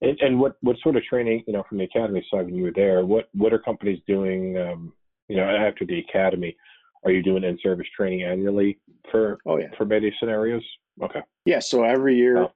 And, 0.03 0.21
and, 0.21 0.39
what 0.39 0.57
what 0.61 0.77
sort 0.83 0.97
of 0.97 1.05
training, 1.05 1.45
you 1.47 1.53
know, 1.53 1.65
from 1.69 1.79
the 1.79 1.85
academy 1.85 2.25
side 2.31 2.45
when 2.45 2.57
you 2.57 2.65
were 2.65 2.73
there, 2.75 3.07
what 3.07 3.29
what 3.33 3.53
are 3.53 3.59
companies 3.59 4.01
doing, 4.07 4.59
um, 4.59 4.93
you 5.29 5.37
know, 5.37 5.45
after 5.45 5.87
the 5.87 6.01
academy? 6.01 6.57
Are 7.05 7.11
you 7.11 7.23
doing 7.23 7.45
in-service 7.45 7.89
training 7.97 8.23
annually 8.23 8.79
for 9.11 9.39
oh 9.47 9.59
yeah 9.59 9.69
for 9.77 9.85
Mayday 9.85 10.13
scenarios? 10.19 10.63
Okay. 11.03 11.21
Yeah. 11.45 11.59
So 11.59 11.83
every 11.83 12.17
year, 12.17 12.39
oh. 12.39 12.53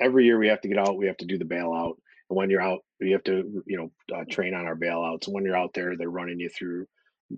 every 0.00 0.24
year 0.24 0.38
we 0.38 0.48
have 0.48 0.60
to 0.60 0.68
get 0.68 0.78
out. 0.78 0.96
We 0.96 1.06
have 1.06 1.16
to 1.18 1.26
do 1.26 1.38
the 1.38 1.44
bailout. 1.44 1.94
And 2.28 2.36
when 2.36 2.50
you're 2.50 2.62
out, 2.62 2.80
you 3.00 3.12
have 3.12 3.24
to 3.24 3.62
you 3.66 3.76
know 3.76 4.16
uh, 4.16 4.24
train 4.30 4.54
on 4.54 4.66
our 4.66 4.76
bailouts. 4.76 5.26
And 5.26 5.34
when 5.34 5.44
you're 5.44 5.56
out 5.56 5.74
there, 5.74 5.96
they're 5.96 6.10
running 6.10 6.38
you 6.38 6.48
through 6.48 6.86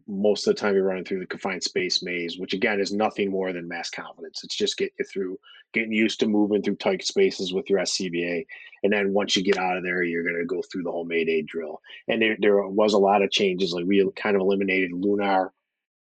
most 0.06 0.46
of 0.46 0.54
the 0.54 0.60
time 0.60 0.74
you're 0.74 0.84
running 0.84 1.04
through 1.04 1.20
the 1.20 1.26
confined 1.26 1.62
space 1.62 2.02
maze, 2.02 2.38
which 2.38 2.54
again 2.54 2.80
is 2.80 2.92
nothing 2.92 3.30
more 3.30 3.52
than 3.52 3.68
mask 3.68 3.94
confidence. 3.94 4.42
It's 4.42 4.56
just 4.56 4.78
getting 4.78 4.94
you 4.98 5.04
through, 5.04 5.38
getting 5.72 5.92
used 5.92 6.20
to 6.20 6.26
moving 6.26 6.62
through 6.62 6.76
tight 6.76 7.04
spaces 7.04 7.52
with 7.52 7.68
your 7.68 7.80
SCBA. 7.80 8.46
And 8.82 8.92
then 8.92 9.12
once 9.12 9.36
you 9.36 9.42
get 9.42 9.58
out 9.58 9.76
of 9.76 9.84
there, 9.84 10.02
you're 10.02 10.24
going 10.24 10.38
to 10.38 10.44
go 10.44 10.62
through 10.62 10.84
the 10.84 10.90
whole 10.90 11.04
Mayday 11.04 11.42
drill. 11.42 11.80
And 12.08 12.22
there, 12.22 12.36
there 12.40 12.66
was 12.66 12.94
a 12.94 12.98
lot 12.98 13.22
of 13.22 13.30
changes. 13.30 13.72
Like 13.72 13.84
we 13.84 14.06
kind 14.16 14.34
of 14.34 14.40
eliminated 14.40 14.92
Lunar 14.92 15.52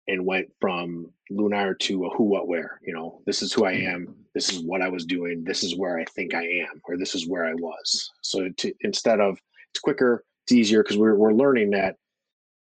and 0.08 0.26
went 0.26 0.48
from 0.60 1.10
Lunar 1.30 1.74
to 1.74 2.06
a 2.06 2.10
who, 2.10 2.24
what, 2.24 2.48
where. 2.48 2.80
You 2.84 2.94
know, 2.94 3.22
this 3.26 3.42
is 3.42 3.52
who 3.52 3.64
I 3.64 3.74
mm. 3.74 3.92
am. 3.92 4.14
This 4.34 4.52
is 4.52 4.60
what 4.60 4.82
I 4.82 4.88
was 4.88 5.04
doing. 5.04 5.44
This 5.44 5.62
is 5.62 5.76
where 5.76 5.98
I 5.98 6.04
think 6.04 6.34
I 6.34 6.44
am, 6.44 6.80
or 6.84 6.96
this 6.96 7.14
is 7.14 7.28
where 7.28 7.44
I 7.44 7.54
was. 7.54 8.10
So 8.22 8.48
to, 8.48 8.72
instead 8.82 9.20
of, 9.20 9.38
it's 9.72 9.80
quicker, 9.80 10.24
it's 10.44 10.52
easier 10.52 10.82
because 10.82 10.96
we're, 10.96 11.16
we're 11.16 11.32
learning 11.32 11.70
that 11.70 11.96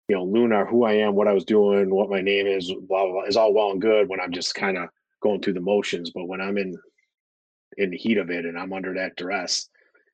you 0.09 0.15
know, 0.15 0.23
Lunar, 0.23 0.65
who 0.65 0.83
I 0.85 0.93
am, 0.93 1.13
what 1.13 1.27
I 1.27 1.33
was 1.33 1.45
doing, 1.45 1.93
what 1.93 2.09
my 2.09 2.19
name 2.19 2.47
is, 2.47 2.73
blah 2.87 3.03
blah, 3.05 3.11
blah 3.11 3.23
is 3.25 3.37
all 3.37 3.53
well 3.53 3.71
and 3.71 3.81
good 3.81 4.09
when 4.09 4.19
I'm 4.19 4.31
just 4.31 4.55
kind 4.55 4.75
of 4.75 4.89
going 5.21 5.39
through 5.39 5.53
the 5.53 5.61
motions. 5.61 6.09
But 6.09 6.25
when 6.25 6.41
I'm 6.41 6.57
in 6.57 6.75
in 7.77 7.91
the 7.91 7.97
heat 7.97 8.17
of 8.17 8.31
it 8.31 8.45
and 8.45 8.57
I'm 8.57 8.73
under 8.73 8.95
that 8.95 9.15
duress, 9.15 9.69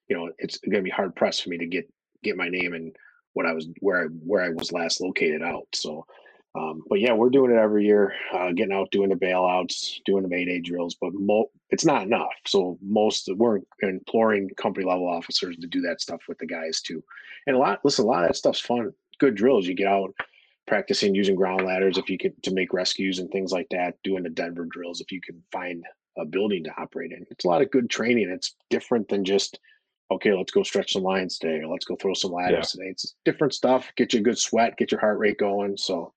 you 0.09 0.17
know, 0.17 0.29
it's 0.37 0.57
going 0.57 0.75
to 0.75 0.81
be 0.81 0.89
hard 0.89 1.15
pressed 1.15 1.43
for 1.43 1.49
me 1.49 1.57
to 1.59 1.65
get 1.65 1.89
get 2.23 2.35
my 2.35 2.49
name 2.49 2.73
and 2.73 2.93
what 3.33 3.45
I 3.45 3.53
was 3.53 3.69
where 3.79 4.03
I 4.03 4.05
where 4.07 4.43
I 4.43 4.49
was 4.49 4.73
last 4.73 4.99
located 4.99 5.41
out. 5.41 5.67
So, 5.73 6.05
um, 6.55 6.83
but 6.87 6.99
yeah, 6.99 7.13
we're 7.13 7.29
doing 7.29 7.51
it 7.51 7.57
every 7.57 7.85
year, 7.85 8.13
uh, 8.33 8.51
getting 8.51 8.73
out, 8.73 8.91
doing 8.91 9.09
the 9.09 9.15
bailouts, 9.15 9.99
doing 10.05 10.23
the 10.23 10.29
Mayday 10.29 10.61
drills. 10.61 10.95
But 10.99 11.13
mo- 11.13 11.51
it's 11.69 11.85
not 11.85 12.03
enough. 12.03 12.33
So 12.45 12.77
most 12.81 13.29
we're 13.35 13.59
imploring 13.81 14.49
company 14.57 14.85
level 14.85 15.07
officers 15.07 15.57
to 15.57 15.67
do 15.67 15.81
that 15.81 16.01
stuff 16.01 16.21
with 16.27 16.37
the 16.37 16.45
guys 16.45 16.81
too. 16.81 17.03
And 17.47 17.55
a 17.55 17.59
lot, 17.59 17.81
listen, 17.83 18.05
a 18.05 18.07
lot 18.07 18.23
of 18.23 18.29
that 18.29 18.35
stuff's 18.35 18.59
fun 18.59 18.91
good 19.19 19.35
drills. 19.35 19.67
You 19.67 19.75
get 19.75 19.87
out 19.87 20.13
practicing 20.67 21.13
using 21.13 21.35
ground 21.35 21.65
ladders 21.65 21.97
if 21.97 22.09
you 22.09 22.17
can 22.17 22.33
to 22.43 22.53
make 22.53 22.73
rescues 22.73 23.19
and 23.19 23.29
things 23.31 23.51
like 23.51 23.67
that. 23.71 23.95
Doing 24.03 24.23
the 24.23 24.29
Denver 24.29 24.65
drills 24.65 25.01
if 25.01 25.11
you 25.11 25.21
can 25.21 25.41
find 25.51 25.83
a 26.17 26.25
building 26.25 26.63
to 26.63 26.71
operate 26.77 27.11
in. 27.11 27.25
It's 27.29 27.45
a 27.45 27.47
lot 27.47 27.61
of 27.61 27.71
good 27.71 27.89
training. 27.89 28.29
It's 28.29 28.55
different 28.69 29.09
than 29.09 29.25
just 29.25 29.59
okay, 30.11 30.31
let's 30.33 30.51
go 30.51 30.61
stretch 30.61 30.93
some 30.93 31.01
lines 31.01 31.39
today 31.39 31.61
or 31.61 31.67
let's 31.67 31.85
go 31.85 31.95
throw 31.95 32.13
some 32.13 32.31
ladders 32.31 32.73
yeah. 32.75 32.83
today. 32.83 32.91
It's 32.91 33.15
different 33.25 33.53
stuff. 33.53 33.91
Get 33.97 34.13
you 34.13 34.19
a 34.19 34.23
good 34.23 34.37
sweat, 34.37 34.77
get 34.77 34.91
your 34.91 34.99
heart 34.99 35.17
rate 35.17 35.39
going. 35.39 35.77
So 35.77 36.13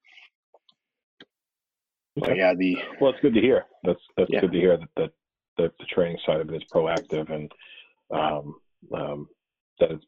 okay. 2.23 2.37
yeah, 2.37 2.55
the 2.55 2.77
well, 3.01 3.11
it's 3.11 3.21
good 3.21 3.35
to 3.35 3.41
hear. 3.41 3.67
That's 3.85 4.01
that's 4.17 4.31
yeah. 4.31 4.41
good 4.41 4.53
to 4.53 4.59
hear 4.59 4.77
that 4.77 4.89
that 4.97 5.11
the, 5.57 5.73
the 5.79 5.87
training 5.87 6.19
side 6.25 6.41
of 6.41 6.49
it 6.51 6.57
is 6.57 6.69
proactive 6.73 7.31
and 7.33 7.53
um, 8.11 8.55
um, 8.95 9.29
that 9.81 9.91
it's 9.91 10.05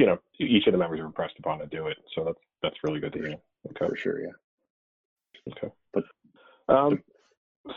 you 0.00 0.06
know, 0.06 0.18
each 0.38 0.66
of 0.66 0.72
the 0.72 0.78
members 0.78 0.98
are 0.98 1.04
impressed 1.04 1.38
upon 1.38 1.58
to 1.58 1.66
do 1.66 1.88
it. 1.88 1.98
So 2.14 2.24
that's 2.24 2.38
that's 2.62 2.76
really 2.82 3.00
good 3.00 3.12
to 3.12 3.18
hear. 3.18 3.36
Okay. 3.68 3.86
For 3.86 3.96
sure, 3.96 4.22
yeah. 4.22 5.52
Okay. 5.52 5.68
But 5.92 6.04
um, 6.74 7.02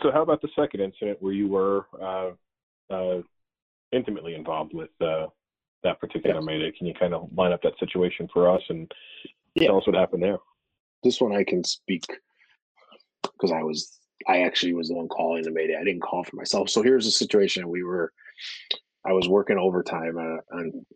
so 0.02 0.10
how 0.10 0.22
about 0.22 0.40
the 0.40 0.48
second 0.56 0.80
incident 0.80 1.18
where 1.20 1.34
you 1.34 1.48
were 1.48 1.86
uh, 2.00 2.30
uh, 2.90 3.20
intimately 3.92 4.34
involved 4.34 4.72
with 4.72 4.88
uh, 5.02 5.26
that 5.82 6.00
particular 6.00 6.36
yes. 6.36 6.44
mayday? 6.44 6.72
Can 6.72 6.86
you 6.86 6.94
kind 6.94 7.12
of 7.12 7.28
line 7.36 7.52
up 7.52 7.60
that 7.62 7.78
situation 7.78 8.26
for 8.32 8.50
us 8.50 8.62
and 8.70 8.90
yeah. 9.54 9.66
tell 9.66 9.78
us 9.78 9.86
what 9.86 9.96
happened 9.96 10.22
there? 10.22 10.38
This 11.02 11.20
one 11.20 11.36
I 11.36 11.44
can 11.44 11.62
speak 11.62 12.04
because 13.36 13.52
I 13.52 13.62
was 13.62 13.98
I 14.26 14.42
actually 14.42 14.74
was 14.74 14.88
the 14.88 14.94
one 14.94 15.08
calling 15.08 15.42
the 15.42 15.50
mayday. 15.50 15.76
I 15.76 15.84
didn't 15.84 16.02
call 16.02 16.24
for 16.24 16.36
myself. 16.36 16.70
So 16.70 16.82
here's 16.82 17.04
the 17.04 17.10
situation: 17.10 17.68
we 17.68 17.82
were 17.82 18.12
I 19.06 19.12
was 19.12 19.28
working 19.28 19.58
overtime 19.58 20.16
uh, 20.16 20.56
on 20.56 20.86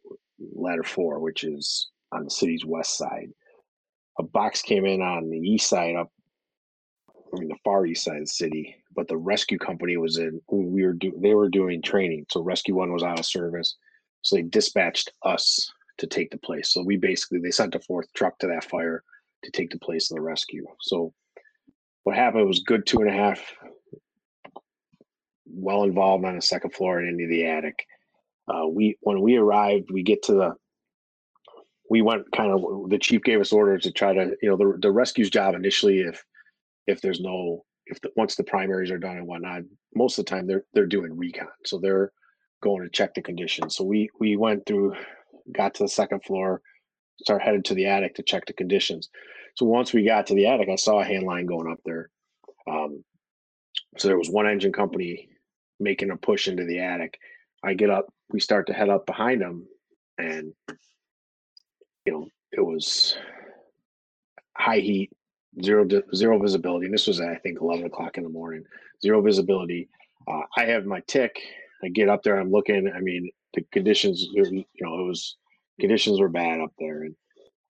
ladder 0.55 0.85
four, 0.85 1.19
which 1.19 1.45
is 1.45 1.91
on 2.13 2.25
the 2.25 2.31
city's 2.31 2.65
west 2.65 2.97
side. 2.97 3.29
A 4.19 4.23
box 4.23 4.63
came 4.63 4.85
in 4.85 5.03
on 5.03 5.31
the 5.31 5.39
east 5.39 5.69
side, 5.69 5.95
up 5.95 6.11
I 7.35 7.39
mean 7.39 7.49
the 7.49 7.57
far 7.65 7.87
east 7.87 8.05
side 8.05 8.17
of 8.17 8.23
the 8.23 8.27
city, 8.27 8.77
but 8.95 9.09
the 9.09 9.17
rescue 9.17 9.59
company 9.59 9.97
was 9.97 10.19
in. 10.19 10.41
We 10.51 10.85
were 10.85 10.95
do, 10.95 11.13
they 11.21 11.35
were 11.35 11.49
doing 11.49 11.83
training, 11.83 12.27
so 12.31 12.43
rescue 12.43 12.75
one 12.75 12.93
was 12.93 13.03
out 13.03 13.19
of 13.19 13.27
service, 13.27 13.77
so 14.23 14.37
they 14.37 14.43
dispatched 14.43 15.13
us 15.25 15.71
to 15.99 16.07
take 16.07 16.31
the 16.31 16.39
place. 16.39 16.73
So 16.73 16.83
we 16.83 16.97
basically 16.97 17.41
they 17.41 17.51
sent 17.51 17.75
a 17.75 17.81
fourth 17.81 18.13
truck 18.15 18.39
to 18.39 18.47
that 18.49 18.65
fire 18.65 19.03
to 19.45 19.51
take 19.51 19.71
the 19.71 19.79
place 19.79 20.11
of 20.11 20.17
the 20.17 20.23
rescue. 20.23 20.67
So 20.81 21.13
what 22.05 22.17
happened 22.17 22.47
was 22.47 22.61
good 22.61 22.87
two 22.87 23.01
and 23.01 23.11
a 23.11 23.13
half 23.13 23.41
well 25.47 25.85
involved 25.85 26.25
on 26.25 26.37
the 26.37 26.43
second 26.43 26.73
floor 26.73 26.99
and 26.99 27.09
into 27.09 27.27
the 27.27 27.47
attic. 27.47 27.87
Uh, 28.49 28.67
we 28.67 28.97
when 29.01 29.21
we 29.21 29.37
arrived, 29.37 29.91
we 29.91 30.03
get 30.03 30.23
to 30.25 30.33
the 30.33 30.55
we 31.91 32.03
went 32.03 32.31
kind 32.33 32.53
of 32.53 32.91
the 32.91 32.99
chief 32.99 33.23
gave 33.23 33.41
us 33.41 33.53
orders 33.53 33.83
to 33.83 33.93
try 33.93 34.13
to 34.13 34.37
you 34.43 34.49
know 34.49 34.57
the 34.57 34.79
the 34.81 34.91
rescue's 34.91 35.31
job 35.31 35.55
initially 35.55 36.01
if 36.01 36.23
if 36.87 37.01
there's 37.01 37.21
no 37.21 37.65
if 37.87 38.01
the, 38.01 38.11
once 38.17 38.37
the 38.37 38.45
primaries 38.45 38.91
are 38.91 38.99
done 38.99 39.17
and 39.17 39.27
whatnot 39.27 39.63
most 39.95 40.19
of 40.19 40.25
the 40.25 40.31
time 40.31 40.47
they're 40.47 40.65
they're 40.75 40.87
doing 40.87 41.17
recon. 41.17 41.49
So 41.65 41.79
they're 41.79 42.13
going 42.63 42.83
to 42.83 42.91
check 42.91 43.15
the 43.15 43.23
conditions. 43.23 43.77
So 43.77 43.85
we 43.85 44.11
we 44.19 44.37
went 44.37 44.67
through 44.67 44.95
got 45.55 45.75
to 45.75 45.85
the 45.85 45.89
second 45.89 46.23
floor 46.25 46.61
start 47.21 47.43
headed 47.43 47.65
to 47.65 47.75
the 47.75 47.87
attic 47.87 48.15
to 48.15 48.23
check 48.23 48.47
the 48.47 48.53
conditions 48.53 49.09
so 49.57 49.67
once 49.67 49.93
we 49.93 50.05
got 50.05 50.27
to 50.27 50.35
the 50.35 50.47
attic 50.47 50.69
i 50.69 50.77
saw 50.77 51.01
a 51.01 51.05
hand 51.05 51.25
line 51.25 51.47
going 51.47 51.71
up 51.71 51.81
there 51.85 52.11
um, 52.71 53.03
so 53.97 54.09
there 54.09 54.19
was 54.19 54.31
one 54.31 54.49
engine 54.49 54.73
company 54.73 55.29
making 55.81 56.11
a 56.11 56.17
push 56.17 56.49
into 56.49 56.65
the 56.65 56.81
attic 56.81 57.19
I 57.63 57.75
get 57.75 57.91
up, 57.91 58.07
we 58.31 58.41
start 58.41 58.67
to 58.69 58.73
head 58.73 58.89
up 58.89 59.07
behind 59.07 59.41
them, 59.41 59.67
and 60.17 60.53
you 62.05 62.13
know 62.13 62.29
it 62.53 62.61
was 62.61 63.17
high 64.57 64.79
heat, 64.79 65.11
zero 65.63 65.87
zero 66.15 66.39
visibility. 66.41 66.87
And 66.87 66.95
this 66.95 67.07
was 67.07 67.21
at 67.21 67.29
I 67.29 67.37
think 67.37 67.61
eleven 67.61 67.87
o'clock 67.87 68.17
in 68.17 68.25
the 68.25 68.31
morning, 68.31 68.65
zero 69.03 69.23
visibility. 69.23 69.89
Uh, 70.27 70.43
I 70.57 70.67
have 70.67 70.85
my 70.85 71.01
TIC. 71.07 71.37
I 71.83 71.89
get 71.89 72.09
up 72.09 72.23
there. 72.23 72.39
I'm 72.39 72.51
looking. 72.51 72.91
I 72.95 73.01
mean, 73.01 73.31
the 73.55 73.63
conditions. 73.73 74.27
You 74.33 74.65
know, 74.81 75.01
it 75.01 75.07
was 75.07 75.37
conditions 75.81 76.21
were 76.21 76.29
bad 76.29 76.61
up 76.61 76.73
there, 76.79 77.03
and 77.03 77.15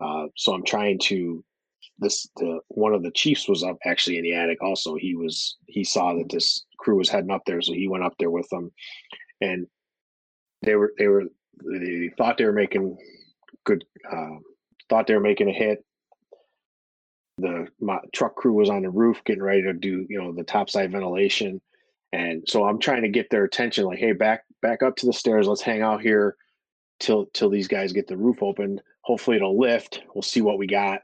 uh, 0.01 0.27
so 0.37 0.55
I'm 0.55 0.65
trying 0.65 0.99
to. 1.05 1.45
This 2.01 2.29
the 2.37 2.61
one 2.69 2.95
of 2.95 3.03
the 3.03 3.11
chiefs 3.11 3.49
was 3.49 3.65
up 3.65 3.77
actually 3.85 4.19
in 4.19 4.25
the 4.25 4.35
attic. 4.35 4.63
Also, 4.63 4.95
he 4.95 5.17
was 5.17 5.57
he 5.67 5.83
saw 5.83 6.15
that 6.15 6.29
this 6.31 6.65
crew 6.79 6.97
was 6.97 7.09
heading 7.09 7.31
up 7.31 7.43
there, 7.47 7.61
so 7.61 7.73
he 7.73 7.89
went 7.89 8.05
up 8.05 8.15
there 8.19 8.31
with 8.31 8.49
them, 8.51 8.71
and 9.41 9.67
they 10.63 10.75
were 10.77 10.93
they 10.99 11.09
were 11.09 11.25
they 11.65 12.11
thought 12.17 12.39
they 12.39 12.45
were 12.45 12.53
making 12.53 12.97
good 13.65 13.85
uh, 14.11 14.37
thought 14.89 15.07
they 15.07 15.15
were 15.15 15.21
making 15.21 15.49
a 15.49 15.53
hit. 15.53 15.85
The 17.39 17.69
my 17.81 17.99
truck 18.13 18.35
crew 18.37 18.55
was 18.55 18.71
on 18.71 18.83
the 18.83 18.91
roof 18.91 19.23
getting 19.25 19.43
ready 19.43 19.63
to 19.63 19.73
do 19.73 20.07
you 20.09 20.21
know 20.21 20.33
the 20.33 20.45
topside 20.45 20.93
ventilation. 20.93 21.61
And 22.13 22.43
so 22.49 22.65
i'm 22.65 22.79
trying 22.79 23.03
to 23.03 23.11
get 23.11 23.29
their 23.29 23.45
attention 23.45 23.85
like 23.85 23.99
hey 23.99 24.13
back 24.13 24.45
back 24.63 24.83
up 24.83 24.97
to 24.97 25.07
the 25.07 25.13
stairs. 25.13 25.47
Let's 25.47 25.63
hang 25.63 25.83
out 25.83 26.01
here 26.01 26.37
till 27.01 27.27
till 27.27 27.51
these 27.51 27.69
guys 27.69 27.93
get 27.93 28.07
the 28.07 28.17
roof 28.17 28.43
open 28.43 28.81
hopefully 29.03 29.37
it'll 29.37 29.59
lift 29.59 30.03
we'll 30.15 30.23
see 30.23 30.41
what 30.41 30.59
we 30.59 30.67
got 30.67 31.01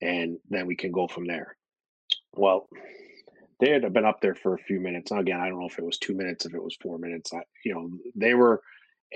and 0.00 0.38
then 0.50 0.66
we 0.66 0.76
can 0.76 0.92
go 0.92 1.06
from 1.06 1.26
there 1.26 1.56
well 2.34 2.68
they 3.60 3.70
had 3.70 3.92
been 3.92 4.04
up 4.04 4.20
there 4.20 4.36
for 4.36 4.54
a 4.54 4.58
few 4.58 4.80
minutes 4.80 5.10
Now, 5.10 5.20
again 5.20 5.40
i 5.40 5.48
don't 5.48 5.60
know 5.60 5.66
if 5.66 5.78
it 5.78 5.84
was 5.84 5.98
two 5.98 6.14
minutes 6.14 6.46
if 6.46 6.54
it 6.54 6.62
was 6.62 6.76
four 6.80 6.98
minutes 6.98 7.32
I, 7.32 7.42
you 7.64 7.74
know 7.74 7.90
they 8.14 8.34
were 8.34 8.62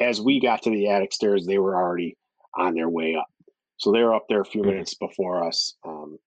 as 0.01 0.21
we 0.21 0.41
got 0.41 0.63
to 0.63 0.71
the 0.71 0.89
attic 0.89 1.13
stairs, 1.13 1.47
they 1.47 1.59
were 1.59 1.77
already 1.77 2.17
on 2.55 2.75
their 2.75 2.89
way 2.89 3.15
up. 3.15 3.29
So 3.77 3.93
they 3.93 4.03
were 4.03 4.15
up 4.15 4.27
there 4.29 4.41
a 4.41 4.45
few 4.45 4.63
mm-hmm. 4.63 4.71
minutes 4.71 4.95
before 4.95 5.47
us. 5.47 5.75
Um, 5.85 6.19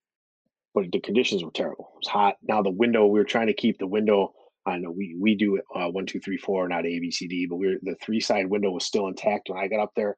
but 0.74 0.92
the 0.92 1.00
conditions 1.00 1.44
were 1.44 1.52
terrible. 1.52 1.92
It 1.96 2.00
was 2.00 2.08
hot. 2.08 2.36
Now 2.44 2.62
the 2.62 2.70
window, 2.70 3.06
we 3.06 3.20
were 3.20 3.26
trying 3.26 3.48
to 3.48 3.54
keep 3.54 3.78
the 3.78 3.88
window. 3.88 4.34
I 4.66 4.78
know 4.78 4.92
we 4.92 5.16
we 5.20 5.36
do 5.36 5.62
uh, 5.76 5.90
one 5.90 6.06
two 6.06 6.20
three 6.20 6.38
four, 6.38 6.68
not 6.68 6.86
A 6.86 7.00
B 7.00 7.12
C 7.12 7.28
D, 7.28 7.46
but 7.46 7.58
we 7.58 7.68
are 7.68 7.80
the 7.82 7.96
three 8.02 8.20
side 8.20 8.48
window 8.50 8.72
was 8.72 8.86
still 8.86 9.08
intact 9.08 9.50
when 9.50 9.60
I 9.60 9.68
got 9.68 9.82
up 9.82 9.92
there. 9.96 10.18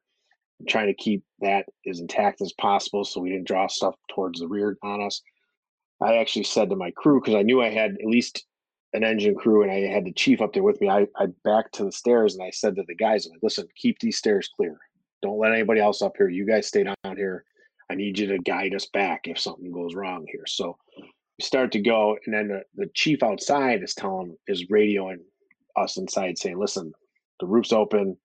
I'm 0.60 0.66
trying 0.66 0.86
to 0.88 0.94
keep 0.94 1.22
that 1.40 1.66
as 1.88 2.00
intact 2.00 2.40
as 2.40 2.52
possible, 2.54 3.04
so 3.04 3.20
we 3.20 3.30
didn't 3.30 3.46
draw 3.46 3.66
stuff 3.66 3.94
towards 4.10 4.40
the 4.40 4.48
rear 4.48 4.76
on 4.82 5.02
us. 5.02 5.22
I 6.02 6.16
actually 6.16 6.44
said 6.44 6.70
to 6.70 6.76
my 6.76 6.90
crew 6.92 7.20
because 7.20 7.34
I 7.34 7.42
knew 7.42 7.60
I 7.60 7.70
had 7.70 7.92
at 7.92 8.06
least 8.06 8.44
an 8.94 9.04
engine 9.04 9.34
crew 9.34 9.62
and 9.62 9.70
I 9.70 9.80
had 9.92 10.04
the 10.04 10.12
chief 10.12 10.40
up 10.40 10.52
there 10.52 10.62
with 10.62 10.80
me, 10.80 10.88
I, 10.88 11.06
I 11.16 11.26
backed 11.44 11.74
to 11.74 11.84
the 11.84 11.92
stairs 11.92 12.34
and 12.34 12.42
I 12.42 12.50
said 12.50 12.76
to 12.76 12.84
the 12.88 12.94
guys, 12.94 13.26
I'm 13.26 13.32
like, 13.32 13.42
listen, 13.42 13.68
keep 13.76 13.98
these 13.98 14.16
stairs 14.16 14.48
clear. 14.56 14.78
Don't 15.20 15.38
let 15.38 15.52
anybody 15.52 15.80
else 15.80 16.00
up 16.00 16.14
here. 16.16 16.28
You 16.28 16.46
guys 16.46 16.68
stay 16.68 16.84
down 16.84 17.16
here. 17.16 17.44
I 17.90 17.94
need 17.94 18.18
you 18.18 18.26
to 18.28 18.38
guide 18.38 18.74
us 18.74 18.86
back 18.86 19.22
if 19.24 19.38
something 19.38 19.70
goes 19.72 19.94
wrong 19.94 20.24
here. 20.30 20.44
So 20.46 20.78
start 21.40 21.72
to 21.72 21.80
go, 21.80 22.16
and 22.24 22.34
then 22.34 22.48
the, 22.48 22.62
the 22.74 22.90
chief 22.94 23.22
outside 23.22 23.82
is 23.82 23.94
telling 23.94 24.36
is 24.46 24.66
radioing 24.66 25.18
us 25.76 25.96
inside 25.96 26.38
saying, 26.38 26.58
listen, 26.58 26.92
the 27.40 27.46
roof's 27.46 27.72
open, 27.72 28.16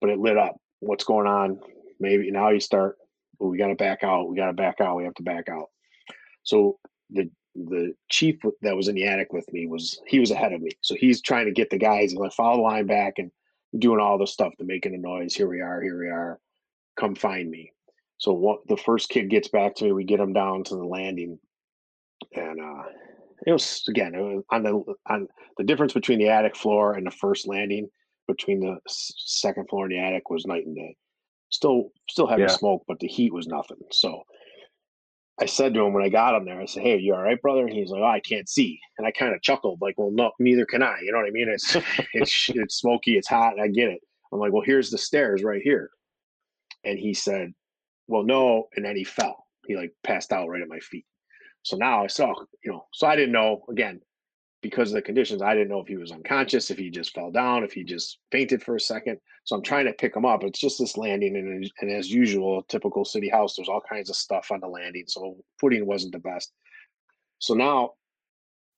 but 0.00 0.10
it 0.10 0.18
lit 0.18 0.36
up. 0.36 0.56
What's 0.80 1.04
going 1.04 1.26
on? 1.26 1.60
Maybe 2.00 2.30
now 2.30 2.50
you 2.50 2.60
start, 2.60 2.96
we 3.38 3.58
got 3.58 3.68
to 3.68 3.74
back 3.74 4.02
out. 4.02 4.28
We 4.28 4.36
got 4.36 4.46
to 4.46 4.52
back 4.52 4.80
out. 4.80 4.96
We 4.96 5.04
have 5.04 5.14
to 5.14 5.22
back 5.22 5.48
out. 5.48 5.66
So 6.42 6.78
the 7.10 7.30
the 7.54 7.94
chief 8.08 8.36
that 8.62 8.76
was 8.76 8.86
in 8.86 8.94
the 8.94 9.06
attic 9.06 9.32
with 9.32 9.52
me 9.52 9.66
was 9.66 10.00
he 10.06 10.20
was 10.20 10.30
ahead 10.30 10.52
of 10.52 10.60
me. 10.60 10.70
So 10.80 10.94
he's 10.94 11.20
trying 11.20 11.46
to 11.46 11.52
get 11.52 11.70
the 11.70 11.78
guys 11.78 12.12
and 12.12 12.20
like 12.20 12.32
follow 12.32 12.58
the 12.58 12.62
line 12.62 12.86
back 12.86 13.14
and 13.18 13.32
doing 13.78 14.00
all 14.00 14.16
the 14.16 14.26
stuff 14.26 14.52
to 14.58 14.64
making 14.64 14.94
a 14.94 14.98
noise. 14.98 15.34
Here 15.34 15.48
we 15.48 15.60
are, 15.60 15.82
here 15.82 15.98
we 15.98 16.08
are. 16.08 16.38
Come 16.98 17.14
find 17.14 17.50
me. 17.50 17.72
So 18.18 18.32
what 18.32 18.60
the 18.68 18.76
first 18.76 19.08
kid 19.08 19.30
gets 19.30 19.48
back 19.48 19.74
to 19.76 19.84
me, 19.84 19.92
we 19.92 20.04
get 20.04 20.20
him 20.20 20.32
down 20.32 20.64
to 20.64 20.76
the 20.76 20.84
landing. 20.84 21.38
And 22.34 22.60
uh 22.60 22.82
it 23.46 23.52
was 23.52 23.84
again 23.88 24.14
it 24.14 24.20
was 24.20 24.44
on 24.50 24.62
the 24.62 24.94
on 25.06 25.28
the 25.56 25.64
difference 25.64 25.92
between 25.92 26.18
the 26.18 26.28
attic 26.28 26.56
floor 26.56 26.94
and 26.94 27.06
the 27.06 27.10
first 27.10 27.46
landing 27.46 27.88
between 28.26 28.60
the 28.60 28.78
second 28.86 29.68
floor 29.68 29.84
and 29.84 29.92
the 29.92 29.98
attic 29.98 30.28
was 30.30 30.46
night 30.46 30.66
and 30.66 30.76
day. 30.76 30.96
Still 31.50 31.90
still 32.08 32.26
having 32.26 32.46
yeah. 32.46 32.54
smoke, 32.54 32.84
but 32.86 32.98
the 33.00 33.08
heat 33.08 33.32
was 33.32 33.46
nothing. 33.46 33.78
So 33.90 34.22
I 35.40 35.46
said 35.46 35.72
to 35.74 35.84
him 35.84 35.92
when 35.92 36.04
I 36.04 36.08
got 36.08 36.34
him 36.34 36.44
there, 36.44 36.60
I 36.60 36.66
said, 36.66 36.82
"Hey, 36.82 36.98
you 36.98 37.14
all 37.14 37.22
right, 37.22 37.40
brother?" 37.40 37.66
And 37.66 37.72
he's 37.72 37.90
like, 37.90 38.02
"Oh, 38.02 38.04
I 38.04 38.20
can't 38.20 38.48
see." 38.48 38.78
And 38.98 39.06
I 39.06 39.12
kind 39.12 39.34
of 39.34 39.40
chuckled, 39.40 39.80
like, 39.80 39.94
"Well, 39.96 40.10
no, 40.10 40.32
neither 40.40 40.66
can 40.66 40.82
I." 40.82 40.98
You 41.02 41.12
know 41.12 41.18
what 41.18 41.28
I 41.28 41.30
mean? 41.30 41.48
It's 41.52 41.76
it's 42.12 42.50
it's 42.50 42.74
smoky, 42.76 43.16
it's 43.16 43.28
hot, 43.28 43.60
I 43.60 43.68
get 43.68 43.88
it. 43.88 44.00
I'm 44.32 44.40
like, 44.40 44.52
"Well, 44.52 44.64
here's 44.64 44.90
the 44.90 44.98
stairs 44.98 45.44
right 45.44 45.62
here," 45.62 45.90
and 46.84 46.98
he 46.98 47.14
said, 47.14 47.54
"Well, 48.08 48.24
no," 48.24 48.68
and 48.74 48.84
then 48.84 48.96
he 48.96 49.04
fell. 49.04 49.46
He 49.66 49.76
like 49.76 49.92
passed 50.02 50.32
out 50.32 50.48
right 50.48 50.62
at 50.62 50.68
my 50.68 50.80
feet. 50.80 51.06
So 51.68 51.76
now 51.76 52.02
I 52.02 52.06
saw, 52.06 52.34
you 52.64 52.72
know, 52.72 52.86
so 52.94 53.06
I 53.06 53.14
didn't 53.14 53.32
know 53.32 53.62
again 53.68 54.00
because 54.62 54.88
of 54.88 54.94
the 54.94 55.02
conditions. 55.02 55.42
I 55.42 55.54
didn't 55.54 55.68
know 55.68 55.80
if 55.80 55.86
he 55.86 55.98
was 55.98 56.10
unconscious, 56.10 56.70
if 56.70 56.78
he 56.78 56.90
just 56.90 57.14
fell 57.14 57.30
down, 57.30 57.62
if 57.62 57.72
he 57.72 57.84
just 57.84 58.18
fainted 58.32 58.62
for 58.62 58.76
a 58.76 58.80
second. 58.80 59.18
So 59.44 59.54
I'm 59.54 59.62
trying 59.62 59.84
to 59.84 59.92
pick 59.92 60.16
him 60.16 60.24
up. 60.24 60.42
It's 60.44 60.58
just 60.58 60.78
this 60.78 60.96
landing, 60.96 61.36
and, 61.36 61.70
and 61.80 61.90
as 61.90 62.10
usual, 62.10 62.62
typical 62.64 63.04
city 63.04 63.28
house, 63.28 63.54
there's 63.54 63.68
all 63.68 63.82
kinds 63.88 64.08
of 64.08 64.16
stuff 64.16 64.50
on 64.50 64.60
the 64.60 64.66
landing. 64.66 65.04
So 65.06 65.36
footing 65.60 65.86
wasn't 65.86 66.12
the 66.12 66.18
best. 66.18 66.52
So 67.38 67.54
now 67.54 67.92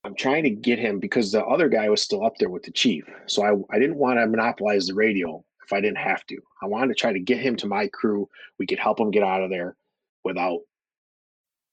I'm 0.02 0.16
trying 0.16 0.42
to 0.42 0.50
get 0.50 0.80
him 0.80 0.98
because 0.98 1.30
the 1.30 1.44
other 1.44 1.68
guy 1.68 1.88
was 1.88 2.02
still 2.02 2.24
up 2.24 2.38
there 2.38 2.50
with 2.50 2.64
the 2.64 2.72
chief. 2.72 3.04
So 3.26 3.44
I, 3.44 3.74
I 3.74 3.78
didn't 3.78 3.96
want 3.96 4.18
to 4.18 4.26
monopolize 4.26 4.88
the 4.88 4.94
radio 4.94 5.44
if 5.64 5.72
I 5.72 5.80
didn't 5.80 5.98
have 5.98 6.26
to. 6.26 6.38
I 6.60 6.66
wanted 6.66 6.88
to 6.88 7.00
try 7.00 7.12
to 7.12 7.20
get 7.20 7.38
him 7.38 7.54
to 7.56 7.68
my 7.68 7.86
crew. 7.86 8.28
We 8.58 8.66
could 8.66 8.80
help 8.80 8.98
him 8.98 9.12
get 9.12 9.22
out 9.22 9.42
of 9.42 9.50
there 9.50 9.76
without 10.24 10.60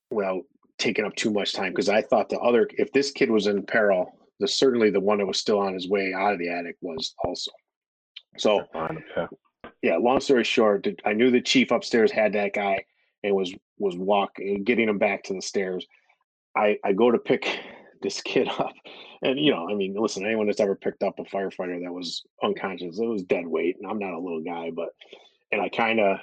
without 0.09 0.43
taking 0.77 1.05
up 1.05 1.15
too 1.15 1.31
much 1.31 1.53
time 1.53 1.71
because 1.71 1.89
I 1.89 2.01
thought 2.01 2.29
the 2.29 2.39
other 2.39 2.69
if 2.77 2.91
this 2.93 3.11
kid 3.11 3.29
was 3.29 3.47
in 3.47 3.63
peril, 3.63 4.17
the 4.39 4.47
certainly 4.47 4.89
the 4.89 4.99
one 4.99 5.17
that 5.19 5.25
was 5.25 5.39
still 5.39 5.59
on 5.59 5.73
his 5.73 5.89
way 5.89 6.13
out 6.13 6.33
of 6.33 6.39
the 6.39 6.49
attic 6.49 6.77
was 6.81 7.13
also. 7.23 7.51
So, 8.37 8.63
yeah. 9.81 9.97
Long 9.97 10.19
story 10.19 10.43
short, 10.43 10.87
I 11.05 11.13
knew 11.13 11.31
the 11.31 11.41
chief 11.41 11.71
upstairs 11.71 12.11
had 12.11 12.33
that 12.33 12.53
guy 12.53 12.85
and 13.23 13.35
was 13.35 13.53
was 13.79 13.95
walking, 13.95 14.57
eh, 14.57 14.59
getting 14.63 14.89
him 14.89 14.97
back 14.97 15.23
to 15.23 15.33
the 15.33 15.41
stairs. 15.41 15.85
I 16.55 16.77
I 16.83 16.93
go 16.93 17.11
to 17.11 17.17
pick 17.17 17.59
this 18.01 18.21
kid 18.21 18.47
up, 18.47 18.73
and 19.23 19.39
you 19.39 19.51
know, 19.51 19.67
I 19.69 19.73
mean, 19.73 19.95
listen, 19.97 20.25
anyone 20.25 20.47
that's 20.47 20.59
ever 20.59 20.75
picked 20.75 21.03
up 21.03 21.19
a 21.19 21.23
firefighter 21.23 21.81
that 21.83 21.91
was 21.91 22.23
unconscious, 22.43 22.99
it 22.99 23.05
was 23.05 23.23
dead 23.23 23.47
weight, 23.47 23.77
and 23.79 23.89
I'm 23.89 23.99
not 23.99 24.13
a 24.13 24.19
little 24.19 24.43
guy, 24.43 24.71
but 24.71 24.89
and 25.51 25.61
I 25.61 25.69
kind 25.69 25.99
of, 25.99 26.17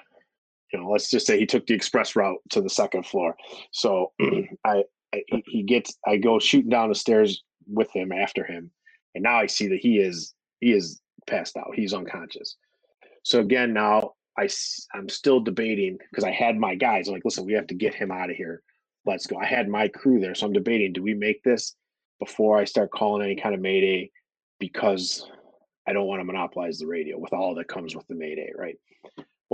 you 0.75 0.81
know, 0.81 0.91
let's 0.91 1.09
just 1.09 1.25
say 1.25 1.39
he 1.39 1.47
took 1.47 1.69
the 1.69 1.75
express 1.75 2.17
route 2.17 2.41
to 2.51 2.61
the 2.61 2.69
second 2.69 3.07
floor. 3.07 3.37
So 3.71 4.11
I, 4.65 4.83
I 5.15 5.23
he 5.47 5.63
gets, 5.63 5.97
I 6.05 6.17
go 6.17 6.41
shooting 6.41 6.71
down 6.71 6.89
the 6.89 6.97
stairs 6.97 7.45
with 7.69 7.89
him 7.93 8.11
after 8.11 8.45
him, 8.45 8.73
and 9.15 9.23
now 9.23 9.39
I 9.39 9.47
see 9.47 9.69
that 9.69 9.79
he 9.79 9.99
is 9.99 10.35
he 10.61 10.73
is 10.73 11.01
passed 11.29 11.57
out. 11.57 11.77
He's 11.77 11.95
unconscious. 11.95 12.57
So 13.23 13.39
again, 13.39 13.73
now 13.73 14.15
I 14.37 14.49
I'm 14.93 15.09
still 15.09 15.39
debating 15.39 15.97
because 16.11 16.25
I 16.25 16.33
had 16.33 16.57
my 16.57 16.75
guys. 16.75 17.07
I'm 17.07 17.15
like, 17.15 17.25
listen, 17.25 17.47
we 17.47 17.53
have 17.53 17.69
to 17.69 17.75
get 17.75 17.95
him 17.95 18.11
out 18.11 18.31
of 18.31 18.37
here. 18.37 18.61
Let's 19.07 19.29
go. 19.29 19.37
I 19.37 19.47
had 19.47 19.69
my 19.69 19.87
crew 19.87 20.19
there, 20.19 20.35
so 20.35 20.47
I'm 20.47 20.53
debating: 20.53 20.93
do 20.93 21.05
we 21.05 21.15
make 21.15 21.41
this 21.45 21.77
before 22.19 22.59
I 22.59 22.65
start 22.65 22.91
calling 22.91 23.23
any 23.23 23.37
kind 23.37 23.55
of 23.55 23.61
mayday? 23.61 24.11
Because 24.59 25.25
I 25.87 25.93
don't 25.93 26.09
want 26.09 26.19
to 26.19 26.25
monopolize 26.25 26.79
the 26.79 26.89
radio 26.89 27.17
with 27.17 27.33
all 27.33 27.55
that 27.55 27.69
comes 27.69 27.95
with 27.95 28.09
the 28.09 28.17
mayday, 28.17 28.51
right? 28.59 28.77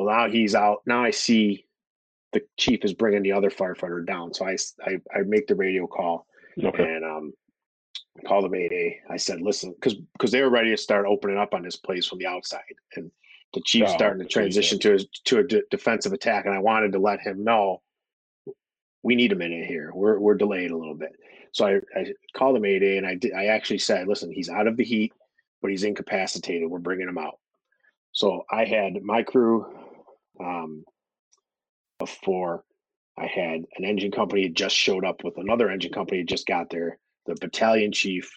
Well, 0.00 0.16
now 0.16 0.30
he's 0.30 0.54
out. 0.54 0.78
Now 0.86 1.04
I 1.04 1.10
see 1.10 1.66
the 2.32 2.40
chief 2.56 2.84
is 2.84 2.94
bringing 2.94 3.22
the 3.22 3.32
other 3.32 3.50
firefighter 3.50 4.04
down. 4.06 4.32
So 4.32 4.46
I 4.46 4.56
I, 4.84 5.00
I 5.14 5.22
make 5.26 5.46
the 5.46 5.54
radio 5.54 5.86
call, 5.86 6.26
okay. 6.62 6.82
and 6.82 7.04
um, 7.04 7.32
call 8.26 8.42
the 8.42 8.48
Mayday. 8.48 9.00
I 9.10 9.16
said, 9.18 9.42
listen, 9.42 9.74
because 9.74 9.94
because 10.14 10.30
they 10.30 10.42
were 10.42 10.50
ready 10.50 10.70
to 10.70 10.76
start 10.76 11.06
opening 11.06 11.36
up 11.36 11.52
on 11.52 11.62
this 11.62 11.76
place 11.76 12.06
from 12.06 12.18
the 12.18 12.26
outside, 12.26 12.60
and 12.96 13.10
the 13.52 13.60
Chiefs 13.62 13.90
oh, 13.92 13.96
starting 13.96 14.22
to 14.22 14.28
transition 14.28 14.78
to 14.78 14.94
a, 14.94 14.98
to 15.24 15.38
a 15.38 15.44
d- 15.44 15.62
defensive 15.70 16.12
attack, 16.12 16.46
and 16.46 16.54
I 16.54 16.60
wanted 16.60 16.92
to 16.92 16.98
let 16.98 17.20
him 17.20 17.44
know 17.44 17.82
we 19.02 19.16
need 19.16 19.32
a 19.32 19.36
minute 19.36 19.66
here. 19.66 19.90
We're 19.94 20.18
we're 20.18 20.34
delayed 20.34 20.70
a 20.70 20.76
little 20.76 20.94
bit. 20.94 21.12
So 21.52 21.66
I, 21.66 21.80
I 21.98 22.06
called 22.34 22.56
the 22.56 22.60
Mayday, 22.60 22.96
and 22.96 23.06
I 23.06 23.16
did, 23.16 23.32
I 23.32 23.46
actually 23.46 23.78
said, 23.78 24.06
listen, 24.06 24.30
he's 24.30 24.48
out 24.48 24.68
of 24.68 24.76
the 24.76 24.84
heat, 24.84 25.12
but 25.60 25.70
he's 25.70 25.82
incapacitated. 25.82 26.70
We're 26.70 26.78
bringing 26.78 27.08
him 27.08 27.18
out. 27.18 27.38
So 28.12 28.44
I 28.50 28.64
had 28.64 29.02
my 29.02 29.24
crew 29.24 29.66
um, 30.40 30.84
before 31.98 32.64
I 33.18 33.26
had 33.26 33.64
an 33.76 33.84
engine 33.84 34.10
company 34.10 34.48
just 34.48 34.74
showed 34.74 35.04
up 35.04 35.22
with 35.22 35.36
another 35.36 35.70
engine 35.70 35.92
company 35.92 36.24
just 36.24 36.46
got 36.46 36.70
there 36.70 36.98
the 37.26 37.36
battalion 37.40 37.92
chief 37.92 38.30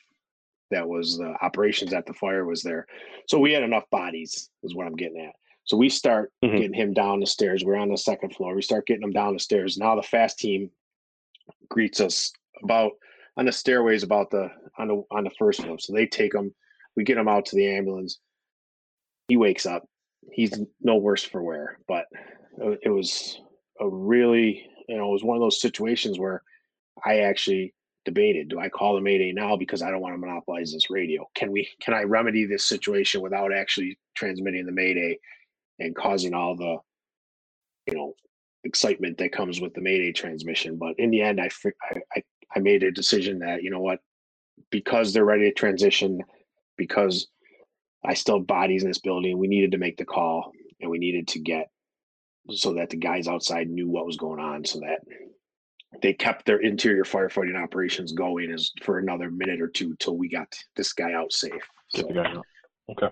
that 0.72 0.88
was 0.88 1.18
the 1.18 1.36
operations 1.42 1.94
at 1.94 2.06
the 2.06 2.14
fire 2.14 2.46
was 2.46 2.64
there. 2.64 2.88
So 3.28 3.40
we 3.40 3.54
had 3.54 3.64
enough 3.64 3.90
bodies, 3.92 4.50
is 4.64 4.76
what 4.76 4.88
I'm 4.88 4.96
getting 4.96 5.22
at. 5.22 5.36
So 5.66 5.78
we 5.78 5.90
start 5.90 6.32
mm-hmm. 6.44 6.56
getting 6.56 6.74
him 6.74 6.94
down 6.94 7.20
the 7.20 7.28
stairs. 7.28 7.64
We're 7.64 7.78
on 7.78 7.90
the 7.90 7.98
second 7.98 8.36
floor. 8.36 8.56
We 8.56 8.62
start 8.62 8.88
getting 8.88 9.04
him 9.04 9.12
down 9.14 9.34
the 9.34 9.40
stairs. 9.40 9.78
Now 9.78 9.96
the 9.96 10.04
fast 10.04 10.40
team 10.40 10.72
greets 11.70 12.02
us 12.02 12.32
about 12.64 12.92
on 13.38 13.46
the 13.46 13.52
stairways 13.52 14.04
about 14.04 14.30
the 14.30 14.50
on 14.78 14.88
the 14.88 15.04
on 15.12 15.24
the 15.24 15.32
first 15.38 15.62
floor. 15.62 15.80
So 15.80 15.94
they 15.94 16.06
take 16.06 16.34
him. 16.34 16.54
We 16.96 17.04
get 17.04 17.18
him 17.18 17.28
out 17.28 17.46
to 17.46 17.56
the 17.56 17.70
ambulance. 17.70 18.20
He 19.28 19.38
wakes 19.38 19.66
up. 19.66 19.88
He's 20.32 20.54
no 20.82 20.96
worse 20.98 21.24
for 21.24 21.42
wear, 21.42 21.80
but 21.88 22.06
uh, 22.62 22.72
it 22.82 22.90
was 22.90 23.40
a 23.80 23.88
really 23.88 24.66
you 24.88 24.98
know 24.98 25.10
it 25.10 25.14
was 25.14 25.24
one 25.24 25.38
of 25.38 25.42
those 25.42 25.62
situations 25.62 26.20
where 26.20 26.44
I 27.06 27.20
actually 27.20 27.74
debated 28.06 28.50
do 28.50 28.60
i 28.60 28.70
call 28.70 28.96
the 28.96 29.02
mayday 29.02 29.32
now 29.32 29.56
because 29.56 29.82
i 29.82 29.90
don't 29.90 30.02
want 30.02 30.14
to 30.14 30.18
monopolize 30.18 30.74
this 30.74 30.90
radio? 30.90 31.28
Can 31.36 31.52
we 31.52 31.68
can 31.82 31.94
i 31.94 32.04
remedy 32.04 32.46
this 32.46 32.66
situation 32.66 33.22
without 33.22 33.54
actually 33.54 33.98
transmitting 34.16 34.66
the 34.66 34.72
mayday 34.72 35.18
and 35.80 35.96
causing 35.96 36.34
all 36.34 36.56
the 36.56 36.78
you 37.88 37.98
know 37.98 38.14
excitement 38.64 39.18
that 39.18 39.32
comes 39.32 39.62
with 39.62 39.74
the 39.74 39.82
mayday 39.82 40.12
transmission? 40.12 40.78
But 40.78 40.96
in 40.98 41.12
the 41.12 41.22
end 41.22 41.40
i 41.40 41.50
i 42.16 42.24
i 42.56 42.60
made 42.60 42.84
a 42.84 42.92
decision 42.92 43.40
that 43.40 43.64
you 43.64 43.70
know 43.70 43.82
what 43.82 44.00
because 44.70 45.14
they're 45.14 45.26
ready 45.26 45.46
to 45.46 45.54
transition 45.54 46.20
because 46.78 47.28
i 48.06 48.14
still 48.14 48.40
have 48.40 48.48
bodies 48.48 48.84
in 48.84 48.90
this 48.90 49.00
building 49.00 49.38
we 49.38 49.48
needed 49.48 49.72
to 49.72 49.78
make 49.78 49.98
the 49.98 50.06
call 50.06 50.52
and 50.82 50.90
we 50.90 51.00
needed 51.00 51.28
to 51.28 51.40
get 51.40 51.70
so 52.52 52.74
that 52.74 52.90
the 52.90 52.98
guys 52.98 53.28
outside 53.28 53.70
knew 53.70 53.90
what 53.90 54.06
was 54.06 54.18
going 54.18 54.40
on 54.40 54.66
so 54.66 54.80
that 54.80 55.00
they 56.02 56.14
kept 56.14 56.46
their 56.46 56.58
interior 56.58 57.04
firefighting 57.04 57.62
operations 57.62 58.14
going 58.14 58.52
as 58.52 58.72
for 58.82 59.00
another 59.00 59.30
minute 59.30 59.62
or 59.62 59.68
two 59.68 59.96
till 60.00 60.18
we 60.18 60.28
got 60.28 60.48
this 60.76 60.94
guy 60.94 61.14
out 61.14 61.32
safe. 61.32 61.52
Get 61.94 62.02
so, 62.02 62.08
the 62.08 62.14
guy 62.14 62.32
out. 62.32 62.46
Okay. 62.90 63.10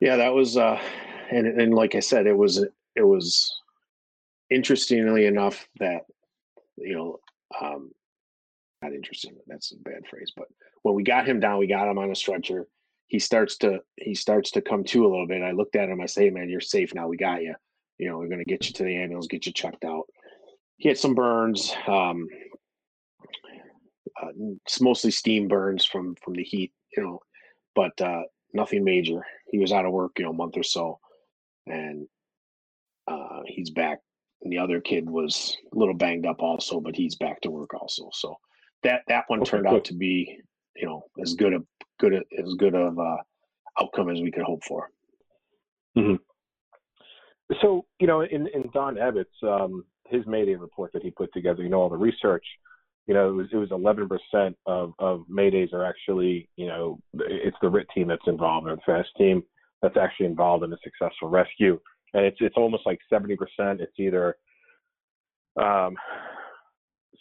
Yeah, 0.00 0.16
that 0.16 0.34
was 0.34 0.56
uh 0.56 0.80
and 1.30 1.46
and 1.46 1.74
like 1.74 1.94
I 1.94 2.00
said, 2.00 2.26
it 2.26 2.36
was 2.36 2.64
it 2.96 3.02
was 3.02 3.50
interestingly 4.50 5.26
enough 5.26 5.68
that 5.78 6.02
you 6.76 6.96
know 6.96 7.18
um 7.60 7.90
not 8.82 8.92
interesting, 8.94 9.36
that's 9.46 9.72
a 9.72 9.76
bad 9.76 10.06
phrase, 10.08 10.32
but 10.34 10.46
when 10.82 10.94
we 10.94 11.02
got 11.02 11.28
him 11.28 11.38
down, 11.38 11.58
we 11.58 11.66
got 11.66 11.88
him 11.88 11.98
on 11.98 12.10
a 12.10 12.14
stretcher. 12.14 12.66
He 13.10 13.18
starts 13.18 13.58
to 13.58 13.80
he 13.96 14.14
starts 14.14 14.50
to 14.52 14.62
come 14.62 14.84
to 14.84 15.04
a 15.04 15.10
little 15.10 15.26
bit. 15.26 15.42
I 15.42 15.52
looked 15.52 15.76
at 15.76 15.88
him, 15.88 16.00
I 16.00 16.06
say, 16.06 16.24
hey, 16.24 16.30
man, 16.30 16.48
you're 16.48 16.60
safe 16.60 16.94
now. 16.94 17.06
We 17.06 17.16
got 17.18 17.42
you. 17.42 17.54
You 17.98 18.08
know, 18.08 18.18
we're 18.18 18.28
gonna 18.28 18.44
get 18.44 18.66
you 18.66 18.72
to 18.74 18.82
the 18.82 18.96
ambulance, 18.96 19.26
get 19.26 19.46
you 19.46 19.52
checked 19.52 19.84
out 19.84 20.06
he 20.80 20.88
had 20.88 20.98
some 20.98 21.14
burns. 21.14 21.72
Um, 21.86 22.26
uh, 24.20 24.28
it's 24.64 24.80
mostly 24.80 25.10
steam 25.10 25.46
burns 25.46 25.84
from 25.84 26.16
from 26.24 26.32
the 26.32 26.42
heat, 26.42 26.72
you 26.96 27.02
know, 27.02 27.20
but 27.74 27.92
uh, 28.00 28.22
nothing 28.54 28.82
major. 28.82 29.24
He 29.50 29.58
was 29.58 29.72
out 29.72 29.84
of 29.84 29.92
work, 29.92 30.12
you 30.18 30.24
know, 30.24 30.30
a 30.30 30.34
month 30.34 30.56
or 30.56 30.62
so, 30.62 30.98
and 31.66 32.08
uh, 33.06 33.40
he's 33.46 33.70
back. 33.70 33.98
And 34.42 34.50
the 34.50 34.58
other 34.58 34.80
kid 34.80 35.08
was 35.08 35.54
a 35.74 35.78
little 35.78 35.94
banged 35.94 36.24
up 36.24 36.40
also, 36.40 36.80
but 36.80 36.96
he's 36.96 37.14
back 37.14 37.42
to 37.42 37.50
work 37.50 37.74
also. 37.74 38.08
So 38.14 38.36
that 38.82 39.02
that 39.08 39.24
one 39.28 39.40
okay, 39.42 39.50
turned 39.50 39.66
good. 39.66 39.74
out 39.74 39.84
to 39.84 39.94
be 39.94 40.40
you 40.76 40.86
know 40.86 41.02
as 41.20 41.34
good 41.34 41.52
a 41.52 41.60
good 42.00 42.14
as 42.14 42.54
good 42.58 42.74
of 42.74 42.98
uh, 42.98 43.16
outcome 43.80 44.10
as 44.10 44.20
we 44.20 44.30
could 44.30 44.44
hope 44.44 44.62
for. 44.66 44.90
Mm-hmm. 45.96 46.16
So 47.60 47.86
you 47.98 48.06
know, 48.06 48.22
in 48.22 48.46
in 48.48 48.70
Don 48.72 48.98
Abbott's 48.98 49.30
um, 49.42 49.84
his 50.06 50.26
Mayday 50.26 50.54
report 50.54 50.92
that 50.92 51.02
he 51.02 51.10
put 51.10 51.32
together, 51.32 51.62
you 51.62 51.68
know, 51.68 51.80
all 51.80 51.88
the 51.88 51.96
research, 51.96 52.44
you 53.06 53.14
know, 53.14 53.28
it 53.28 53.32
was 53.32 53.46
it 53.52 53.56
was 53.56 53.70
11% 53.70 54.54
of 54.66 54.92
of 54.98 55.24
Maydays 55.30 55.72
are 55.72 55.84
actually, 55.84 56.48
you 56.56 56.66
know, 56.66 57.00
it's 57.14 57.56
the 57.62 57.68
RIT 57.68 57.88
team 57.94 58.08
that's 58.08 58.22
involved 58.26 58.68
or 58.68 58.76
the 58.76 58.82
FAST 58.86 59.08
team 59.16 59.42
that's 59.82 59.96
actually 59.96 60.26
involved 60.26 60.64
in 60.64 60.72
a 60.72 60.76
successful 60.82 61.28
rescue, 61.28 61.78
and 62.14 62.24
it's 62.24 62.38
it's 62.40 62.56
almost 62.56 62.86
like 62.86 62.98
70%. 63.12 63.36
It's 63.80 63.98
either 63.98 64.36
um, 65.60 65.96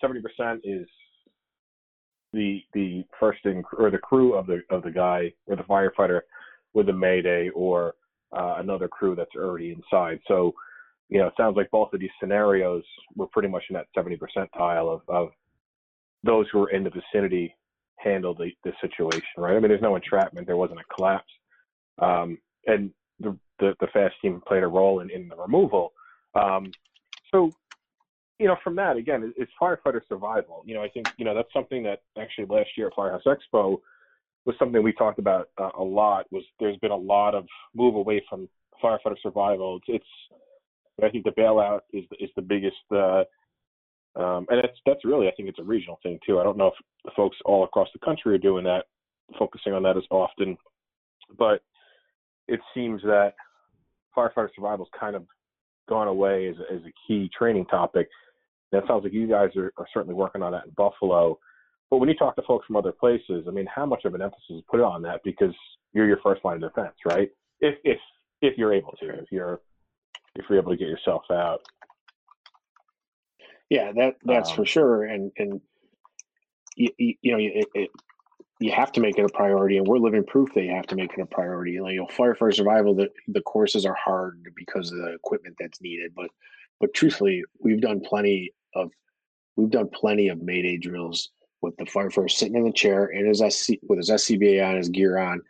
70% 0.03 0.21
is 0.63 0.87
the 2.33 2.61
the 2.73 3.03
first 3.19 3.39
in 3.45 3.63
or 3.77 3.89
the 3.89 3.97
crew 3.97 4.33
of 4.33 4.45
the 4.45 4.61
of 4.69 4.83
the 4.83 4.91
guy 4.91 5.33
or 5.47 5.55
the 5.55 5.63
firefighter 5.63 6.21
with 6.73 6.89
a 6.89 6.93
mayday 6.93 7.49
or 7.49 7.95
uh, 8.31 8.55
another 8.57 8.87
crew 8.87 9.15
that's 9.15 9.35
already 9.35 9.71
inside. 9.71 10.19
So, 10.27 10.53
you 11.09 11.19
know, 11.19 11.27
it 11.27 11.33
sounds 11.37 11.57
like 11.57 11.71
both 11.71 11.93
of 11.93 11.99
these 11.99 12.09
scenarios 12.19 12.83
were 13.15 13.27
pretty 13.27 13.49
much 13.49 13.63
in 13.69 13.73
that 13.73 13.87
70 13.95 14.17
percentile 14.17 14.93
of, 14.93 15.01
of 15.07 15.29
those 16.23 16.45
who 16.51 16.59
were 16.59 16.69
in 16.69 16.83
the 16.83 16.91
vicinity 16.91 17.55
handled 17.97 18.37
the, 18.37 18.51
the 18.63 18.71
situation, 18.81 19.23
right? 19.37 19.55
I 19.55 19.59
mean, 19.59 19.69
there's 19.69 19.81
no 19.81 19.95
entrapment, 19.95 20.47
there 20.47 20.57
wasn't 20.57 20.79
a 20.79 20.95
collapse, 20.95 21.31
um, 21.99 22.37
and 22.67 22.91
the, 23.19 23.35
the, 23.59 23.73
the 23.79 23.87
fast 23.87 24.15
team 24.21 24.41
played 24.47 24.63
a 24.63 24.67
role 24.67 24.99
in, 25.01 25.09
in 25.09 25.27
the 25.27 25.35
removal. 25.35 25.91
Um, 26.35 26.71
so 27.31 27.51
you 28.39 28.47
know, 28.47 28.55
from 28.63 28.75
that 28.77 28.95
again, 28.95 29.33
it's 29.37 29.51
firefighter 29.61 30.01
survival. 30.07 30.63
You 30.65 30.75
know, 30.75 30.81
I 30.81 30.89
think 30.89 31.07
you 31.17 31.25
know 31.25 31.35
that's 31.35 31.51
something 31.53 31.83
that 31.83 32.01
actually 32.17 32.45
last 32.45 32.69
year 32.77 32.87
at 32.87 32.93
Firehouse 32.95 33.23
Expo 33.25 33.79
was 34.45 34.55
something 34.57 34.81
we 34.81 34.93
talked 34.93 35.19
about 35.19 35.49
uh, 35.57 35.71
a 35.77 35.83
lot. 35.83 36.25
Was 36.31 36.43
there's 36.59 36.77
been 36.77 36.91
a 36.91 36.95
lot 36.95 37.35
of 37.35 37.45
move 37.75 37.95
away 37.95 38.23
from 38.29 38.47
firefighter 38.83 39.15
survival. 39.21 39.79
It's, 39.87 40.01
it's 40.99 41.05
I 41.05 41.09
think 41.09 41.25
the 41.25 41.31
bailout 41.31 41.81
is 41.91 42.05
is 42.19 42.29
the 42.35 42.41
biggest, 42.41 42.77
uh, 42.91 43.23
um, 44.15 44.45
and 44.49 44.63
that's 44.63 44.77
that's 44.85 45.03
really 45.03 45.27
I 45.27 45.31
think 45.31 45.49
it's 45.49 45.59
a 45.59 45.63
regional 45.63 45.99
thing 46.01 46.17
too. 46.25 46.39
I 46.39 46.43
don't 46.43 46.57
know 46.57 46.67
if 46.67 46.73
the 47.03 47.11
folks 47.15 47.37
all 47.45 47.65
across 47.65 47.89
the 47.93 47.99
country 47.99 48.33
are 48.35 48.39
doing 48.39 48.63
that, 48.63 48.85
focusing 49.37 49.73
on 49.73 49.83
that 49.83 49.97
as 49.97 50.03
often, 50.09 50.57
but 51.37 51.61
it 52.47 52.61
seems 52.73 53.01
that 53.03 53.33
firefighter 54.15 54.49
survival 54.55 54.85
has 54.85 54.99
kind 54.99 55.15
of 55.15 55.25
gone 55.89 56.07
away 56.07 56.47
as, 56.47 56.55
as 56.71 56.79
a 56.81 56.93
key 57.07 57.29
training 57.37 57.65
topic. 57.65 58.07
That 58.71 58.83
sounds 58.87 59.03
like 59.03 59.13
you 59.13 59.27
guys 59.27 59.49
are, 59.55 59.73
are 59.77 59.87
certainly 59.93 60.15
working 60.15 60.43
on 60.43 60.51
that 60.51 60.65
in 60.65 60.71
Buffalo. 60.71 61.39
But 61.89 61.97
when 61.97 62.09
you 62.09 62.15
talk 62.15 62.35
to 62.35 62.43
folks 62.43 62.67
from 62.67 62.75
other 62.75 62.91
places, 62.91 63.45
I 63.47 63.51
mean, 63.51 63.67
how 63.73 63.85
much 63.85 64.05
of 64.05 64.13
an 64.13 64.21
emphasis 64.21 64.43
is 64.49 64.63
put 64.69 64.79
on 64.79 65.01
that 65.03 65.21
because 65.23 65.53
you're 65.93 66.07
your 66.07 66.19
first 66.21 66.45
line 66.45 66.63
of 66.63 66.73
defense, 66.73 66.95
right? 67.05 67.29
If 67.61 67.75
if 67.83 67.97
if 68.41 68.57
you're 68.57 68.73
able 68.73 68.93
to, 68.99 69.09
if 69.09 69.25
you're 69.31 69.59
if 70.35 70.45
you're 70.49 70.59
able 70.59 70.71
to 70.71 70.77
get 70.77 70.87
yourself 70.87 71.23
out. 71.31 71.61
Yeah, 73.69 73.91
that 73.93 74.15
that's 74.23 74.51
um, 74.51 74.55
for 74.55 74.65
sure, 74.65 75.03
and 75.03 75.31
and 75.37 75.61
you, 76.75 76.89
you 76.97 77.31
know 77.31 77.37
it, 77.39 77.65
it, 77.73 77.89
you 78.59 78.71
have 78.71 78.91
to 78.93 79.01
make 79.01 79.17
it 79.17 79.25
a 79.25 79.29
priority, 79.29 79.77
and 79.77 79.87
we're 79.87 79.97
living 79.97 80.23
proof 80.23 80.53
that 80.53 80.63
you 80.63 80.71
have 80.71 80.87
to 80.87 80.95
make 80.95 81.13
it 81.13 81.21
a 81.21 81.25
priority. 81.25 81.79
Like 81.79 81.93
you 81.93 82.01
know, 82.01 82.07
firefighter 82.07 82.55
survival, 82.55 82.93
the 82.93 83.09
the 83.27 83.41
courses 83.41 83.85
are 83.85 83.95
hard 83.95 84.43
because 84.55 84.91
of 84.91 84.99
the 84.99 85.13
equipment 85.13 85.55
that's 85.59 85.81
needed, 85.81 86.13
but 86.15 86.29
but 86.79 86.93
truthfully, 86.93 87.43
we've 87.59 87.81
done 87.81 87.99
plenty 87.99 88.53
of 88.75 88.91
we've 89.55 89.69
done 89.69 89.89
plenty 89.93 90.29
of 90.29 90.41
Mayday 90.41 90.77
drills 90.77 91.29
with 91.61 91.75
the 91.77 91.85
firefighter 91.85 92.31
sitting 92.31 92.55
in 92.55 92.63
the 92.63 92.71
chair 92.71 93.07
in 93.07 93.27
his 93.27 93.39
SC, 93.39 93.73
with 93.87 93.97
his 93.97 94.09
SCBA 94.09 94.65
on, 94.65 94.77
his 94.77 94.89
gear 94.89 95.17
on, 95.17 95.41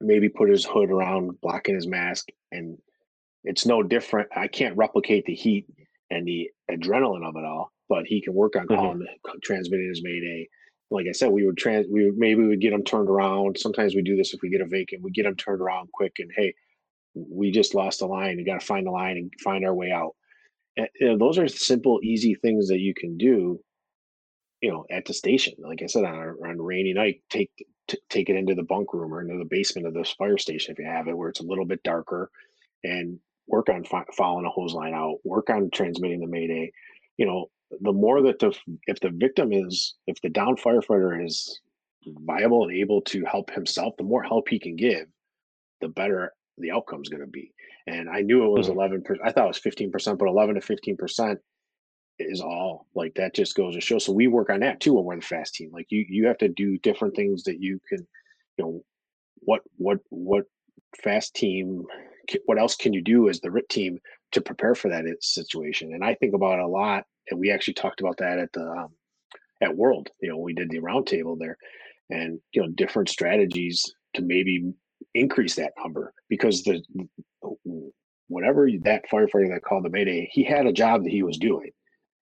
maybe 0.00 0.28
put 0.28 0.50
his 0.50 0.64
hood 0.64 0.90
around, 0.90 1.40
blocking 1.40 1.74
his 1.74 1.86
mask, 1.86 2.28
and 2.50 2.76
it's 3.44 3.66
no 3.66 3.82
different. 3.82 4.28
I 4.36 4.48
can't 4.48 4.76
replicate 4.76 5.24
the 5.24 5.34
heat 5.34 5.66
and 6.10 6.26
the 6.26 6.50
adrenaline 6.70 7.26
of 7.26 7.36
it 7.36 7.44
all, 7.44 7.72
but 7.88 8.04
he 8.06 8.20
can 8.20 8.34
work 8.34 8.56
on 8.56 8.66
mm-hmm. 8.66 9.38
transmitting 9.42 9.88
his 9.88 10.02
Mayday. 10.02 10.48
Like 10.90 11.06
I 11.08 11.12
said, 11.12 11.30
we 11.30 11.46
would 11.46 11.56
trans, 11.56 11.86
we 11.90 12.04
would, 12.06 12.18
maybe 12.18 12.42
we 12.42 12.48
would 12.48 12.60
get 12.60 12.72
him 12.72 12.84
turned 12.84 13.08
around. 13.08 13.56
Sometimes 13.58 13.94
we 13.94 14.02
do 14.02 14.16
this 14.16 14.34
if 14.34 14.42
we 14.42 14.50
get 14.50 14.60
a 14.60 14.66
vacant, 14.66 15.02
we 15.02 15.10
get 15.10 15.26
him 15.26 15.36
turned 15.36 15.60
around 15.60 15.88
quick, 15.92 16.12
and 16.18 16.30
hey, 16.36 16.54
we 17.14 17.50
just 17.50 17.74
lost 17.74 18.00
the 18.00 18.06
line. 18.06 18.38
You 18.38 18.44
got 18.44 18.60
to 18.60 18.66
find 18.66 18.86
the 18.86 18.90
line 18.90 19.16
and 19.16 19.32
find 19.42 19.64
our 19.64 19.74
way 19.74 19.90
out. 19.90 20.14
You 20.76 20.86
know, 21.00 21.18
those 21.18 21.38
are 21.38 21.48
simple, 21.48 22.00
easy 22.02 22.34
things 22.34 22.68
that 22.68 22.78
you 22.78 22.94
can 22.94 23.16
do. 23.16 23.60
You 24.60 24.70
know, 24.70 24.86
at 24.90 25.04
the 25.04 25.14
station, 25.14 25.54
like 25.58 25.82
I 25.82 25.86
said, 25.86 26.04
on 26.04 26.14
a, 26.14 26.48
on 26.48 26.58
a 26.58 26.62
rainy 26.62 26.92
night, 26.94 27.22
take 27.30 27.50
t- 27.88 27.98
take 28.08 28.30
it 28.30 28.36
into 28.36 28.54
the 28.54 28.62
bunk 28.62 28.94
room 28.94 29.12
or 29.12 29.20
into 29.20 29.38
the 29.38 29.48
basement 29.48 29.86
of 29.86 29.94
this 29.94 30.12
fire 30.12 30.38
station 30.38 30.72
if 30.72 30.78
you 30.78 30.86
have 30.86 31.08
it, 31.08 31.16
where 31.16 31.28
it's 31.28 31.40
a 31.40 31.46
little 31.46 31.66
bit 31.66 31.82
darker, 31.82 32.30
and 32.84 33.18
work 33.48 33.68
on 33.68 33.84
fi- 33.84 34.04
following 34.16 34.46
a 34.46 34.50
hose 34.50 34.72
line 34.72 34.94
out. 34.94 35.18
Work 35.24 35.50
on 35.50 35.68
transmitting 35.72 36.20
the 36.20 36.28
mayday. 36.28 36.72
You 37.16 37.26
know, 37.26 37.46
the 37.80 37.92
more 37.92 38.22
that 38.22 38.38
the 38.38 38.56
if 38.86 39.00
the 39.00 39.10
victim 39.10 39.52
is 39.52 39.96
if 40.06 40.20
the 40.22 40.28
down 40.30 40.56
firefighter 40.56 41.24
is 41.24 41.60
viable 42.06 42.64
and 42.64 42.76
able 42.76 43.02
to 43.02 43.24
help 43.24 43.50
himself, 43.50 43.94
the 43.98 44.04
more 44.04 44.22
help 44.22 44.48
he 44.48 44.58
can 44.58 44.76
give, 44.76 45.06
the 45.80 45.88
better 45.88 46.32
the 46.58 46.70
outcome 46.70 47.02
is 47.02 47.08
going 47.08 47.22
to 47.22 47.26
be. 47.26 47.52
And 47.86 48.08
I 48.08 48.20
knew 48.20 48.44
it 48.44 48.50
was 48.50 48.68
mm-hmm. 48.68 48.78
11 48.78 49.02
percent. 49.02 49.26
I 49.26 49.32
thought 49.32 49.44
it 49.44 49.48
was 49.48 49.58
15 49.58 49.90
percent, 49.90 50.18
but 50.18 50.28
11 50.28 50.54
to 50.56 50.60
15 50.60 50.96
percent 50.96 51.38
is 52.18 52.40
all 52.40 52.86
like 52.94 53.14
that. 53.14 53.34
Just 53.34 53.56
goes 53.56 53.74
to 53.74 53.80
show. 53.80 53.98
So 53.98 54.12
we 54.12 54.26
work 54.26 54.50
on 54.50 54.60
that 54.60 54.80
too 54.80 54.94
when 54.94 55.04
we're 55.04 55.16
the 55.16 55.22
fast 55.22 55.54
team. 55.54 55.70
Like 55.72 55.86
you, 55.90 56.04
you 56.08 56.26
have 56.26 56.38
to 56.38 56.48
do 56.48 56.78
different 56.78 57.16
things 57.16 57.44
that 57.44 57.60
you 57.60 57.80
can, 57.88 58.06
you 58.56 58.64
know, 58.64 58.84
what 59.36 59.62
what 59.76 59.98
what 60.10 60.44
fast 61.02 61.34
team, 61.34 61.84
what 62.46 62.58
else 62.58 62.76
can 62.76 62.92
you 62.92 63.02
do 63.02 63.28
as 63.28 63.40
the 63.40 63.50
RIT 63.50 63.68
team 63.68 63.98
to 64.32 64.40
prepare 64.40 64.74
for 64.74 64.88
that 64.88 65.04
situation? 65.20 65.92
And 65.94 66.04
I 66.04 66.14
think 66.14 66.34
about 66.34 66.58
it 66.58 66.64
a 66.64 66.68
lot. 66.68 67.04
And 67.30 67.40
we 67.40 67.50
actually 67.50 67.74
talked 67.74 68.00
about 68.00 68.18
that 68.18 68.38
at 68.38 68.52
the 68.52 68.62
um, 68.62 68.88
at 69.62 69.76
World. 69.76 70.10
You 70.20 70.30
know, 70.30 70.38
we 70.38 70.54
did 70.54 70.70
the 70.70 70.80
roundtable 70.80 71.38
there, 71.38 71.56
and 72.10 72.40
you 72.52 72.62
know, 72.62 72.68
different 72.68 73.08
strategies 73.08 73.84
to 74.14 74.22
maybe 74.22 74.72
increase 75.14 75.54
that 75.56 75.72
number 75.82 76.12
because 76.28 76.62
the 76.62 76.82
whatever 78.28 78.68
that 78.82 79.04
firefighter 79.12 79.52
that 79.52 79.62
called 79.62 79.84
the 79.84 79.90
mayday, 79.90 80.28
he 80.32 80.42
had 80.42 80.66
a 80.66 80.72
job 80.72 81.04
that 81.04 81.10
he 81.12 81.22
was 81.22 81.38
doing. 81.38 81.70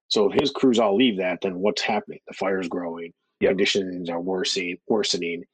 So 0.09 0.31
if 0.31 0.41
his 0.41 0.51
crews 0.51 0.79
all 0.79 0.97
leave 0.97 1.19
that, 1.19 1.41
then 1.41 1.61
what's 1.61 1.83
happening? 1.83 2.19
The 2.27 2.35
fire's 2.35 2.69
growing, 2.69 3.13
yep. 3.41 3.51
conditions 3.51 4.11
are 4.11 4.21
worsening, 4.21 4.79
worsening. 4.89 5.45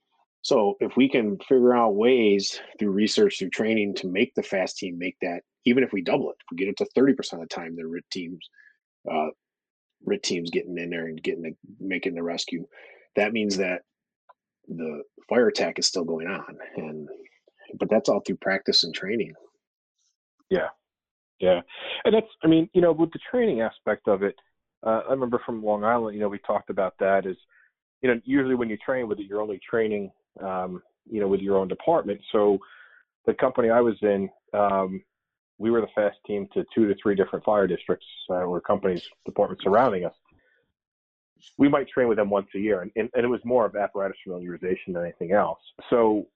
So 0.41 0.77
if 0.81 0.97
we 0.97 1.09
can 1.09 1.39
figure 1.41 1.77
out 1.77 1.95
ways 1.95 2.59
through 2.79 2.93
research, 2.93 3.39
through 3.39 3.51
training 3.51 3.95
to 3.97 4.09
make 4.09 4.35
the 4.35 4.43
fast 4.43 4.79
team 4.79 4.99
make 4.99 5.17
that, 5.21 5.43
even 5.67 5.83
if 5.83 5.93
we 5.93 6.01
double 6.01 6.31
it, 6.31 6.37
if 6.41 6.47
we 6.51 6.57
get 6.57 6.69
it 6.69 6.77
to 6.79 6.89
30% 6.97 7.35
of 7.35 7.41
the 7.41 7.47
time, 7.47 7.77
the 7.77 7.87
RIT 7.87 8.05
teams, 8.11 8.49
uh, 9.11 9.29
RIT 10.05 10.23
teams 10.23 10.51
getting 10.51 10.79
in 10.79 10.89
there 10.89 11.07
and 11.07 11.23
getting 11.23 11.43
the, 11.43 11.57
making 11.81 12.15
the 12.15 12.23
rescue, 12.23 12.67
that 13.17 13.33
means 13.33 13.57
that 13.59 13.83
the 14.69 15.03
fire 15.29 15.49
attack 15.49 15.79
is 15.79 15.87
still 15.87 16.05
going 16.05 16.27
on 16.27 16.59
and 16.77 17.09
but 17.79 17.91
that's 17.91 18.09
all 18.09 18.21
through 18.21 18.37
practice 18.37 18.85
and 18.85 18.95
training. 18.95 19.35
Yeah. 20.51 20.69
Yeah. 21.41 21.61
And 22.05 22.15
that's 22.15 22.27
i 22.43 22.47
mean 22.47 22.69
you 22.73 22.81
know 22.81 22.93
with 22.93 23.13
the 23.13 23.19
training 23.31 23.61
aspect 23.61 24.09
of 24.09 24.23
it 24.23 24.37
uh, 24.87 25.03
i 25.09 25.11
remember 25.11 25.41
from 25.45 25.65
long 25.65 25.85
island 25.85 26.15
you 26.15 26.21
know 26.21 26.29
we 26.29 26.39
talked 26.39 26.71
about 26.71 26.95
that 27.01 27.27
is 27.27 27.37
you 28.03 28.09
know 28.09 28.21
usually 28.25 28.55
when 28.55 28.71
you 28.71 28.77
train 28.79 29.09
with 29.09 29.19
it 29.19 29.27
you're 29.27 29.43
only 29.43 29.61
training 29.69 30.11
um, 30.43 30.83
you 31.11 31.21
know 31.21 31.29
with 31.29 31.41
your 31.41 31.57
own 31.59 31.69
department. 31.69 32.21
So 32.33 32.59
the 33.27 33.35
company 33.35 33.71
i 33.71 33.81
was 33.81 33.97
in 34.03 34.29
um, 34.55 35.03
we 35.59 35.71
were 35.71 35.81
the 35.81 35.89
fast 35.95 36.19
team 36.27 36.47
to 36.55 36.65
two 36.75 36.87
to 36.87 36.95
three 37.03 37.15
different 37.15 37.45
fire 37.45 37.67
districts 37.67 38.07
uh, 38.31 38.45
or 38.45 38.61
companies 38.61 39.03
departments 39.25 39.65
surrounding 39.65 40.05
us 40.05 40.15
we 41.59 41.69
might 41.69 41.89
train 41.89 42.09
with 42.09 42.19
them 42.19 42.31
once 42.31 42.49
a 42.55 42.59
year, 42.59 42.83
and, 42.83 42.91
and, 42.97 43.09
and 43.15 43.25
it 43.25 43.29
was 43.29 43.41
more 43.45 43.65
of 43.65 43.77
apparatus 43.77 44.17
familiarization 44.27 44.89
than 44.89 45.03
anything 45.03 45.33
else. 45.33 45.61
So, 45.91 46.27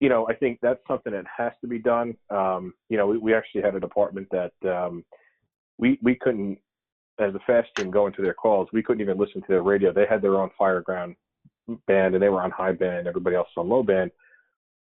you 0.00 0.08
know, 0.08 0.28
I 0.28 0.34
think 0.34 0.58
that's 0.62 0.80
something 0.86 1.12
that 1.12 1.24
has 1.36 1.52
to 1.60 1.66
be 1.66 1.78
done. 1.78 2.16
Um, 2.30 2.74
you 2.88 2.96
know, 2.96 3.06
we, 3.08 3.18
we 3.18 3.34
actually 3.34 3.62
had 3.62 3.74
a 3.74 3.80
department 3.80 4.28
that 4.30 4.52
um, 4.68 5.04
we 5.78 5.98
we 6.02 6.14
couldn't, 6.14 6.58
as 7.18 7.34
a 7.34 7.40
fast 7.46 7.68
team, 7.76 7.90
go 7.90 8.06
into 8.06 8.22
their 8.22 8.34
calls. 8.34 8.68
We 8.72 8.82
couldn't 8.82 9.00
even 9.00 9.18
listen 9.18 9.40
to 9.40 9.48
their 9.48 9.62
radio. 9.62 9.92
They 9.92 10.06
had 10.08 10.22
their 10.22 10.40
own 10.40 10.50
fireground 10.60 11.16
band, 11.86 12.14
and 12.14 12.22
they 12.22 12.28
were 12.28 12.42
on 12.42 12.50
high 12.50 12.72
band. 12.72 13.08
Everybody 13.08 13.36
else 13.36 13.48
on 13.56 13.68
low 13.68 13.82
band. 13.82 14.10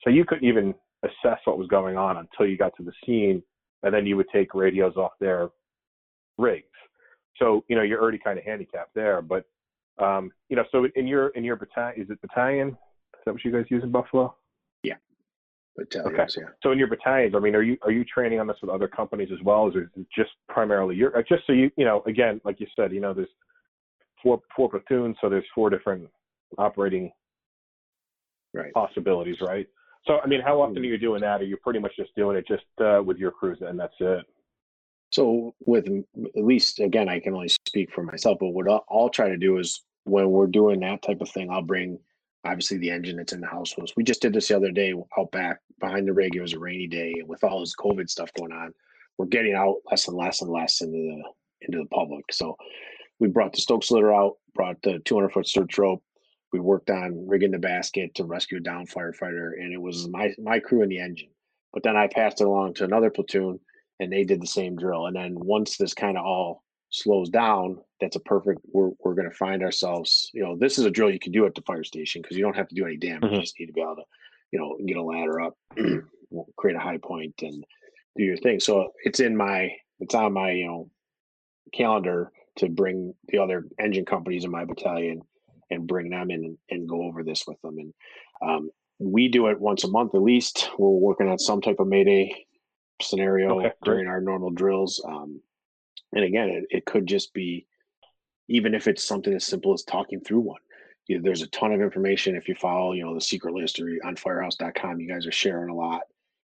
So 0.03 0.11
you 0.11 0.24
couldn't 0.24 0.49
even 0.49 0.74
assess 1.05 1.39
what 1.45 1.59
was 1.59 1.68
going 1.68 1.97
on 1.97 2.16
until 2.16 2.47
you 2.51 2.57
got 2.57 2.72
to 2.76 2.83
the 2.83 2.93
scene, 3.05 3.43
and 3.83 3.95
then 3.95 4.07
you 4.07 4.16
would 4.16 4.28
take 4.33 4.55
radios 4.55 4.97
off 4.97 5.12
their 5.20 5.51
rigs. 6.39 6.66
So 7.37 7.64
you 7.68 7.76
know 7.76 7.83
you're 7.83 8.01
already 8.01 8.18
kind 8.18 8.39
of 8.39 8.45
handicapped 8.45 8.95
there. 8.95 9.20
But 9.20 9.45
um, 9.99 10.32
you 10.49 10.57
know, 10.57 10.64
so 10.72 10.86
in 10.95 11.07
your 11.07 11.28
in 11.28 11.45
your 11.45 11.57
battalion, 11.57 12.01
is 12.01 12.11
it 12.11 12.20
battalion? 12.20 12.68
Is 12.68 13.20
that 13.26 13.32
what 13.32 13.45
you 13.45 13.53
guys 13.53 13.66
use 13.68 13.82
in 13.82 13.90
Buffalo? 13.90 14.34
Yeah, 14.82 14.95
battalions. 15.76 16.14
Okay. 16.14 16.40
Yeah. 16.40 16.49
So 16.62 16.72
in 16.72 16.78
your 16.78 16.88
battalions, 16.88 17.34
I 17.36 17.40
mean, 17.40 17.55
are 17.55 17.62
you 17.62 17.76
are 17.82 17.93
you 17.93 18.05
training 18.05 18.40
on 18.40 18.47
this 18.47 18.57
with 18.62 18.70
other 18.70 18.88
companies 18.88 19.28
as 19.32 19.43
well, 19.45 19.61
or 19.61 19.68
is 19.68 19.88
it 19.97 20.07
just 20.14 20.30
primarily 20.49 20.97
your? 20.97 21.16
Uh, 21.16 21.22
just 21.28 21.47
so 21.47 21.53
you 21.53 21.70
you 21.76 21.84
know, 21.84 22.03
again, 22.07 22.40
like 22.45 22.61
you 22.61 22.66
said, 22.74 22.93
you 22.93 23.01
know, 23.01 23.12
there's 23.12 23.28
four 24.22 24.40
four 24.57 24.68
platoons, 24.70 25.16
so 25.20 25.28
there's 25.28 25.45
four 25.55 25.70
different 25.70 26.09
operating 26.59 27.11
right. 28.55 28.72
possibilities, 28.72 29.36
right? 29.40 29.66
So, 30.07 30.18
I 30.22 30.26
mean, 30.26 30.40
how 30.40 30.61
often 30.61 30.78
are 30.78 30.84
you 30.84 30.99
doing 30.99 31.20
that? 31.20 31.40
Are 31.40 31.45
you 31.45 31.57
pretty 31.57 31.78
much 31.78 31.93
just 31.97 32.14
doing 32.16 32.36
it 32.36 32.47
just 32.47 32.64
uh, 32.80 33.01
with 33.05 33.18
your 33.18 33.30
crews 33.30 33.59
and 33.61 33.78
that's 33.78 33.95
it? 34.01 34.26
So, 35.13 35.55
with 35.61 35.87
at 35.89 36.45
least, 36.45 36.81
again, 36.81 37.09
I 37.09 37.21
can 37.21 37.35
only 37.35 37.49
speak 37.49 37.93
for 37.93 38.03
myself, 38.03 38.39
but 38.41 38.49
what 38.49 38.83
I'll, 38.91 39.11
try 39.11 39.29
to 39.29 39.37
do 39.37 39.59
is 39.59 39.83
when 40.05 40.31
we're 40.31 40.47
doing 40.47 40.81
that 40.81 41.03
type 41.03 41.21
of 41.21 41.29
thing, 41.29 41.51
I'll 41.51 41.61
bring 41.61 41.99
obviously 42.45 42.79
the 42.79 42.91
engine 42.91 43.19
that's 43.19 43.35
in 43.35 43.43
the 43.43 43.47
house 43.47 43.77
with 43.77 43.85
us. 43.85 43.93
We 43.95 44.05
just 44.05 44.23
did 44.23 44.33
this 44.33 44.49
the 44.49 44.57
other 44.57 44.71
day 44.71 44.95
out 45.19 45.31
back 45.31 45.59
behind 45.81 46.09
the 46.09 46.15
rig. 46.15 46.35
It 46.35 46.41
was 46.41 46.55
a 46.55 46.59
rainy 46.59 46.87
day, 46.87 47.13
and 47.19 47.29
with 47.29 47.45
all 47.45 47.61
this 47.61 47.77
COVID 47.77 48.09
stuff 48.09 48.33
going 48.39 48.53
on, 48.53 48.73
we're 49.19 49.27
getting 49.27 49.55
out 49.55 49.77
less 49.91 50.09
and 50.09 50.17
less 50.17 50.41
and 50.41 50.51
less 50.51 50.81
into 50.81 50.97
the 50.97 51.23
into 51.61 51.79
the 51.79 51.95
public. 51.95 52.25
So 52.33 52.57
we 53.21 53.29
brought 53.29 53.53
the 53.53 53.61
Stokes 53.61 53.91
litter 53.91 54.15
out, 54.15 54.39
brought 54.55 54.81
the 54.83 54.99
200 55.05 55.31
foot 55.31 55.47
search 55.47 55.77
rope. 55.77 56.03
We 56.55 56.61
worked 56.61 56.89
on 56.89 57.29
rigging 57.29 57.51
the 57.51 57.59
basket 57.59 58.15
to 58.15 58.25
rescue 58.25 58.59
a 58.59 58.61
down 58.61 58.87
firefighter, 58.87 59.53
and 59.59 59.75
it 59.75 59.81
was 59.81 60.09
my 60.09 60.33
my 60.39 60.59
crew 60.59 60.83
in 60.83 60.89
the 60.89 61.01
engine. 61.01 61.31
But 61.75 61.83
then 61.83 61.99
I 61.99 62.07
passed 62.07 62.41
it 62.41 62.47
along 62.47 62.75
to 62.75 62.85
another 62.85 63.11
platoon, 63.11 63.61
and 64.03 64.12
they 64.12 64.24
did 64.24 64.42
the 64.42 64.46
same 64.46 64.76
drill. 64.76 65.07
And 65.07 65.16
then 65.16 65.34
once 65.38 65.76
this 65.76 65.94
kind 65.94 66.18
of 66.18 66.24
all 66.24 66.62
slows 66.90 67.28
down, 67.28 67.78
that's 68.00 68.16
a 68.16 68.20
perfect. 68.20 68.61
We're 68.72 68.90
we're 69.00 69.14
going 69.14 69.30
to 69.30 69.36
find 69.36 69.62
ourselves. 69.62 70.30
You 70.34 70.42
know, 70.42 70.57
this 70.57 70.78
is 70.78 70.84
a 70.84 70.90
drill 70.90 71.11
you 71.11 71.18
can 71.18 71.32
do 71.32 71.46
at 71.46 71.55
the 71.55 71.62
fire 71.62 71.84
station 71.84 72.20
because 72.20 72.36
you 72.36 72.42
don't 72.42 72.57
have 72.57 72.68
to 72.68 72.74
do 72.74 72.84
any 72.84 72.96
damage. 72.96 73.22
Mm-hmm. 73.22 73.34
You 73.34 73.40
just 73.40 73.59
need 73.59 73.66
to 73.66 73.72
be 73.72 73.80
able 73.80 73.96
to, 73.96 74.03
you 74.50 74.59
know, 74.59 74.76
get 74.86 74.96
a 74.96 75.03
ladder 75.03 75.40
up, 75.40 75.57
create 76.57 76.76
a 76.76 76.80
high 76.80 76.98
point, 76.98 77.34
and 77.42 77.64
do 78.16 78.24
your 78.24 78.36
thing. 78.36 78.61
So 78.61 78.92
it's 79.05 79.20
in 79.20 79.36
my 79.36 79.70
it's 80.00 80.14
on 80.14 80.32
my 80.32 80.50
you 80.50 80.66
know 80.66 80.90
calendar 81.72 82.32
to 82.59 82.68
bring 82.68 83.14
the 83.28 83.38
other 83.38 83.66
engine 83.80 84.05
companies 84.05 84.44
in 84.44 84.50
my 84.50 84.64
battalion 84.64 85.22
and 85.70 85.86
bring 85.86 86.11
them 86.11 86.30
in 86.30 86.44
and, 86.44 86.59
and 86.68 86.88
go 86.88 87.03
over 87.05 87.22
this 87.22 87.44
with 87.46 87.59
them. 87.62 87.78
And 87.78 87.94
um, 88.46 88.70
we 88.98 89.28
do 89.28 89.46
it 89.46 89.59
once 89.59 89.84
a 89.84 89.88
month 89.88 90.14
at 90.14 90.20
least. 90.20 90.68
We're 90.78 90.90
working 90.90 91.28
on 91.28 91.38
some 91.38 91.62
type 91.62 91.76
of 91.78 91.86
Mayday 91.86 92.46
scenario 93.03 93.59
okay, 93.61 93.72
during 93.84 94.07
our 94.07 94.20
normal 94.20 94.50
drills. 94.50 95.03
Um, 95.07 95.40
and 96.14 96.24
again, 96.24 96.48
it, 96.48 96.64
it 96.70 96.84
could 96.84 97.07
just 97.07 97.32
be, 97.32 97.66
even 98.48 98.74
if 98.74 98.88
it's 98.88 99.05
something 99.05 99.32
as 99.32 99.44
simple 99.44 99.72
as 99.72 99.82
talking 99.82 100.20
through 100.20 100.40
one. 100.40 100.61
You 101.09 101.16
know, 101.16 101.24
there's 101.24 101.42
a 101.42 101.48
ton 101.48 101.72
of 101.72 101.80
information 101.80 102.36
if 102.36 102.48
you 102.48 102.55
follow, 102.55 102.92
you 102.92 103.05
know, 103.05 103.14
the 103.14 103.20
secret 103.20 103.55
list 103.55 103.80
or 103.80 103.88
on 104.05 104.16
firehouse.com, 104.16 105.00
you 105.00 105.09
guys 105.09 105.26
are 105.26 105.32
sharing 105.32 105.68
a 105.68 105.74
lot 105.74 106.03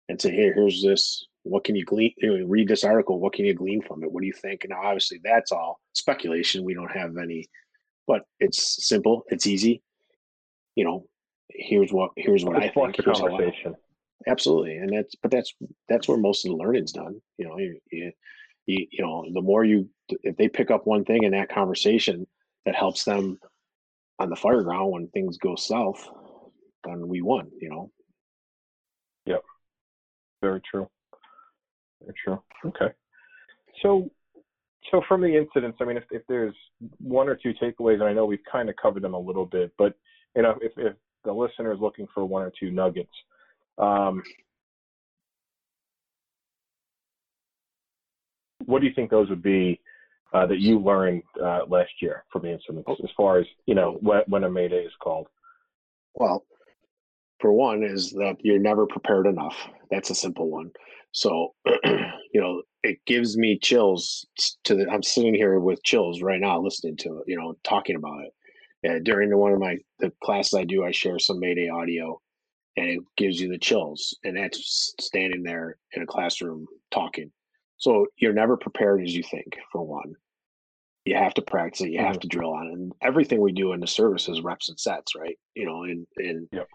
and 0.08 0.20
say, 0.20 0.30
hey, 0.30 0.52
here's 0.54 0.82
this. 0.82 1.26
What 1.42 1.64
can 1.64 1.76
you 1.76 1.84
glean? 1.84 2.14
You 2.18 2.38
know, 2.38 2.46
read 2.46 2.68
this 2.68 2.84
article. 2.84 3.20
What 3.20 3.32
can 3.32 3.44
you 3.44 3.54
glean 3.54 3.82
from 3.82 4.02
it? 4.02 4.10
What 4.10 4.20
do 4.20 4.26
you 4.26 4.32
think? 4.32 4.64
And 4.64 4.70
now, 4.70 4.82
obviously, 4.82 5.20
that's 5.22 5.52
all 5.52 5.80
speculation. 5.92 6.64
We 6.64 6.74
don't 6.74 6.90
have 6.90 7.16
any, 7.18 7.48
but 8.06 8.22
it's 8.40 8.86
simple. 8.86 9.24
It's 9.28 9.46
easy. 9.46 9.82
You 10.74 10.84
know, 10.84 11.06
here's 11.50 11.92
what 11.92 12.12
here's 12.16 12.44
what 12.44 12.56
it's 12.56 12.66
I 12.66 12.80
think. 12.80 12.96
Here's 13.04 13.20
conversation. 13.20 13.74
Absolutely, 14.26 14.76
and 14.76 14.92
that's 14.92 15.14
but 15.22 15.30
that's 15.30 15.54
that's 15.88 16.08
where 16.08 16.16
most 16.16 16.44
of 16.44 16.50
the 16.50 16.56
learning's 16.56 16.92
done. 16.92 17.20
You 17.36 17.48
know, 17.48 17.58
you, 17.58 17.78
you, 17.90 18.12
you, 18.66 18.86
you 18.90 19.04
know, 19.04 19.24
the 19.32 19.42
more 19.42 19.64
you 19.64 19.88
if 20.22 20.36
they 20.36 20.48
pick 20.48 20.70
up 20.70 20.86
one 20.86 21.04
thing 21.04 21.24
in 21.24 21.32
that 21.32 21.50
conversation 21.52 22.26
that 22.64 22.74
helps 22.74 23.04
them 23.04 23.38
on 24.18 24.30
the 24.30 24.36
fire 24.36 24.62
ground 24.62 24.92
when 24.92 25.08
things 25.08 25.36
go 25.38 25.56
south, 25.56 26.08
then 26.84 27.06
we 27.08 27.20
won. 27.20 27.50
You 27.60 27.70
know. 27.70 27.90
Yep. 29.26 29.42
Very 30.42 30.60
true. 30.60 30.88
Very 32.00 32.14
true. 32.22 32.42
Okay. 32.66 32.92
So, 33.82 34.10
so 34.90 35.02
from 35.08 35.20
the 35.20 35.36
incidents, 35.36 35.78
I 35.80 35.84
mean, 35.84 35.96
if, 35.96 36.04
if 36.10 36.22
there's 36.28 36.54
one 36.98 37.28
or 37.28 37.36
two 37.36 37.52
takeaways, 37.54 37.94
and 37.94 38.04
I 38.04 38.12
know 38.12 38.26
we've 38.26 38.38
kind 38.50 38.68
of 38.68 38.76
covered 38.76 39.02
them 39.02 39.14
a 39.14 39.18
little 39.18 39.46
bit, 39.46 39.72
but 39.78 39.94
you 40.36 40.42
know, 40.42 40.58
if, 40.60 40.72
if 40.76 40.94
the 41.24 41.32
listener 41.32 41.72
is 41.72 41.80
looking 41.80 42.06
for 42.14 42.24
one 42.24 42.42
or 42.42 42.52
two 42.58 42.70
nuggets, 42.70 43.12
um, 43.78 44.22
what 48.66 48.80
do 48.80 48.86
you 48.86 48.94
think 48.94 49.10
those 49.10 49.28
would 49.30 49.42
be 49.42 49.80
uh, 50.32 50.46
that 50.46 50.58
you 50.58 50.78
learned 50.78 51.22
uh, 51.42 51.60
last 51.68 51.90
year 52.00 52.24
from 52.32 52.42
the 52.42 52.52
incidents, 52.52 52.88
as 53.02 53.10
far 53.16 53.38
as 53.38 53.46
you 53.66 53.74
know 53.74 53.98
when, 54.00 54.22
when 54.26 54.44
a 54.44 54.50
mayday 54.50 54.84
is 54.84 54.92
called? 55.00 55.28
Well, 56.14 56.44
for 57.40 57.52
one, 57.52 57.82
is 57.82 58.10
that 58.12 58.36
you're 58.40 58.58
never 58.58 58.86
prepared 58.86 59.26
enough. 59.26 59.56
That's 59.90 60.10
a 60.10 60.14
simple 60.14 60.48
one. 60.50 60.70
So, 61.12 61.54
you 61.84 62.40
know, 62.40 62.62
it 62.82 62.98
gives 63.06 63.36
me 63.36 63.58
chills 63.58 64.26
to 64.64 64.74
the, 64.74 64.90
I'm 64.90 65.02
sitting 65.02 65.34
here 65.34 65.58
with 65.60 65.84
chills 65.84 66.22
right 66.22 66.40
now 66.40 66.60
listening 66.60 66.96
to 66.98 67.18
it, 67.18 67.24
you 67.26 67.36
know, 67.36 67.56
talking 67.62 67.96
about 67.96 68.24
it. 68.24 68.32
Yeah, 68.82 68.98
during 69.02 69.30
the, 69.30 69.38
one 69.38 69.52
of 69.52 69.60
my 69.60 69.78
the 70.00 70.12
classes 70.22 70.54
I 70.54 70.64
do, 70.64 70.84
I 70.84 70.90
share 70.90 71.18
some 71.18 71.40
Mayday 71.40 71.70
audio 71.70 72.20
and 72.76 72.86
it 72.86 73.00
gives 73.16 73.40
you 73.40 73.48
the 73.48 73.58
chills. 73.58 74.16
And 74.24 74.36
that's 74.36 74.94
standing 75.00 75.42
there 75.42 75.76
in 75.92 76.02
a 76.02 76.06
classroom 76.06 76.66
talking. 76.90 77.30
So 77.76 78.06
you're 78.16 78.32
never 78.32 78.56
prepared 78.56 79.02
as 79.02 79.14
you 79.14 79.22
think, 79.22 79.58
for 79.72 79.82
one. 79.82 80.14
You 81.04 81.16
have 81.16 81.34
to 81.34 81.42
practice 81.42 81.82
it, 81.82 81.90
you 81.90 81.98
have 81.98 82.12
mm-hmm. 82.12 82.20
to 82.20 82.28
drill 82.28 82.54
on 82.54 82.66
it. 82.68 82.72
And 82.72 82.92
everything 83.02 83.40
we 83.40 83.52
do 83.52 83.72
in 83.72 83.80
the 83.80 83.86
service 83.86 84.28
is 84.28 84.40
reps 84.40 84.70
and 84.70 84.80
sets, 84.80 85.14
right? 85.14 85.38
You 85.54 85.66
know, 85.66 85.82
and 85.82 86.06
and 86.16 86.48
yep 86.50 86.68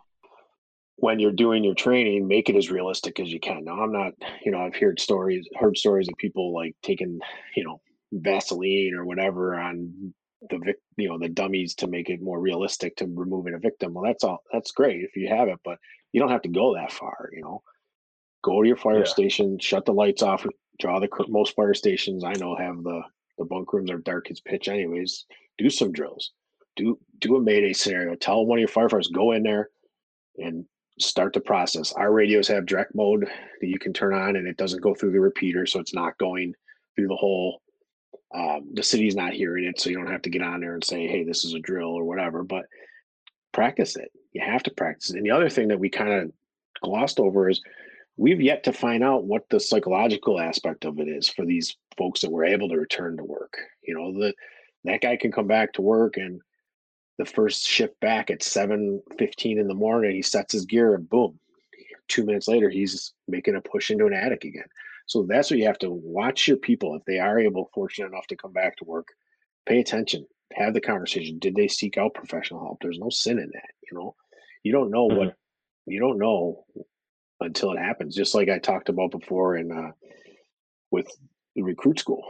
when 1.02 1.20
you're 1.20 1.32
doing 1.32 1.64
your 1.64 1.74
training, 1.74 2.28
make 2.28 2.50
it 2.50 2.56
as 2.56 2.70
realistic 2.70 3.20
as 3.20 3.32
you 3.32 3.40
can. 3.40 3.64
Now, 3.64 3.82
I'm 3.82 3.92
not, 3.92 4.14
you 4.44 4.52
know, 4.52 4.60
I've 4.60 4.76
heard 4.76 5.00
stories, 5.00 5.48
heard 5.56 5.78
stories 5.78 6.08
of 6.08 6.18
people 6.18 6.54
like 6.54 6.76
taking, 6.84 7.20
you 7.56 7.64
know, 7.64 7.82
Vaseline 8.12 8.94
or 8.96 9.06
whatever 9.06 9.56
on 9.56 10.14
the 10.50 10.58
vic, 10.58 10.78
you 10.98 11.10
know, 11.10 11.18
the 11.18 11.30
dummies 11.30 11.76
to 11.76 11.88
make 11.88 12.10
it 12.10 12.22
more 12.22 12.40
realistic 12.40 12.96
to 12.98 13.06
removing 13.06 13.54
a 13.54 13.60
victim. 13.60 13.94
Well, 13.94 14.06
that's 14.06 14.24
all. 14.24 14.44
That's 14.54 14.72
great 14.72 15.04
if 15.04 15.16
you 15.16 15.28
have 15.30 15.48
it, 15.48 15.60
but 15.64 15.78
you 16.12 16.20
don't 16.20 16.32
have 16.32 16.44
to 16.44 16.50
go 16.50 16.76
that 16.76 16.92
far. 16.92 17.30
You 17.34 17.42
know, 17.42 17.64
go 18.44 18.62
to 18.62 18.68
your 18.68 18.78
fire 18.78 19.00
yeah. 19.00 19.06
station, 19.06 19.60
shut 19.60 19.86
the 19.86 19.94
lights 19.94 20.24
off, 20.24 20.46
draw 20.80 21.00
the 21.00 21.10
most 21.28 21.56
fire 21.56 21.74
stations 21.74 22.24
I 22.24 22.34
know 22.34 22.56
have 22.56 22.84
the 22.84 23.02
the 23.38 23.46
bunk 23.46 23.72
rooms 23.72 23.90
are 23.90 24.00
dark 24.00 24.30
as 24.30 24.42
pitch, 24.42 24.68
anyways. 24.68 25.26
Do 25.58 25.70
some 25.70 25.92
drills. 25.92 26.32
Do 26.76 27.00
do 27.20 27.38
a 27.38 27.42
mayday 27.42 27.74
scenario. 27.74 28.16
Tell 28.16 28.46
one 28.46 28.58
of 28.58 28.62
your 28.62 28.70
firefighters 28.70 29.12
go 29.12 29.32
in 29.32 29.44
there 29.44 29.70
and 30.38 30.66
start 31.00 31.34
the 31.34 31.40
process. 31.40 31.94
Our 31.94 32.12
radios 32.12 32.48
have 32.50 32.66
direct 32.66 32.94
mode 32.94 33.26
that 33.62 33.68
you 33.68 33.80
can 33.80 33.94
turn 33.94 34.14
on 34.14 34.36
and 34.36 34.48
it 34.48 34.58
doesn't 34.58 34.84
go 34.84 34.94
through 34.94 35.12
the 35.12 35.20
repeater. 35.20 35.66
So 35.66 35.80
it's 35.80 35.94
not 35.94 36.18
going 36.18 36.54
through 36.96 37.08
the 37.08 37.16
whole, 37.16 37.62
um, 38.34 38.70
the 38.74 38.84
city's 38.84 39.16
not 39.16 39.34
hearing 39.34 39.66
it. 39.66 39.80
So 39.80 39.90
you 39.90 39.98
don't 39.98 40.12
have 40.12 40.22
to 40.24 40.30
get 40.30 40.42
on 40.42 40.60
there 40.60 40.74
and 40.74 40.84
say, 40.84 41.08
hey, 41.08 41.24
this 41.24 41.44
is 41.44 41.54
a 41.54 41.60
drill 41.60 41.90
or 41.90 42.04
whatever, 42.04 42.44
but 42.44 42.66
practice 43.52 43.96
it. 43.96 44.12
You 44.34 44.42
have 44.46 44.64
to 44.64 44.72
practice 44.72 45.10
it. 45.10 45.18
And 45.18 45.26
the 45.26 45.32
other 45.32 45.50
thing 45.50 45.70
that 45.70 45.80
we 45.80 45.90
kind 45.90 46.14
of 46.14 46.32
glossed 46.84 47.20
over 47.20 47.50
is 47.50 47.62
we've 48.18 48.42
yet 48.42 48.64
to 48.66 48.74
find 48.74 49.04
out 49.04 49.24
what 49.24 49.50
the 49.50 49.60
psychological 49.60 50.40
aspect 50.40 50.86
of 50.86 51.00
it 51.00 51.08
is 51.08 51.28
for 51.28 51.46
these 51.46 51.76
folks 51.98 52.22
that 52.22 52.32
were 52.32 52.46
able 52.46 52.70
to 52.70 52.78
return 52.78 53.18
to 53.18 53.24
work. 53.24 53.58
You 53.82 53.96
know, 53.96 54.22
that 54.22 54.36
that 54.86 55.02
guy 55.02 55.18
can 55.18 55.32
come 55.32 55.48
back 55.48 55.74
to 55.74 55.82
work 55.82 56.18
and 56.18 56.42
the 57.18 57.26
first 57.26 57.68
shift 57.68 58.00
back 58.00 58.32
at 58.32 58.40
7.15 58.40 59.60
in 59.60 59.68
the 59.68 59.74
morning 59.74 60.16
he 60.16 60.22
sets 60.22 60.54
his 60.54 60.66
gear 60.66 60.96
and 60.96 61.10
boom 61.10 61.38
two 62.08 62.24
minutes 62.24 62.48
later 62.48 62.70
he's 62.70 63.14
making 63.28 63.56
a 63.56 63.62
push 63.62 63.92
into 63.92 64.08
an 64.08 64.14
attic 64.14 64.46
again 64.46 64.68
so 65.10 65.26
that's 65.28 65.50
what 65.50 65.60
you 65.60 65.66
have 65.66 65.80
to 65.80 65.90
watch 65.90 66.48
your 66.48 66.58
people 66.58 66.96
if 66.96 67.04
they 67.06 67.20
are 67.20 67.40
able 67.40 67.70
fortunate 67.74 68.08
enough 68.08 68.28
to 68.28 68.38
come 68.38 68.54
back 68.54 68.76
to 68.78 68.86
work 68.86 69.08
pay 69.66 69.80
attention 69.80 70.26
have 70.54 70.74
the 70.74 70.82
conversation 70.82 71.40
did 71.40 71.56
they 71.56 71.68
seek 71.68 71.98
out 71.98 72.14
professional 72.14 72.62
help 72.62 72.78
there's 72.82 73.00
no 73.00 73.10
sin 73.10 73.40
in 73.40 73.50
that 73.54 73.70
you 73.90 73.98
know 73.98 74.16
you 74.64 74.72
don't 74.72 74.92
know 74.92 75.08
mm-hmm. 75.08 75.18
what 75.18 75.36
you 75.86 76.00
don't 76.00 76.20
know 76.20 76.66
until 77.42 77.72
it 77.72 77.80
happens 77.80 78.16
just 78.16 78.36
like 78.36 78.50
i 78.50 78.60
talked 78.60 78.90
about 78.90 79.12
before 79.12 79.58
in 79.58 79.72
uh, 79.72 79.92
with 80.92 81.08
the 81.56 81.62
recruit 81.62 82.00
school 82.00 82.24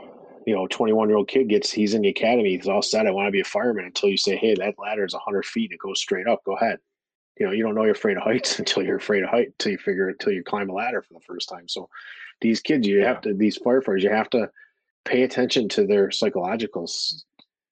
you 0.49 0.55
know, 0.55 0.65
21 0.65 1.09
year 1.09 1.17
old 1.17 1.27
kid 1.27 1.47
gets, 1.47 1.71
he's 1.71 1.93
in 1.93 2.01
the 2.01 2.09
academy, 2.09 2.55
he's 2.55 2.67
all 2.67 2.81
set. 2.81 3.05
I 3.05 3.11
want 3.11 3.27
to 3.27 3.31
be 3.31 3.41
a 3.41 3.45
fireman 3.45 3.85
until 3.85 4.09
you 4.09 4.17
say, 4.17 4.35
hey, 4.35 4.55
that 4.55 4.79
ladder 4.79 5.05
is 5.05 5.13
100 5.13 5.45
feet. 5.45 5.69
And 5.69 5.75
it 5.75 5.79
goes 5.79 5.99
straight 5.99 6.27
up. 6.27 6.43
Go 6.43 6.55
ahead. 6.55 6.79
You 7.39 7.45
know, 7.45 7.51
you 7.51 7.61
don't 7.61 7.75
know 7.75 7.83
you're 7.83 7.91
afraid 7.91 8.17
of 8.17 8.23
heights 8.23 8.57
until 8.59 8.81
you're 8.81 8.97
afraid 8.97 9.21
of 9.21 9.29
height, 9.29 9.49
until 9.49 9.73
you 9.73 9.77
figure 9.77 10.09
it, 10.09 10.13
until 10.13 10.33
you 10.33 10.43
climb 10.43 10.71
a 10.71 10.73
ladder 10.73 11.03
for 11.03 11.13
the 11.13 11.25
first 11.25 11.49
time. 11.49 11.67
So 11.67 11.87
these 12.41 12.61
kids, 12.61 12.87
you 12.87 13.03
have 13.03 13.21
to, 13.21 13.33
these 13.33 13.57
firefighters, 13.59 14.01
you 14.01 14.09
have 14.09 14.29
to 14.31 14.49
pay 15.05 15.23
attention 15.23 15.69
to 15.69 15.85
their 15.85 16.11
psychological, 16.11 16.89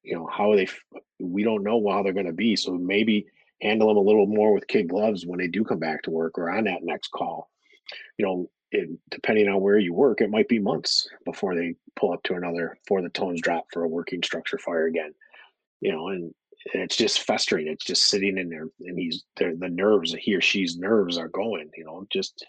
you 0.02 0.14
know, 0.14 0.26
how 0.26 0.54
they, 0.54 0.68
we 1.18 1.42
don't 1.42 1.62
know 1.62 1.82
how 1.90 2.02
they're 2.02 2.12
going 2.12 2.26
to 2.26 2.32
be. 2.32 2.56
So 2.56 2.72
maybe 2.72 3.26
handle 3.60 3.88
them 3.88 3.96
a 3.96 4.00
little 4.00 4.26
more 4.26 4.52
with 4.52 4.68
kid 4.68 4.88
gloves 4.88 5.26
when 5.26 5.38
they 5.38 5.48
do 5.48 5.64
come 5.64 5.78
back 5.78 6.02
to 6.02 6.10
work 6.10 6.38
or 6.38 6.50
on 6.50 6.64
that 6.64 6.82
next 6.82 7.10
call. 7.10 7.50
You 8.18 8.26
know, 8.26 8.50
it, 8.70 8.90
depending 9.10 9.48
on 9.48 9.60
where 9.60 9.78
you 9.78 9.94
work, 9.94 10.20
it 10.20 10.30
might 10.30 10.48
be 10.48 10.58
months 10.58 11.08
before 11.24 11.54
they 11.54 11.74
pull 11.96 12.12
up 12.12 12.22
to 12.24 12.34
another, 12.34 12.76
for 12.86 13.00
the 13.00 13.08
tones 13.08 13.40
drop 13.40 13.66
for 13.72 13.84
a 13.84 13.88
working 13.88 14.22
structure 14.22 14.58
fire 14.58 14.86
again. 14.86 15.14
You 15.80 15.92
know, 15.92 16.08
and, 16.08 16.34
it's 16.74 16.96
just 16.96 17.22
festering. 17.22 17.68
It's 17.68 17.84
just 17.84 18.08
sitting 18.08 18.36
in 18.36 18.48
there, 18.48 18.66
and 18.80 18.98
he's 18.98 19.24
there. 19.36 19.54
The 19.54 19.68
nerves, 19.68 20.14
he 20.18 20.34
or 20.34 20.40
she's 20.40 20.76
nerves 20.76 21.16
are 21.16 21.28
going. 21.28 21.70
You 21.76 21.84
know, 21.84 22.06
just 22.10 22.44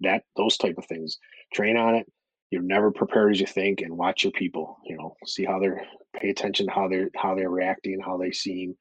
that 0.00 0.24
those 0.36 0.56
type 0.56 0.76
of 0.78 0.86
things. 0.86 1.18
Train 1.52 1.76
on 1.76 1.94
it. 1.96 2.06
You're 2.50 2.62
never 2.62 2.90
prepared 2.90 3.32
as 3.32 3.40
you 3.40 3.46
think, 3.46 3.82
and 3.82 3.96
watch 3.96 4.24
your 4.24 4.32
people. 4.32 4.78
You 4.86 4.96
know, 4.96 5.16
see 5.26 5.44
how 5.44 5.58
they're 5.58 5.82
pay 6.14 6.30
attention 6.30 6.66
to 6.66 6.72
how 6.72 6.88
they're 6.88 7.10
how 7.14 7.34
they're 7.34 7.50
reacting, 7.50 8.00
how 8.00 8.16
they 8.16 8.32
seem, 8.32 8.76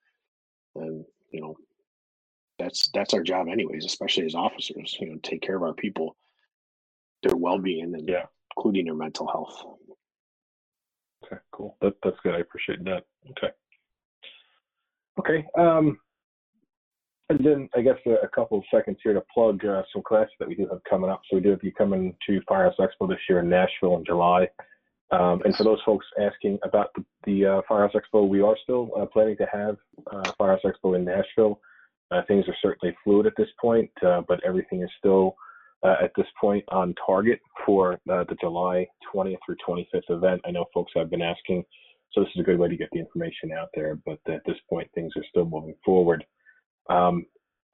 and 0.76 1.05
you 1.32 1.41
know, 1.41 1.55
that's 2.59 2.89
that's 2.93 3.13
our 3.13 3.24
job 3.24 3.47
anyways, 3.49 3.86
especially 3.86 4.26
as 4.26 4.36
officers. 4.36 4.95
You 4.99 5.07
know, 5.09 5.18
take 5.22 5.41
care 5.41 5.55
of 5.55 5.63
our 5.63 5.74
people, 5.74 6.15
their 7.24 7.36
well 7.36 7.59
being, 7.59 7.93
and 7.93 8.07
yeah. 8.07 8.26
including 8.55 8.86
their 8.86 8.95
mental 8.95 9.28
health. 9.28 9.63
Okay, 11.26 11.41
cool. 11.51 11.78
That, 11.82 11.95
that's 12.03 12.18
good. 12.24 12.36
I 12.36 12.39
appreciate 12.39 12.84
that. 12.86 13.03
Okay. 13.32 13.51
Okay. 15.20 15.45
Um, 15.57 15.99
and 17.30 17.39
then 17.43 17.69
I 17.75 17.82
guess 17.82 17.97
a, 18.05 18.25
a 18.25 18.28
couple 18.30 18.57
of 18.57 18.63
seconds 18.71 18.97
here 19.03 19.13
to 19.13 19.23
plug 19.34 19.63
uh, 19.65 19.84
some 19.91 20.01
classes 20.01 20.34
that 20.39 20.47
we 20.47 20.55
do 20.55 20.67
have 20.71 20.82
coming 20.89 21.09
up. 21.09 21.21
So 21.30 21.38
we 21.38 21.43
do 21.43 21.49
have 21.49 21.63
you 21.63 21.73
coming 21.73 22.15
to 22.28 22.41
Firehouse 22.47 22.75
Expo 22.80 23.07
this 23.07 23.19
year 23.28 23.39
in 23.39 23.49
Nashville 23.49 23.97
in 23.97 24.05
July. 24.05 24.47
Um, 25.11 25.41
and 25.45 25.55
for 25.55 25.63
those 25.63 25.80
folks 25.86 26.05
asking 26.19 26.59
about 26.63 26.89
the, 26.95 27.03
the 27.25 27.45
uh, 27.45 27.61
Firehouse 27.67 27.93
Expo, 27.95 28.28
we 28.28 28.41
are 28.41 28.55
still 28.63 28.91
uh, 28.97 29.05
planning 29.05 29.38
to 29.38 29.47
have 29.51 29.78
uh, 30.11 30.32
Firehouse 30.38 30.61
Expo 30.65 30.95
in 30.95 31.05
Nashville. 31.05 31.59
Uh, 32.11 32.21
things 32.28 32.45
are 32.47 32.55
certainly 32.61 32.95
fluid 33.03 33.25
at 33.25 33.34
this 33.38 33.49
point, 33.59 33.91
uh, 34.05 34.21
but 34.28 34.41
everything 34.45 34.82
is 34.82 34.89
still 34.97 35.36
uh, 35.84 35.95
at 36.01 36.11
this 36.15 36.28
point 36.39 36.63
on 36.69 36.95
target 37.05 37.39
for 37.65 37.99
the 38.05 38.38
July 38.39 38.88
20th 39.13 39.38
through 39.45 39.55
25th 39.67 40.09
event. 40.09 40.41
I 40.45 40.51
know 40.51 40.65
folks 40.73 40.93
have 40.95 41.09
been 41.09 41.21
asking, 41.21 41.63
so 42.11 42.21
this 42.21 42.30
is 42.36 42.41
a 42.41 42.43
good 42.43 42.57
way 42.57 42.69
to 42.69 42.78
get 42.78 42.89
the 42.93 42.99
information 42.99 43.51
out 43.51 43.69
there. 43.75 43.99
But 44.05 44.19
at 44.28 44.41
this 44.45 44.57
point, 44.69 44.89
things 44.95 45.11
are 45.17 45.25
still 45.30 45.45
moving 45.45 45.75
forward. 45.84 46.25
Um, 46.89 47.25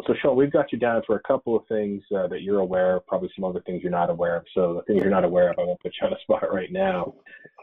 so, 0.08 0.14
Sean, 0.22 0.36
we've 0.36 0.52
got 0.52 0.72
you 0.72 0.78
down 0.78 1.02
for 1.06 1.16
a 1.16 1.22
couple 1.22 1.56
of 1.56 1.66
things 1.68 2.04
uh, 2.16 2.28
that 2.28 2.42
you're 2.42 2.60
aware 2.60 2.98
of, 2.98 3.08
probably 3.08 3.30
some 3.36 3.46
other 3.46 3.62
things 3.62 3.82
you're 3.82 3.92
not 3.92 4.10
aware 4.10 4.36
of. 4.36 4.44
So, 4.54 4.74
the 4.74 4.82
things 4.82 5.02
you're 5.02 5.12
not 5.12 5.24
aware 5.24 5.50
of, 5.52 5.60
I 5.60 5.64
won't 5.64 5.80
put 5.80 5.94
you 6.00 6.08
on 6.08 6.14
the 6.14 6.20
spot 6.22 6.54
right 6.54 6.72
now. 6.72 7.14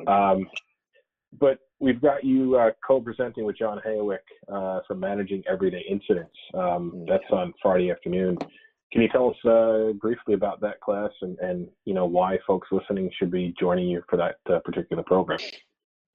Um, 0.06 0.46
but 1.38 1.58
we've 1.78 2.00
got 2.00 2.24
you 2.24 2.56
uh, 2.56 2.70
co-presenting 2.86 3.44
with 3.44 3.56
John 3.56 3.80
Hayowyk 3.86 4.18
uh, 4.52 4.80
for 4.86 4.94
managing 4.94 5.42
everyday 5.48 5.84
incidents. 5.88 6.34
Um, 6.54 7.04
that's 7.08 7.24
on 7.30 7.52
Friday 7.62 7.90
afternoon. 7.90 8.38
Can 8.92 9.02
you 9.02 9.08
tell 9.08 9.30
us 9.30 9.36
uh, 9.44 9.92
briefly 10.00 10.34
about 10.34 10.60
that 10.62 10.80
class 10.80 11.10
and, 11.22 11.38
and 11.38 11.68
you 11.84 11.94
know 11.94 12.06
why 12.06 12.38
folks 12.46 12.68
listening 12.72 13.08
should 13.16 13.30
be 13.30 13.54
joining 13.58 13.86
you 13.86 14.02
for 14.08 14.16
that 14.16 14.36
uh, 14.52 14.58
particular 14.60 15.04
program? 15.04 15.38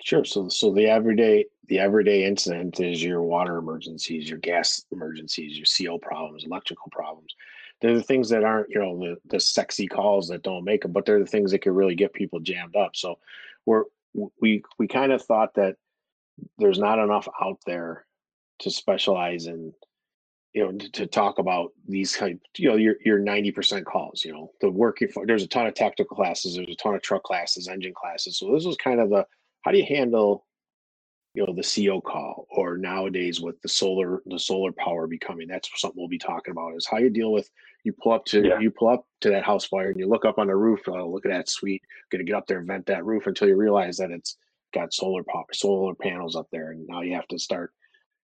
Sure. 0.06 0.24
So, 0.24 0.50
so 0.50 0.72
the 0.72 0.86
everyday 0.86 1.46
the 1.68 1.80
everyday 1.80 2.26
incident 2.26 2.80
is 2.80 3.04
your 3.04 3.24
water 3.24 3.58
emergencies, 3.58 4.30
your 4.30 4.38
gas 4.38 4.86
emergencies, 4.92 5.58
your 5.58 5.66
CO 5.66 5.98
problems, 5.98 6.44
electrical 6.46 6.92
problems. 6.92 7.34
They're 7.82 7.96
the 7.96 8.04
things 8.04 8.30
that 8.30 8.44
aren't, 8.44 8.70
you 8.70 8.80
know, 8.80 9.00
the 9.00 9.18
the 9.26 9.40
sexy 9.40 9.88
calls 9.88 10.28
that 10.28 10.44
don't 10.44 10.64
make 10.64 10.84
them, 10.84 10.92
but 10.92 11.08
they're 11.08 11.18
the 11.18 11.26
things 11.26 11.52
that 11.52 11.64
can 11.64 11.74
really 11.74 11.96
get 11.96 12.14
people 12.14 12.40
jammed 12.40 12.76
up. 12.76 12.96
So, 12.96 13.18
we're 13.66 13.86
we 14.40 14.62
we 14.78 14.88
kind 14.88 15.12
of 15.12 15.24
thought 15.24 15.56
that 15.56 15.76
there's 16.60 16.78
not 16.78 17.00
enough 17.00 17.28
out 17.42 17.58
there 17.66 18.06
to 18.60 18.70
specialize 18.70 19.48
in 19.48 19.74
you 20.54 20.66
know 20.66 20.72
to, 20.72 20.92
to 20.92 21.08
talk 21.08 21.40
about 21.40 21.72
these 21.88 22.16
kind 22.16 22.40
you 22.60 22.70
know 22.70 22.76
your 22.76 22.98
your 23.04 23.20
90% 23.20 23.86
calls 23.86 24.24
you 24.24 24.34
know 24.34 24.52
the 24.62 25.10
for 25.12 25.26
there's 25.26 25.44
a 25.44 25.48
ton 25.48 25.66
of 25.66 25.74
tactical 25.74 26.16
classes 26.16 26.56
there's 26.56 26.70
a 26.70 26.76
ton 26.76 26.94
of 26.94 27.02
truck 27.02 27.24
classes 27.24 27.68
engine 27.68 27.94
classes 27.96 28.38
so 28.38 28.54
this 28.54 28.66
was 28.66 28.78
kind 28.78 29.00
of 29.00 29.10
the 29.10 29.26
how 29.66 29.72
do 29.72 29.78
you 29.78 29.86
handle 29.86 30.46
you 31.34 31.46
know 31.46 31.54
the 31.54 31.86
CO 31.86 32.00
call 32.00 32.48
or 32.50 32.78
nowadays 32.78 33.42
with 33.42 33.60
the 33.62 33.68
solar 33.68 34.22
the 34.26 34.40
solar 34.40 34.72
power 34.72 35.08
becoming 35.08 35.48
that's 35.48 35.70
something 35.76 36.00
we'll 36.00 36.08
be 36.08 36.18
talking 36.18 36.52
about 36.52 36.76
is 36.76 36.88
how 36.88 36.98
you 36.98 37.10
deal 37.10 37.32
with 37.32 37.50
you 37.84 37.94
pull 38.02 38.14
up 38.14 38.26
to 38.26 38.46
yeah. 38.46 38.60
you 38.60 38.72
pull 38.72 38.88
up 38.88 39.06
to 39.22 39.30
that 39.30 39.44
house 39.44 39.66
fire 39.66 39.90
and 39.90 40.00
you 40.00 40.08
look 40.08 40.24
up 40.24 40.40
on 40.40 40.48
the 40.48 40.56
roof 40.56 40.82
oh, 40.88 41.10
look 41.10 41.26
at 41.26 41.32
that 41.32 41.50
sweet 41.50 41.82
gonna 42.12 42.24
get 42.24 42.36
up 42.36 42.48
there 42.48 42.60
and 42.60 42.68
vent 42.68 42.86
that 42.86 43.04
roof 43.04 43.28
until 43.28 43.48
you 43.48 43.56
realize 43.56 43.98
that 43.98 44.12
it's 44.12 44.38
got 44.74 44.94
solar 44.94 45.24
power 45.24 45.46
solar 45.54 45.96
panels 45.96 46.36
up 46.36 46.48
there 46.52 46.72
and 46.72 46.88
now 46.88 47.02
you 47.02 47.14
have 47.14 47.28
to 47.28 47.38
start 47.38 47.74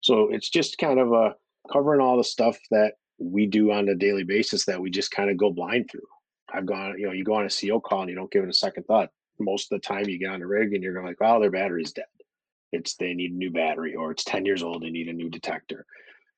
so 0.02 0.30
it's 0.32 0.50
just 0.50 0.78
kind 0.78 1.00
of 1.00 1.12
a 1.12 1.36
covering 1.72 2.02
all 2.02 2.18
the 2.18 2.24
stuff 2.24 2.58
that 2.72 2.94
we 3.18 3.46
do 3.46 3.72
on 3.72 3.90
a 3.90 3.96
daily 3.96 4.24
basis 4.24 4.66
that 4.66 4.80
we 4.80 4.90
just 4.90 5.12
kind 5.12 5.30
of 5.30 5.38
go 5.38 5.50
blind 5.50 5.90
through. 5.90 6.08
I've 6.54 6.66
gone, 6.66 6.96
you 6.98 7.08
know, 7.08 7.14
you 7.14 7.24
go 7.24 7.36
on 7.36 7.46
a 7.46 7.50
CO 7.50 7.80
call 7.80 8.02
and 8.02 8.10
you 8.10 8.16
don't 8.16 8.32
give 8.32 8.44
it 8.44 8.50
a 8.50 8.54
second 8.54 8.84
thought. 8.84 9.10
Most 9.40 9.72
of 9.72 9.82
the 9.82 9.88
time 9.88 10.08
you 10.08 10.18
get 10.18 10.32
on 10.32 10.40
the 10.40 10.48
rig 10.48 10.74
and 10.74 10.84
you're 10.84 11.04
like, 11.04 11.18
oh, 11.22 11.40
their 11.40 11.52
battery's 11.52 11.92
dead. 11.92 12.06
It's 12.72 12.96
they 12.96 13.14
need 13.14 13.32
a 13.32 13.36
new 13.36 13.52
battery 13.52 13.96
or 13.96 14.12
it's 14.12 14.24
10 14.24 14.46
years 14.46 14.64
old, 14.64 14.84
they 14.84 14.90
need 14.90 15.08
a 15.08 15.14
new 15.14 15.30
detector. 15.30 15.86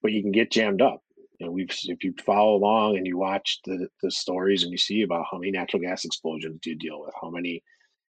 But 0.01 0.11
you 0.11 0.21
can 0.21 0.31
get 0.31 0.51
jammed 0.51 0.81
up. 0.81 1.01
You 1.39 1.45
know, 1.45 1.51
we've 1.51 1.69
if 1.85 2.03
you 2.03 2.13
follow 2.25 2.55
along 2.55 2.97
and 2.97 3.05
you 3.05 3.17
watch 3.17 3.59
the 3.65 3.87
the 4.01 4.09
stories 4.09 4.63
and 4.63 4.71
you 4.71 4.77
see 4.77 5.03
about 5.03 5.25
how 5.31 5.37
many 5.37 5.51
natural 5.51 5.81
gas 5.81 6.03
explosions 6.03 6.59
do 6.61 6.71
you 6.71 6.75
deal 6.75 7.01
with, 7.01 7.13
how 7.21 7.29
many, 7.29 7.63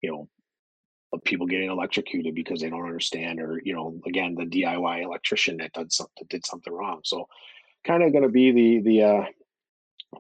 you 0.03 0.11
know, 0.11 0.29
people 1.25 1.47
getting 1.47 1.71
electrocuted 1.71 2.35
because 2.35 2.61
they 2.61 2.71
don't 2.71 2.87
understand 2.87 3.41
or 3.41 3.61
you 3.65 3.75
know 3.75 4.01
again 4.07 4.35
the 4.35 4.45
diy 4.45 5.03
electrician 5.03 5.57
that 5.57 5.73
did 5.73 5.93
something 5.93 6.27
did 6.29 6.45
something 6.45 6.73
wrong 6.73 7.01
so 7.05 7.27
kind 7.87 8.03
of 8.03 8.13
going 8.13 8.25
to 8.25 8.31
be 8.31 8.51
the 8.51 8.81
the 8.81 9.03
uh 9.03 9.25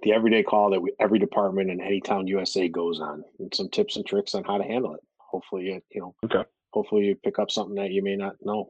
the 0.03 0.13
everyday 0.13 0.43
call 0.43 0.71
that 0.71 0.81
we, 0.81 0.93
every 1.01 1.19
department 1.19 1.71
in 1.71 1.81
any 1.81 2.01
town 2.01 2.27
usa 2.27 2.69
goes 2.69 3.01
on 3.01 3.25
and 3.39 3.55
some 3.55 3.69
tips 3.69 3.97
and 3.97 4.07
tricks 4.07 4.35
on 4.35 4.45
how 4.45 4.59
to 4.59 4.65
handle 4.65 4.95
it 4.95 5.01
hopefully 5.19 5.65
you, 5.65 5.81
you 5.93 6.01
know 6.01 6.15
okay 6.25 6.49
hopefully 6.73 7.07
you 7.07 7.15
pick 7.17 7.39
up 7.39 7.51
something 7.51 7.77
that 7.77 7.91
you 7.91 8.03
may 8.03 8.17
not 8.17 8.35
know 8.43 8.69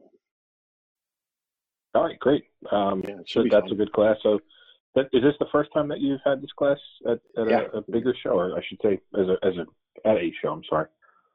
all 1.93 2.03
right 2.03 2.19
great 2.19 2.45
um 2.71 3.03
yeah, 3.07 3.15
so 3.27 3.43
that's 3.43 3.63
fun. 3.63 3.71
a 3.71 3.75
good 3.75 3.93
class 3.93 4.17
so 4.23 4.39
that, 4.95 5.07
is 5.11 5.23
this 5.23 5.33
the 5.39 5.47
first 5.51 5.69
time 5.73 5.89
that 5.89 5.99
you've 5.99 6.21
had 6.23 6.41
this 6.41 6.51
class 6.57 6.77
at, 7.05 7.19
at 7.37 7.49
yeah. 7.49 7.61
a, 7.73 7.79
a, 7.79 7.81
bigger 7.91 8.15
show 8.21 8.31
or 8.31 8.57
i 8.57 8.61
should 8.67 8.79
say 8.81 8.99
as 9.19 9.27
a 9.27 9.37
as 9.45 9.53
a 9.57 10.07
at 10.07 10.17
a 10.17 10.31
show 10.41 10.51
i'm 10.51 10.63
sorry 10.69 10.87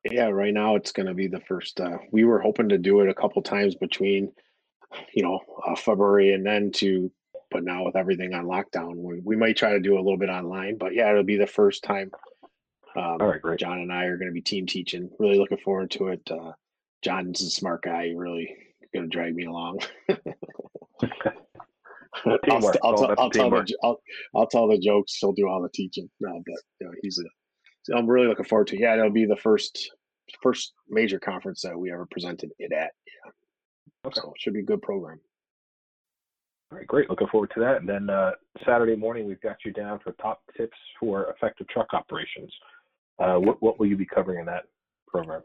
yeah, 0.04 0.28
right 0.28 0.54
now 0.54 0.76
it's 0.76 0.92
going 0.92 1.06
to 1.06 1.14
be 1.14 1.26
the 1.26 1.40
first. 1.40 1.80
Uh, 1.80 1.98
we 2.10 2.24
were 2.24 2.40
hoping 2.40 2.68
to 2.70 2.78
do 2.78 3.00
it 3.00 3.08
a 3.08 3.14
couple 3.14 3.42
times 3.42 3.74
between, 3.74 4.32
you 5.14 5.22
know, 5.22 5.40
uh, 5.66 5.76
February 5.76 6.32
and 6.32 6.44
then 6.44 6.72
to, 6.72 7.10
but 7.50 7.64
now 7.64 7.84
with 7.84 7.96
everything 7.96 8.34
on 8.34 8.46
lockdown, 8.46 8.96
we, 8.96 9.20
we 9.20 9.36
might 9.36 9.56
try 9.56 9.72
to 9.72 9.80
do 9.80 9.94
a 9.94 10.02
little 10.02 10.18
bit 10.18 10.30
online. 10.30 10.76
But 10.78 10.94
yeah, 10.94 11.10
it'll 11.10 11.22
be 11.22 11.36
the 11.36 11.46
first 11.46 11.82
time. 11.82 12.10
Um, 12.96 13.18
All 13.20 13.28
right, 13.28 13.42
great. 13.42 13.58
John 13.58 13.80
and 13.80 13.92
I 13.92 14.04
are 14.04 14.16
going 14.16 14.28
to 14.28 14.34
be 14.34 14.40
team 14.40 14.66
teaching. 14.66 15.10
Really 15.18 15.38
looking 15.38 15.58
forward 15.58 15.90
to 15.92 16.08
it. 16.08 16.28
Uh, 16.30 16.52
John's 17.02 17.40
a 17.40 17.50
smart 17.50 17.82
guy. 17.82 18.12
really 18.14 18.56
going 18.92 19.08
to 19.08 19.16
drag 19.16 19.34
me 19.34 19.44
along. 19.46 19.80
I'll, 22.26 22.38
I'll, 22.50 22.70
I'll, 22.82 23.14
I'll 23.18 23.30
tell 23.30 23.50
the, 23.50 23.76
I'll, 23.82 24.00
I'll 24.34 24.46
tell 24.46 24.68
the 24.68 24.78
jokes. 24.78 25.16
He'll 25.20 25.32
do 25.32 25.48
all 25.48 25.62
the 25.62 25.70
teaching. 25.72 26.10
No, 26.20 26.42
but 26.44 26.56
you 26.80 26.86
know, 26.86 26.92
he's 27.02 27.18
a 27.18 27.22
so 27.82 27.96
I'm 27.96 28.06
really 28.06 28.26
looking 28.26 28.44
forward 28.44 28.66
to. 28.68 28.76
It. 28.76 28.80
Yeah, 28.80 28.94
it'll 28.94 29.10
be 29.10 29.26
the 29.26 29.36
first 29.36 29.90
first 30.42 30.74
major 30.88 31.18
conference 31.18 31.62
that 31.62 31.78
we 31.78 31.92
ever 31.92 32.06
presented 32.10 32.50
it 32.58 32.72
at. 32.72 32.90
Yeah. 33.06 33.30
Okay. 34.06 34.20
So 34.20 34.32
it 34.34 34.40
should 34.40 34.54
be 34.54 34.60
a 34.60 34.64
good 34.64 34.82
program. 34.82 35.20
All 36.70 36.78
right, 36.78 36.86
great. 36.86 37.10
Looking 37.10 37.26
forward 37.28 37.50
to 37.54 37.60
that. 37.60 37.78
And 37.78 37.88
then 37.88 38.10
uh, 38.10 38.32
Saturday 38.64 38.96
morning, 38.96 39.26
we've 39.26 39.40
got 39.40 39.56
you 39.64 39.72
down 39.72 39.98
for 39.98 40.12
top 40.12 40.42
tips 40.56 40.76
for 40.98 41.30
effective 41.30 41.66
truck 41.68 41.92
operations. 41.92 42.52
Uh, 43.18 43.36
what, 43.36 43.60
what 43.60 43.78
will 43.78 43.86
you 43.86 43.96
be 43.96 44.06
covering 44.06 44.38
in 44.38 44.46
that 44.46 44.64
program? 45.08 45.42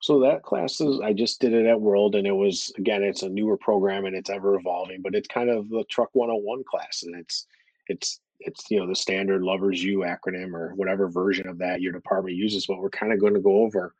So 0.00 0.20
that 0.20 0.42
class 0.42 0.80
is, 0.80 1.00
I 1.00 1.14
just 1.14 1.40
did 1.40 1.54
it 1.54 1.64
at 1.64 1.80
World, 1.80 2.14
and 2.14 2.26
it 2.26 2.32
was 2.32 2.70
again, 2.76 3.02
it's 3.02 3.22
a 3.22 3.28
newer 3.28 3.56
program 3.56 4.04
and 4.04 4.14
it's 4.14 4.28
ever 4.28 4.54
evolving, 4.56 5.00
but 5.02 5.14
it's 5.14 5.26
kind 5.26 5.48
of 5.48 5.70
the 5.70 5.84
Truck 5.90 6.10
101 6.12 6.64
class, 6.70 7.02
and 7.04 7.16
it's 7.16 7.46
it's 7.88 8.20
it's 8.40 8.70
you 8.70 8.78
know 8.78 8.86
the 8.86 8.94
standard 8.94 9.42
LOVERS-U 9.42 10.00
acronym 10.00 10.52
or 10.52 10.74
whatever 10.74 11.08
version 11.08 11.48
of 11.48 11.58
that 11.58 11.80
your 11.80 11.92
department 11.92 12.36
uses 12.36 12.66
but 12.66 12.78
we're 12.78 12.90
kind 12.90 13.12
of 13.12 13.20
going 13.20 13.34
to 13.34 13.40
go 13.40 13.62
over 13.62 13.94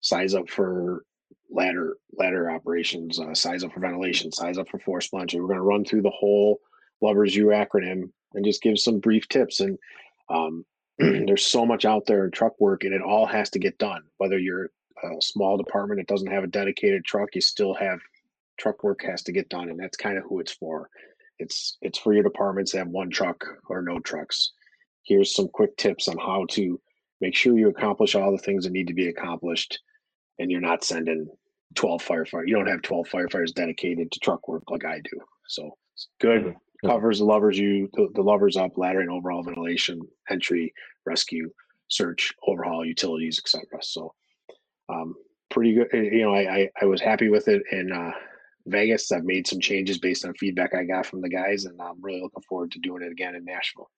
size 0.00 0.34
up 0.34 0.48
for 0.48 1.04
ladder 1.50 1.96
ladder 2.16 2.50
operations 2.50 3.18
uh, 3.18 3.34
size 3.34 3.64
up 3.64 3.72
for 3.72 3.80
ventilation 3.80 4.30
size 4.30 4.56
up 4.56 4.68
for 4.68 4.78
force 4.78 5.08
plunging 5.08 5.40
we're 5.40 5.48
going 5.48 5.58
to 5.58 5.62
run 5.62 5.84
through 5.84 6.02
the 6.02 6.10
whole 6.10 6.60
LOVERS-U 7.00 7.46
acronym 7.46 8.10
and 8.34 8.44
just 8.44 8.62
give 8.62 8.78
some 8.78 9.00
brief 9.00 9.28
tips. 9.28 9.60
And 9.60 9.78
um, 10.28 10.64
there's 10.98 11.44
so 11.44 11.66
much 11.66 11.84
out 11.84 12.06
there 12.06 12.24
in 12.24 12.30
truck 12.30 12.58
work 12.60 12.84
and 12.84 12.94
it 12.94 13.02
all 13.02 13.26
has 13.26 13.50
to 13.50 13.58
get 13.58 13.78
done. 13.78 14.02
Whether 14.18 14.38
you're 14.38 14.70
a 15.02 15.20
small 15.20 15.56
department 15.56 15.98
that 15.98 16.12
doesn't 16.12 16.30
have 16.30 16.44
a 16.44 16.48
dedicated 16.48 17.04
truck 17.04 17.34
you 17.34 17.40
still 17.40 17.72
have 17.72 18.00
truck 18.58 18.84
work 18.84 19.02
has 19.02 19.22
to 19.22 19.32
get 19.32 19.48
done 19.48 19.70
and 19.70 19.80
that's 19.80 19.96
kind 19.96 20.18
of 20.18 20.24
who 20.24 20.40
it's 20.40 20.52
for. 20.52 20.88
It's 21.38 21.78
it's 21.80 21.98
for 21.98 22.12
your 22.12 22.22
departments 22.22 22.72
that 22.72 22.78
have 22.78 22.88
one 22.88 23.10
truck 23.10 23.44
or 23.68 23.80
no 23.80 23.98
trucks. 23.98 24.52
Here's 25.02 25.34
some 25.34 25.48
quick 25.48 25.76
tips 25.78 26.06
on 26.06 26.18
how 26.18 26.44
to 26.50 26.78
make 27.22 27.34
sure 27.34 27.58
you 27.58 27.68
accomplish 27.68 28.14
all 28.14 28.30
the 28.30 28.38
things 28.38 28.64
that 28.64 28.72
need 28.72 28.88
to 28.88 28.94
be 28.94 29.08
accomplished, 29.08 29.78
and 30.38 30.50
you're 30.50 30.60
not 30.60 30.84
sending 30.84 31.26
12 31.76 32.04
firefighters. 32.04 32.46
You 32.48 32.56
don't 32.56 32.66
have 32.66 32.82
12 32.82 33.08
firefighters 33.08 33.54
dedicated 33.54 34.10
to 34.10 34.20
truck 34.20 34.48
work 34.48 34.64
like 34.70 34.84
I 34.84 35.00
do. 35.00 35.20
So 35.48 35.70
it's 35.94 36.08
good. 36.20 36.42
Mm-hmm. 36.42 36.88
Covers 36.88 37.18
the 37.18 37.26
LOVERS-U 37.26 37.90
the, 37.92 38.08
the 38.14 38.22
lovers 38.22 38.56
up, 38.56 38.78
ladder 38.78 39.00
and 39.00 39.10
overall 39.10 39.42
ventilation, 39.42 40.00
entry, 40.30 40.72
rescue, 41.04 41.50
search, 41.88 42.32
overhaul, 42.46 42.84
utilities, 42.84 43.38
etc. 43.38 43.64
So 43.82 44.14
um, 44.88 45.14
pretty 45.50 45.74
good. 45.74 45.88
Eh, 45.92 46.08
you 46.12 46.22
know, 46.22 46.34
I, 46.34 46.54
I, 46.54 46.70
I 46.82 46.84
was 46.86 47.00
happy 47.00 47.28
with 47.28 47.48
it, 47.48 47.62
in 47.70 47.92
uh, 47.92 48.12
Vegas. 48.66 49.12
I've 49.12 49.24
made 49.24 49.46
some 49.46 49.60
changes 49.60 49.98
based 49.98 50.24
on 50.24 50.34
feedback 50.34 50.74
I 50.74 50.84
got 50.84 51.06
from 51.06 51.20
the 51.20 51.28
guys, 51.28 51.66
and 51.66 51.80
I'm 51.80 52.00
really 52.00 52.22
looking 52.22 52.42
forward 52.48 52.72
to 52.72 52.78
doing 52.78 53.02
it 53.02 53.12
again 53.12 53.34
in 53.34 53.44
Nashville. 53.44 53.90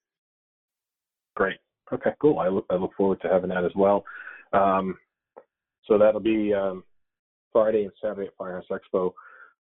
Great. 1.36 1.58
Okay, 1.92 2.12
cool. 2.20 2.38
I 2.38 2.48
look, 2.48 2.66
I 2.70 2.74
look 2.74 2.94
forward 2.96 3.20
to 3.22 3.28
having 3.28 3.50
that 3.50 3.64
as 3.64 3.74
well. 3.74 4.04
Um, 4.52 4.96
so 5.84 5.98
that'll 5.98 6.20
be 6.20 6.54
um, 6.54 6.84
Friday 7.52 7.84
and 7.84 7.92
Saturday 8.02 8.28
at 8.28 8.36
Firehouse 8.36 8.64
Expo. 8.70 9.12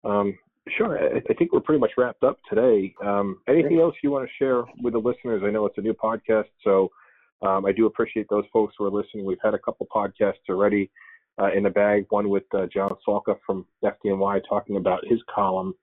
Um, 0.05 0.39
Sure. 0.76 0.99
I, 0.99 1.18
I 1.18 1.34
think 1.34 1.53
we're 1.53 1.61
pretty 1.61 1.80
much 1.80 1.93
wrapped 1.97 2.24
up 2.24 2.39
today. 2.49 2.95
Um, 3.05 3.41
anything 3.49 3.80
else 3.80 3.95
you 4.03 4.11
want 4.11 4.28
to 4.28 4.45
share 4.45 4.64
with 4.82 4.93
the 4.93 4.99
listeners? 4.99 5.43
I 5.45 5.51
know 5.51 5.66
it's 5.66 5.78
a 5.78 5.82
new 5.82 5.95
podcast, 5.95 6.49
so 6.62 6.91
um, 7.43 7.64
I 7.66 7.72
do 7.72 7.86
appreciate 7.86 8.26
those 8.28 8.45
folks 8.53 8.74
who 8.78 8.84
are 8.84 8.91
listening. 8.91 9.24
We've 9.24 9.39
had 9.43 9.55
a 9.55 9.59
couple 9.59 9.86
podcasts 9.95 10.49
already 10.49 10.91
uh, 11.41 11.53
in 11.53 11.62
the 11.62 11.70
bag. 11.70 12.07
One 12.11 12.28
with 12.28 12.45
uh, 12.55 12.66
John 12.66 12.91
Salka 13.07 13.36
from 13.47 13.66
FDNY 13.84 14.43
talking 14.49 14.76
about 14.76 15.07
his 15.07 15.20
column, 15.32 15.74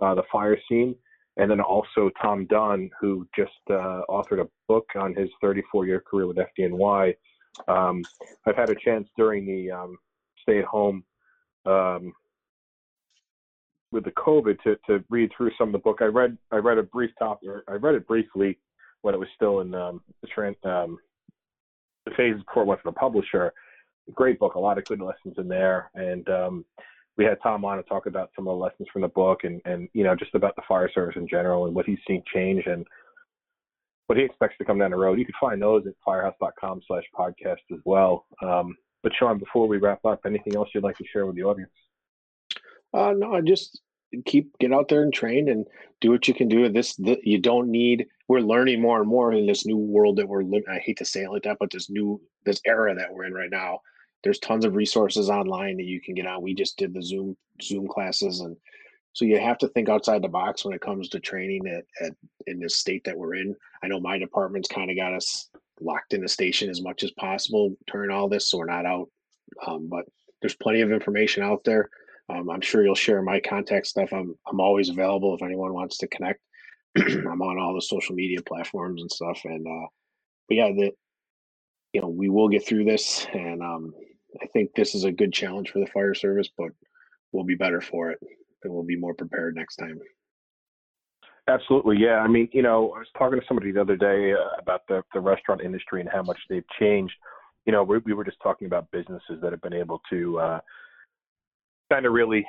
uh, 0.00 0.14
the 0.14 0.24
fire 0.30 0.58
scene, 0.68 0.94
and 1.36 1.50
then 1.50 1.60
also 1.60 2.10
Tom 2.20 2.46
Dunn, 2.46 2.90
who 3.00 3.26
just 3.36 3.52
uh, 3.70 4.02
authored 4.08 4.40
a 4.40 4.48
book 4.68 4.86
on 4.96 5.14
his 5.14 5.28
34-year 5.42 6.02
career 6.08 6.26
with 6.26 6.38
FDNY. 6.38 7.14
Um, 7.68 8.02
I've 8.46 8.56
had 8.56 8.70
a 8.70 8.74
chance 8.74 9.08
during 9.16 9.46
the 9.46 9.70
um, 9.70 9.98
stay-at-home 10.42 11.04
um, 11.66 12.12
with 13.92 14.04
the 14.04 14.10
COVID 14.12 14.60
to, 14.62 14.76
to 14.86 15.04
read 15.10 15.30
through 15.36 15.50
some 15.58 15.68
of 15.68 15.72
the 15.72 15.78
book. 15.78 15.98
I 16.00 16.06
read 16.06 16.36
I 16.50 16.56
read 16.56 16.78
a 16.78 16.82
brief 16.82 17.10
top 17.18 17.40
I 17.68 17.72
read 17.72 17.94
it 17.94 18.06
briefly 18.06 18.58
when 19.02 19.14
it 19.14 19.18
was 19.18 19.28
still 19.34 19.60
in 19.60 19.74
um, 19.74 20.00
the 20.22 20.28
trans, 20.28 20.56
um, 20.64 20.98
the 22.04 22.12
phases 22.16 22.42
before 22.44 22.64
it 22.64 22.66
went 22.66 22.80
to 22.80 22.88
the 22.88 22.92
publisher. 22.92 23.52
Great 24.14 24.38
book, 24.38 24.54
a 24.54 24.58
lot 24.58 24.78
of 24.78 24.84
good 24.84 25.00
lessons 25.00 25.34
in 25.38 25.48
there, 25.48 25.90
and 25.94 26.28
um, 26.28 26.64
we 27.16 27.24
had 27.24 27.38
Tom 27.42 27.64
on 27.64 27.76
to 27.76 27.82
talk 27.84 28.06
about 28.06 28.30
some 28.36 28.46
of 28.46 28.56
the 28.56 28.62
lessons 28.62 28.88
from 28.92 29.02
the 29.02 29.08
book 29.08 29.40
and 29.44 29.60
and 29.64 29.88
you 29.94 30.04
know 30.04 30.14
just 30.14 30.34
about 30.34 30.54
the 30.56 30.62
fire 30.68 30.90
service 30.92 31.16
in 31.16 31.28
general 31.28 31.66
and 31.66 31.74
what 31.74 31.86
he's 31.86 31.98
seen 32.06 32.22
change 32.32 32.64
and 32.66 32.86
what 34.06 34.18
he 34.18 34.24
expects 34.24 34.56
to 34.58 34.64
come 34.64 34.78
down 34.78 34.90
the 34.90 34.96
road. 34.96 35.18
You 35.18 35.24
can 35.24 35.34
find 35.40 35.60
those 35.60 35.86
at 35.86 35.94
firehouse.com 36.04 36.80
slash 36.86 37.02
podcast 37.18 37.56
as 37.72 37.80
well. 37.84 38.26
Um, 38.40 38.76
but 39.06 39.14
Sean, 39.14 39.38
before 39.38 39.68
we 39.68 39.76
wrap 39.78 40.04
up, 40.04 40.22
anything 40.26 40.56
else 40.56 40.70
you'd 40.74 40.82
like 40.82 40.96
to 40.96 41.06
share 41.06 41.26
with 41.26 41.36
the 41.36 41.44
audience? 41.44 41.70
Uh, 42.92 43.14
no, 43.16 43.34
I 43.34 43.40
just 43.40 43.80
keep 44.24 44.58
get 44.58 44.72
out 44.72 44.88
there 44.88 45.04
and 45.04 45.14
train 45.14 45.48
and 45.48 45.64
do 46.00 46.10
what 46.10 46.26
you 46.26 46.34
can 46.34 46.48
do. 46.48 46.68
This 46.68 46.96
the, 46.96 47.16
you 47.22 47.38
don't 47.38 47.70
need. 47.70 48.08
We're 48.26 48.40
learning 48.40 48.82
more 48.82 48.98
and 48.98 49.08
more 49.08 49.32
in 49.32 49.46
this 49.46 49.64
new 49.64 49.76
world 49.76 50.16
that 50.16 50.26
we're 50.26 50.42
living. 50.42 50.64
I 50.68 50.80
hate 50.80 50.98
to 50.98 51.04
say 51.04 51.22
it 51.22 51.30
like 51.30 51.44
that, 51.44 51.58
but 51.60 51.70
this 51.70 51.88
new 51.88 52.20
this 52.44 52.60
era 52.66 52.96
that 52.96 53.14
we're 53.14 53.26
in 53.26 53.32
right 53.32 53.48
now. 53.48 53.78
There's 54.24 54.40
tons 54.40 54.64
of 54.64 54.74
resources 54.74 55.30
online 55.30 55.76
that 55.76 55.84
you 55.84 56.00
can 56.00 56.16
get 56.16 56.26
on. 56.26 56.42
We 56.42 56.52
just 56.52 56.76
did 56.76 56.92
the 56.92 57.00
Zoom 57.00 57.36
Zoom 57.62 57.86
classes, 57.86 58.40
and 58.40 58.56
so 59.12 59.24
you 59.24 59.38
have 59.38 59.58
to 59.58 59.68
think 59.68 59.88
outside 59.88 60.20
the 60.20 60.28
box 60.28 60.64
when 60.64 60.74
it 60.74 60.80
comes 60.80 61.10
to 61.10 61.20
training 61.20 61.68
at, 61.68 61.84
at 62.04 62.12
in 62.48 62.58
this 62.58 62.76
state 62.76 63.04
that 63.04 63.16
we're 63.16 63.36
in. 63.36 63.54
I 63.84 63.86
know 63.86 64.00
my 64.00 64.18
department's 64.18 64.66
kind 64.66 64.90
of 64.90 64.96
got 64.96 65.14
us 65.14 65.48
locked 65.80 66.14
in 66.14 66.22
the 66.22 66.28
station 66.28 66.70
as 66.70 66.82
much 66.82 67.02
as 67.02 67.10
possible 67.12 67.74
during 67.90 68.10
all 68.10 68.28
this, 68.28 68.48
so 68.48 68.58
we're 68.58 68.66
not 68.66 68.86
out. 68.86 69.08
Um, 69.66 69.88
but 69.88 70.04
there's 70.40 70.56
plenty 70.56 70.80
of 70.80 70.92
information 70.92 71.42
out 71.42 71.64
there 71.64 71.88
um, 72.28 72.50
I'm 72.50 72.60
sure 72.60 72.84
you'll 72.84 72.94
share 72.94 73.22
my 73.22 73.40
contact 73.40 73.86
stuff. 73.86 74.12
I'm 74.12 74.34
I'm 74.46 74.60
always 74.60 74.88
available 74.88 75.34
if 75.34 75.42
anyone 75.42 75.72
wants 75.72 75.98
to 75.98 76.08
connect. 76.08 76.40
I'm 76.96 77.42
on 77.42 77.58
all 77.58 77.74
the 77.74 77.82
social 77.82 78.14
media 78.14 78.40
platforms 78.42 79.00
and 79.00 79.10
stuff. 79.10 79.40
And 79.44 79.66
uh, 79.66 79.86
but 80.48 80.54
yeah, 80.54 80.72
the 80.72 80.90
you 81.92 82.00
know 82.00 82.08
we 82.08 82.28
will 82.28 82.48
get 82.48 82.66
through 82.66 82.84
this, 82.84 83.26
and 83.32 83.62
um, 83.62 83.92
I 84.42 84.46
think 84.46 84.74
this 84.74 84.94
is 84.94 85.04
a 85.04 85.12
good 85.12 85.32
challenge 85.32 85.70
for 85.70 85.78
the 85.78 85.86
fire 85.86 86.14
service, 86.14 86.48
but 86.56 86.70
we'll 87.30 87.44
be 87.44 87.54
better 87.54 87.80
for 87.80 88.10
it, 88.10 88.18
and 88.64 88.72
we'll 88.72 88.82
be 88.82 88.96
more 88.96 89.14
prepared 89.14 89.54
next 89.54 89.76
time. 89.76 90.00
Absolutely, 91.48 91.96
yeah. 91.98 92.18
I 92.18 92.26
mean, 92.26 92.48
you 92.52 92.62
know, 92.62 92.92
I 92.96 92.98
was 92.98 93.08
talking 93.16 93.38
to 93.38 93.46
somebody 93.46 93.70
the 93.70 93.80
other 93.80 93.96
day 93.96 94.32
uh, 94.32 94.60
about 94.60 94.82
the 94.88 95.02
the 95.14 95.20
restaurant 95.20 95.60
industry 95.60 96.00
and 96.00 96.10
how 96.10 96.22
much 96.22 96.38
they've 96.48 96.64
changed. 96.78 97.14
You 97.66 97.72
know, 97.72 97.84
we, 97.84 97.98
we 97.98 98.14
were 98.14 98.24
just 98.24 98.40
talking 98.42 98.66
about 98.66 98.90
businesses 98.90 99.40
that 99.42 99.52
have 99.52 99.62
been 99.62 99.72
able 99.72 100.00
to 100.10 100.38
uh, 100.40 100.60
kind 101.90 102.04
of 102.04 102.12
really, 102.12 102.44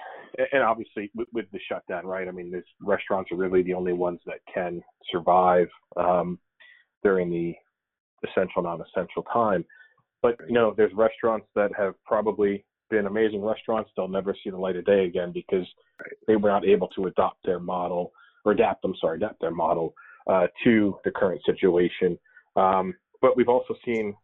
and 0.52 0.64
obviously 0.64 1.12
with, 1.16 1.28
with, 1.32 1.45
the 1.52 1.60
shutdown, 1.70 2.06
right? 2.06 2.28
I 2.28 2.32
mean, 2.32 2.52
these 2.52 2.64
restaurants 2.82 3.32
are 3.32 3.36
really 3.36 3.62
the 3.62 3.74
only 3.74 3.93
ones 3.93 4.20
that 4.26 4.39
can 4.52 4.82
survive 5.12 5.68
um, 5.95 6.39
during 7.04 7.30
the 7.30 7.54
essential, 8.28 8.64
non-essential 8.64 9.24
time. 9.32 9.64
But 10.24 10.38
you 10.48 10.54
know, 10.54 10.74
there's 10.76 10.93
restaurants 10.93 11.48
that 11.54 11.70
have 11.78 11.93
probably 12.04 12.66
been 12.89 13.06
amazing 13.06 13.43
restaurants. 13.43 13.91
They'll 13.95 14.08
never 14.08 14.36
see 14.43 14.50
the 14.50 14.58
light 14.58 14.76
of 14.76 14.86
day 14.86 15.06
again 15.06 15.32
because 15.32 15.68
they 16.28 16.36
were 16.36 16.50
not 16.50 16.66
able 16.66 16.88
to 16.89 17.06
adopt 17.06 17.45
their 17.45 17.60
model 17.60 18.12
or 18.48 18.54
adapt. 18.54 18.86
I'm 18.86 18.95
sorry, 19.00 19.18
adapt 19.18 19.41
their 19.41 19.52
model 19.52 19.93
uh, 20.28 20.48
to 20.64 20.98
the 21.04 21.12
current 21.12 21.41
situation. 21.45 22.18
Um, 22.56 22.93
but 23.22 23.36
we've 23.36 23.50
also 23.50 23.76
seen 23.86 24.16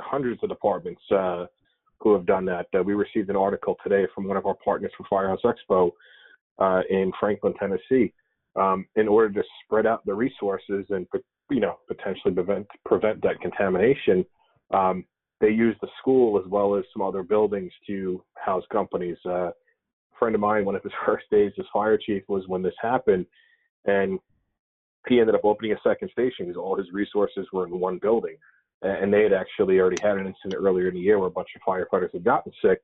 hundreds 0.00 0.42
of 0.42 0.48
departments 0.48 1.02
uh, 1.10 1.46
who 2.00 2.12
have 2.14 2.26
done 2.26 2.44
that. 2.46 2.66
Uh, 2.78 2.82
we 2.82 2.94
received 2.94 3.28
an 3.30 3.36
article 3.36 3.76
today 3.82 4.06
from 4.14 4.26
one 4.28 4.36
of 4.36 4.46
our 4.46 4.56
partners 4.64 4.92
for 4.96 5.06
Firehouse 5.10 5.40
Expo 5.44 5.90
uh, 6.58 6.82
in 6.88 7.12
Franklin, 7.18 7.54
Tennessee, 7.58 8.12
um, 8.56 8.86
in 8.96 9.08
order 9.08 9.32
to 9.32 9.42
spread 9.64 9.86
out 9.86 10.04
the 10.06 10.14
resources 10.14 10.86
and 10.90 11.06
you 11.50 11.60
know 11.60 11.78
potentially 11.88 12.32
prevent 12.34 12.66
prevent 12.84 13.22
that 13.22 13.40
contamination. 13.40 14.24
Um, 14.72 15.04
they 15.40 15.50
used 15.50 15.78
the 15.80 15.88
school 16.00 16.38
as 16.38 16.48
well 16.50 16.74
as 16.74 16.84
some 16.92 17.02
other 17.02 17.22
buildings 17.22 17.72
to 17.86 18.22
house 18.34 18.64
companies. 18.70 19.16
Uh, 19.24 19.48
a 19.48 19.52
friend 20.18 20.34
of 20.34 20.40
mine, 20.40 20.64
one 20.64 20.74
of 20.76 20.82
his 20.82 20.92
first 21.06 21.24
days 21.30 21.52
as 21.58 21.64
fire 21.72 21.96
chief 21.98 22.22
was 22.28 22.44
when 22.48 22.62
this 22.62 22.74
happened, 22.80 23.24
and 23.86 24.18
he 25.08 25.20
ended 25.20 25.34
up 25.34 25.44
opening 25.44 25.72
a 25.72 25.80
second 25.82 26.10
station 26.10 26.46
because 26.46 26.56
all 26.56 26.76
his 26.76 26.92
resources 26.92 27.46
were 27.52 27.66
in 27.66 27.78
one 27.78 27.98
building 27.98 28.36
and 28.82 29.12
they 29.12 29.22
had 29.22 29.32
actually 29.32 29.78
already 29.78 30.00
had 30.00 30.18
an 30.18 30.26
incident 30.26 30.54
earlier 30.54 30.88
in 30.88 30.94
the 30.94 31.00
year 31.00 31.18
where 31.18 31.28
a 31.28 31.30
bunch 31.30 31.48
of 31.56 31.62
firefighters 31.62 32.12
had 32.12 32.24
gotten 32.24 32.52
sick. 32.62 32.80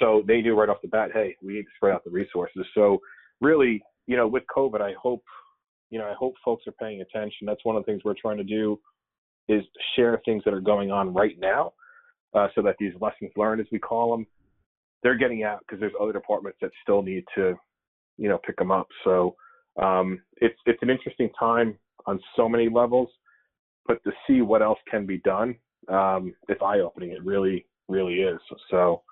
So 0.00 0.22
they 0.26 0.42
knew 0.42 0.54
right 0.54 0.68
off 0.68 0.82
the 0.82 0.88
bat, 0.88 1.10
hey, 1.14 1.36
we 1.42 1.54
need 1.54 1.62
to 1.62 1.68
spread 1.76 1.94
out 1.94 2.04
the 2.04 2.10
resources. 2.10 2.66
So 2.74 2.98
really, 3.40 3.82
you 4.06 4.16
know, 4.16 4.28
with 4.28 4.42
COVID, 4.54 4.80
I 4.80 4.92
hope, 5.00 5.22
you 5.90 5.98
know, 5.98 6.06
I 6.06 6.14
hope 6.14 6.34
folks 6.44 6.64
are 6.66 6.72
paying 6.72 7.00
attention. 7.00 7.46
That's 7.46 7.64
one 7.64 7.76
of 7.76 7.84
the 7.84 7.90
things 7.90 8.02
we're 8.04 8.14
trying 8.20 8.38
to 8.38 8.44
do 8.44 8.78
is 9.48 9.62
share 9.96 10.20
things 10.24 10.42
that 10.44 10.54
are 10.54 10.60
going 10.60 10.90
on 10.90 11.14
right 11.14 11.38
now, 11.38 11.72
uh, 12.34 12.48
so 12.54 12.62
that 12.62 12.76
these 12.78 12.92
lessons 13.00 13.30
learned, 13.36 13.60
as 13.60 13.66
we 13.70 13.78
call 13.78 14.10
them, 14.10 14.26
they're 15.02 15.16
getting 15.16 15.44
out 15.44 15.60
because 15.60 15.80
there's 15.80 15.92
other 16.00 16.12
departments 16.12 16.58
that 16.60 16.70
still 16.82 17.02
need 17.02 17.24
to, 17.34 17.54
you 18.16 18.28
know, 18.28 18.38
pick 18.44 18.56
them 18.56 18.72
up. 18.72 18.88
So 19.04 19.36
um, 19.80 20.20
it's 20.38 20.58
it's 20.66 20.82
an 20.82 20.90
interesting 20.90 21.30
time 21.38 21.78
on 22.06 22.20
so 22.36 22.48
many 22.48 22.68
levels 22.68 23.08
but 23.86 24.02
to 24.04 24.12
see 24.26 24.40
what 24.40 24.62
else 24.62 24.78
can 24.90 25.06
be 25.06 25.18
done, 25.18 25.56
um, 25.88 26.34
it's 26.48 26.62
eye 26.62 26.80
opening. 26.80 27.10
It 27.10 27.24
really, 27.24 27.66
really 27.88 28.20
is. 28.20 28.40
So, 28.70 29.02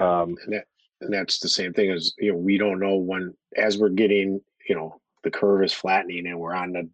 um, 0.00 0.36
and, 0.44 0.54
that, 0.54 0.64
and 1.00 1.12
that's 1.12 1.38
the 1.38 1.48
same 1.48 1.72
thing 1.72 1.90
as 1.90 2.12
you 2.18 2.32
know 2.32 2.38
we 2.38 2.58
don't 2.58 2.80
know 2.80 2.96
when 2.96 3.34
as 3.56 3.78
we're 3.78 3.88
getting 3.90 4.40
you 4.68 4.74
know 4.74 5.00
the 5.24 5.30
curve 5.30 5.62
is 5.62 5.72
flattening 5.72 6.26
and 6.26 6.38
we're 6.38 6.54
on 6.54 6.72
the 6.72 6.88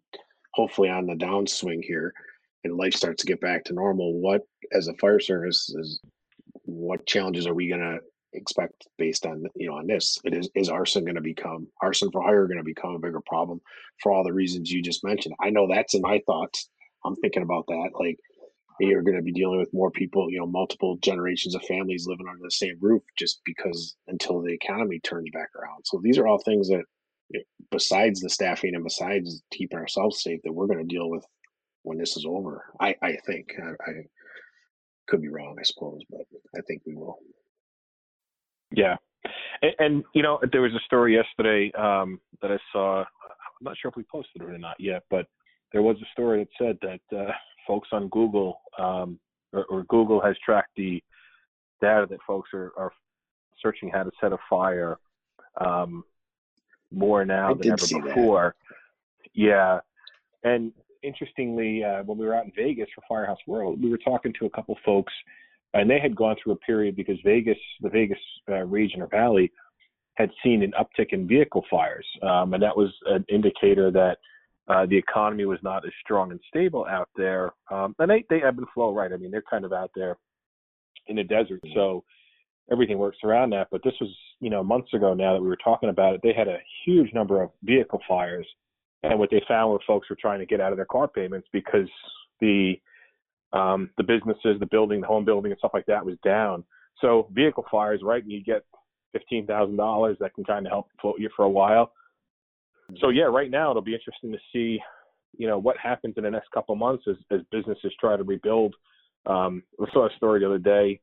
hopefully 0.53 0.89
on 0.89 1.05
the 1.05 1.13
downswing 1.13 1.83
here 1.83 2.13
and 2.63 2.77
life 2.77 2.93
starts 2.93 3.21
to 3.21 3.27
get 3.27 3.41
back 3.41 3.63
to 3.65 3.73
normal 3.73 4.13
what 4.13 4.41
as 4.71 4.87
a 4.87 4.93
fire 4.93 5.19
service 5.19 5.69
is 5.69 5.99
what 6.63 7.05
challenges 7.05 7.45
are 7.47 7.53
we 7.53 7.67
going 7.67 7.81
to 7.81 7.99
expect 8.35 8.87
based 8.97 9.25
on 9.25 9.43
you 9.55 9.67
know 9.67 9.75
on 9.75 9.87
this 9.87 10.19
it 10.23 10.33
is 10.33 10.49
is 10.55 10.69
arson 10.69 11.03
going 11.03 11.15
to 11.15 11.21
become 11.21 11.67
arson 11.81 12.11
for 12.11 12.21
hire 12.21 12.47
going 12.47 12.57
to 12.57 12.63
become 12.63 12.95
a 12.95 12.99
bigger 12.99 13.21
problem 13.25 13.59
for 14.01 14.11
all 14.11 14.23
the 14.23 14.33
reasons 14.33 14.71
you 14.71 14.81
just 14.81 15.03
mentioned 15.03 15.35
i 15.41 15.49
know 15.49 15.67
that's 15.67 15.95
in 15.95 16.01
my 16.01 16.21
thoughts 16.25 16.69
I'm 17.05 17.15
thinking 17.15 17.43
about 17.43 17.67
that. 17.67 17.91
Like 17.93 18.17
you're 18.79 19.03
going 19.03 19.17
to 19.17 19.23
be 19.23 19.31
dealing 19.31 19.59
with 19.59 19.73
more 19.73 19.91
people, 19.91 20.29
you 20.29 20.39
know, 20.39 20.47
multiple 20.47 20.97
generations 21.01 21.55
of 21.55 21.61
families 21.63 22.07
living 22.07 22.27
under 22.27 22.43
the 22.43 22.51
same 22.51 22.77
roof 22.81 23.03
just 23.17 23.41
because 23.45 23.95
until 24.07 24.41
the 24.41 24.51
economy 24.51 24.99
turns 24.99 25.29
back 25.31 25.49
around. 25.55 25.83
So 25.85 26.01
these 26.03 26.17
are 26.17 26.27
all 26.27 26.39
things 26.39 26.67
that, 26.69 26.83
besides 27.71 28.19
the 28.19 28.29
staffing 28.29 28.75
and 28.75 28.83
besides 28.83 29.41
keeping 29.51 29.77
ourselves 29.77 30.21
safe, 30.21 30.41
that 30.43 30.53
we're 30.53 30.67
going 30.67 30.85
to 30.85 30.95
deal 30.95 31.09
with 31.09 31.25
when 31.83 31.97
this 31.97 32.17
is 32.17 32.25
over. 32.27 32.65
I, 32.79 32.95
I 33.01 33.17
think 33.25 33.53
I, 33.61 33.71
I 33.89 33.93
could 35.07 35.21
be 35.21 35.29
wrong, 35.29 35.55
I 35.59 35.63
suppose, 35.63 36.01
but 36.09 36.21
I 36.55 36.61
think 36.67 36.81
we 36.85 36.95
will. 36.95 37.19
Yeah. 38.75 38.95
And, 39.61 39.73
and, 39.79 40.03
you 40.13 40.21
know, 40.21 40.39
there 40.51 40.61
was 40.61 40.73
a 40.73 40.85
story 40.85 41.15
yesterday 41.15 41.71
um, 41.77 42.19
that 42.41 42.51
I 42.51 42.57
saw. 42.71 42.99
I'm 42.99 43.63
not 43.63 43.77
sure 43.81 43.89
if 43.89 43.95
we 43.95 44.03
posted 44.03 44.41
it 44.41 44.49
or 44.49 44.57
not 44.57 44.75
yet, 44.79 45.03
but 45.09 45.27
there 45.71 45.81
was 45.81 45.97
a 46.01 46.11
story 46.11 46.39
that 46.39 46.49
said 46.57 46.77
that 46.81 47.17
uh, 47.17 47.31
folks 47.65 47.89
on 47.91 48.09
Google 48.09 48.59
um, 48.77 49.19
or, 49.53 49.65
or, 49.65 49.83
Google 49.83 50.21
has 50.21 50.35
tracked 50.43 50.75
the 50.75 51.01
data 51.81 52.05
that 52.09 52.19
folks 52.27 52.49
are, 52.53 52.71
are 52.77 52.91
searching 53.61 53.89
how 53.89 54.03
to 54.03 54.11
set 54.21 54.33
a 54.33 54.37
fire 54.49 54.97
um, 55.59 56.03
more 56.91 57.25
now 57.25 57.51
I 57.51 57.53
than 57.53 57.71
ever 57.71 58.07
before. 58.07 58.55
That. 59.23 59.29
Yeah, 59.33 59.79
and 60.43 60.71
interestingly, 61.03 61.83
uh, 61.83 62.03
when 62.03 62.17
we 62.17 62.25
were 62.25 62.35
out 62.35 62.45
in 62.45 62.51
Vegas 62.55 62.87
for 62.93 63.03
Firehouse 63.07 63.39
World, 63.47 63.81
we 63.81 63.89
were 63.89 63.97
talking 63.97 64.33
to 64.39 64.45
a 64.45 64.49
couple 64.49 64.77
folks, 64.85 65.13
and 65.75 65.89
they 65.89 65.99
had 65.99 66.15
gone 66.15 66.35
through 66.41 66.53
a 66.53 66.57
period 66.57 66.95
because 66.95 67.17
Vegas, 67.23 67.57
the 67.81 67.89
Vegas 67.89 68.17
uh, 68.49 68.63
region 68.63 69.01
or 69.01 69.07
valley, 69.07 69.51
had 70.15 70.31
seen 70.43 70.63
an 70.63 70.73
uptick 70.79 71.11
in 71.11 71.27
vehicle 71.27 71.65
fires, 71.69 72.07
um, 72.23 72.53
and 72.53 72.63
that 72.63 72.75
was 72.75 72.89
an 73.07 73.25
indicator 73.29 73.91
that 73.91 74.17
uh, 74.67 74.85
the 74.85 74.97
economy 74.97 75.45
was 75.45 75.59
not 75.61 75.85
as 75.85 75.91
strong 76.01 76.31
and 76.31 76.39
stable 76.47 76.85
out 76.89 77.09
there. 77.15 77.51
Um, 77.69 77.93
and 77.99 78.09
they, 78.09 78.25
they 78.29 78.41
ebb 78.41 78.57
and 78.57 78.67
flow, 78.73 78.93
right? 78.93 79.11
I 79.11 79.17
mean, 79.17 79.29
they're 79.29 79.43
kind 79.47 79.65
of 79.65 79.73
out 79.73 79.91
there 79.93 80.17
in 81.07 81.17
the 81.17 81.23
desert. 81.23 81.59
So 81.75 82.03
everything 82.71 82.97
works 82.97 83.17
around 83.23 83.51
that. 83.51 83.67
But 83.71 83.83
this 83.83 83.93
was, 84.01 84.09
you 84.39 84.49
know, 84.49 84.63
months 84.63 84.93
ago 84.93 85.13
now 85.13 85.33
that 85.33 85.41
we 85.41 85.49
were 85.49 85.57
talking 85.63 85.89
about 85.89 86.15
it. 86.15 86.21
They 86.23 86.33
had 86.33 86.47
a 86.47 86.57
huge 86.85 87.13
number 87.13 87.43
of 87.43 87.51
vehicle 87.63 87.99
fires, 88.07 88.47
and 89.03 89.19
what 89.19 89.29
they 89.29 89.43
found 89.47 89.71
were 89.71 89.79
folks 89.85 90.09
were 90.09 90.17
trying 90.19 90.39
to 90.39 90.47
get 90.47 90.61
out 90.61 90.71
of 90.71 90.77
their 90.77 90.85
car 90.85 91.07
payments 91.07 91.47
because 91.51 91.89
the 92.39 92.79
um, 93.55 93.89
the 93.97 94.03
businesses, 94.03 94.59
the 94.59 94.67
building, 94.75 95.01
the 95.01 95.07
home 95.07 95.25
building, 95.25 95.51
and 95.51 95.59
stuff 95.59 95.71
like 95.73 95.87
that 95.87 96.05
was 96.05 96.17
down. 96.23 96.63
So 97.01 97.27
vehicle 97.31 97.65
fires, 97.71 98.01
right? 98.03 98.23
And 98.23 98.31
you 98.31 98.43
get 98.43 98.63
fifteen 99.13 99.45
thousand 99.47 99.77
dollars 99.77 100.17
that 100.19 100.33
can 100.35 100.43
kind 100.43 100.65
of 100.65 100.71
help 100.71 100.87
float 101.01 101.19
you 101.19 101.29
for 101.35 101.45
a 101.45 101.49
while. 101.49 101.91
So 103.01 103.09
yeah, 103.09 103.23
right 103.23 103.49
now 103.49 103.71
it'll 103.71 103.81
be 103.81 103.95
interesting 103.95 104.31
to 104.31 104.37
see, 104.53 104.79
you 105.37 105.47
know, 105.47 105.57
what 105.57 105.77
happens 105.77 106.13
in 106.17 106.23
the 106.23 106.29
next 106.29 106.51
couple 106.51 106.75
months 106.75 107.03
as, 107.09 107.15
as 107.31 107.41
businesses 107.51 107.93
try 107.99 108.15
to 108.15 108.23
rebuild. 108.23 108.75
Um, 109.25 109.63
we 109.79 109.87
saw 109.91 110.07
a 110.07 110.15
story 110.17 110.39
the 110.39 110.45
other 110.45 110.59
day 110.59 110.99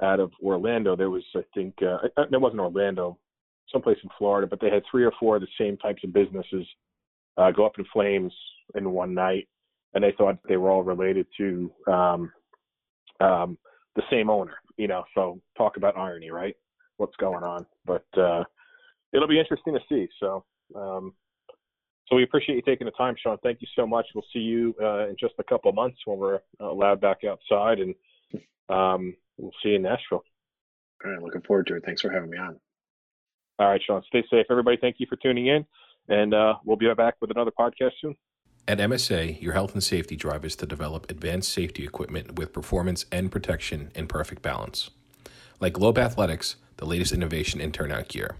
out 0.00 0.18
of 0.18 0.32
Orlando. 0.42 0.96
There 0.96 1.10
was, 1.10 1.24
I 1.36 1.44
think, 1.54 1.74
uh, 1.82 1.98
it 2.16 2.40
wasn't 2.40 2.60
Orlando, 2.60 3.18
someplace 3.70 3.98
in 4.02 4.08
Florida, 4.16 4.46
but 4.46 4.60
they 4.60 4.70
had 4.70 4.82
three 4.90 5.04
or 5.04 5.12
four 5.20 5.36
of 5.36 5.42
the 5.42 5.48
same 5.58 5.76
types 5.76 6.02
of 6.04 6.12
businesses 6.14 6.66
uh, 7.36 7.50
go 7.50 7.66
up 7.66 7.78
in 7.78 7.84
flames 7.92 8.32
in 8.74 8.90
one 8.90 9.12
night, 9.12 9.46
and 9.94 10.02
they 10.04 10.12
thought 10.16 10.38
they 10.48 10.56
were 10.56 10.70
all 10.70 10.82
related 10.82 11.26
to 11.36 11.72
um, 11.86 12.32
um, 13.20 13.58
the 13.96 14.02
same 14.10 14.30
owner. 14.30 14.54
You 14.76 14.88
know, 14.88 15.04
so 15.14 15.40
talk 15.56 15.76
about 15.76 15.96
irony, 15.96 16.30
right? 16.30 16.56
What's 16.96 17.16
going 17.16 17.44
on? 17.44 17.66
But 17.84 18.06
uh, 18.16 18.44
it'll 19.12 19.28
be 19.28 19.40
interesting 19.40 19.74
to 19.74 19.80
see. 19.88 20.08
So. 20.18 20.44
Um, 20.74 21.14
so 22.10 22.16
we 22.16 22.24
appreciate 22.24 22.56
you 22.56 22.62
taking 22.62 22.86
the 22.86 22.90
time, 22.92 23.14
Sean. 23.22 23.38
Thank 23.40 23.60
you 23.60 23.68
so 23.76 23.86
much. 23.86 24.04
We'll 24.14 24.24
see 24.32 24.40
you 24.40 24.74
uh, 24.82 25.08
in 25.08 25.16
just 25.18 25.34
a 25.38 25.44
couple 25.44 25.68
of 25.68 25.76
months 25.76 25.98
when 26.06 26.18
we're 26.18 26.40
allowed 26.58 27.00
back 27.00 27.18
outside, 27.24 27.78
and 27.78 27.94
um, 28.68 29.14
we'll 29.38 29.52
see 29.62 29.70
you 29.70 29.76
in 29.76 29.82
Nashville. 29.82 30.24
All 31.04 31.10
right, 31.10 31.22
looking 31.22 31.42
forward 31.42 31.68
to 31.68 31.76
it. 31.76 31.84
Thanks 31.84 32.02
for 32.02 32.10
having 32.10 32.30
me 32.30 32.36
on. 32.36 32.58
All 33.60 33.68
right, 33.68 33.80
Sean. 33.86 34.02
Stay 34.08 34.24
safe, 34.28 34.46
everybody. 34.50 34.76
Thank 34.80 34.96
you 34.98 35.06
for 35.08 35.16
tuning 35.16 35.46
in, 35.46 35.64
and 36.08 36.34
uh, 36.34 36.54
we'll 36.64 36.76
be 36.76 36.92
back 36.94 37.14
with 37.20 37.30
another 37.30 37.52
podcast 37.56 37.92
soon. 38.00 38.16
At 38.68 38.78
MSA, 38.78 39.42
your 39.42 39.54
health 39.54 39.74
and 39.74 39.82
safety 39.82 40.16
drive 40.16 40.44
is 40.44 40.54
to 40.56 40.66
develop 40.66 41.10
advanced 41.10 41.52
safety 41.52 41.84
equipment 41.84 42.36
with 42.36 42.52
performance 42.52 43.06
and 43.10 43.32
protection 43.32 43.90
in 43.94 44.06
perfect 44.06 44.42
balance. 44.42 44.90
Like 45.58 45.72
Globe 45.72 45.96
Athletix, 45.96 46.56
the 46.76 46.86
latest 46.86 47.12
innovation 47.12 47.60
in 47.60 47.72
turnout 47.72 48.08
gear. 48.08 48.36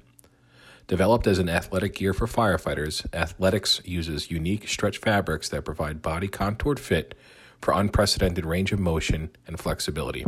Developed 0.87 1.27
as 1.27 1.39
an 1.39 1.49
athletic 1.49 1.95
gear 1.95 2.13
for 2.13 2.27
firefighters, 2.27 3.09
Athletix 3.11 3.87
uses 3.87 4.31
unique 4.31 4.69
stretch 4.69 4.99
fabrics 4.99 5.49
that 5.49 5.65
provide 5.65 6.03
body 6.03 6.29
contoured 6.29 6.81
fit 6.81 7.15
for 7.61 7.75
unprecedented 7.75 8.47
range 8.47 8.73
of 8.73 8.81
motion 8.81 9.31
and 9.47 9.61
flexibility. 9.61 10.25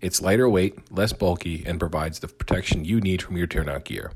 It's 0.00 0.20
lighter 0.20 0.48
weight, 0.48 0.92
less 0.92 1.12
bulky, 1.12 1.64
and 1.66 1.80
provides 1.80 2.18
the 2.18 2.26
protection 2.28 2.84
you 2.84 3.00
need 3.00 3.22
from 3.22 3.36
your 3.36 3.46
turnout 3.46 3.84
gear. 3.84 4.12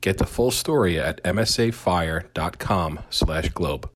Get 0.00 0.16
the 0.18 0.26
full 0.26 0.50
story 0.50 0.98
at 0.98 1.22
msafire.com/globe. 1.22 3.90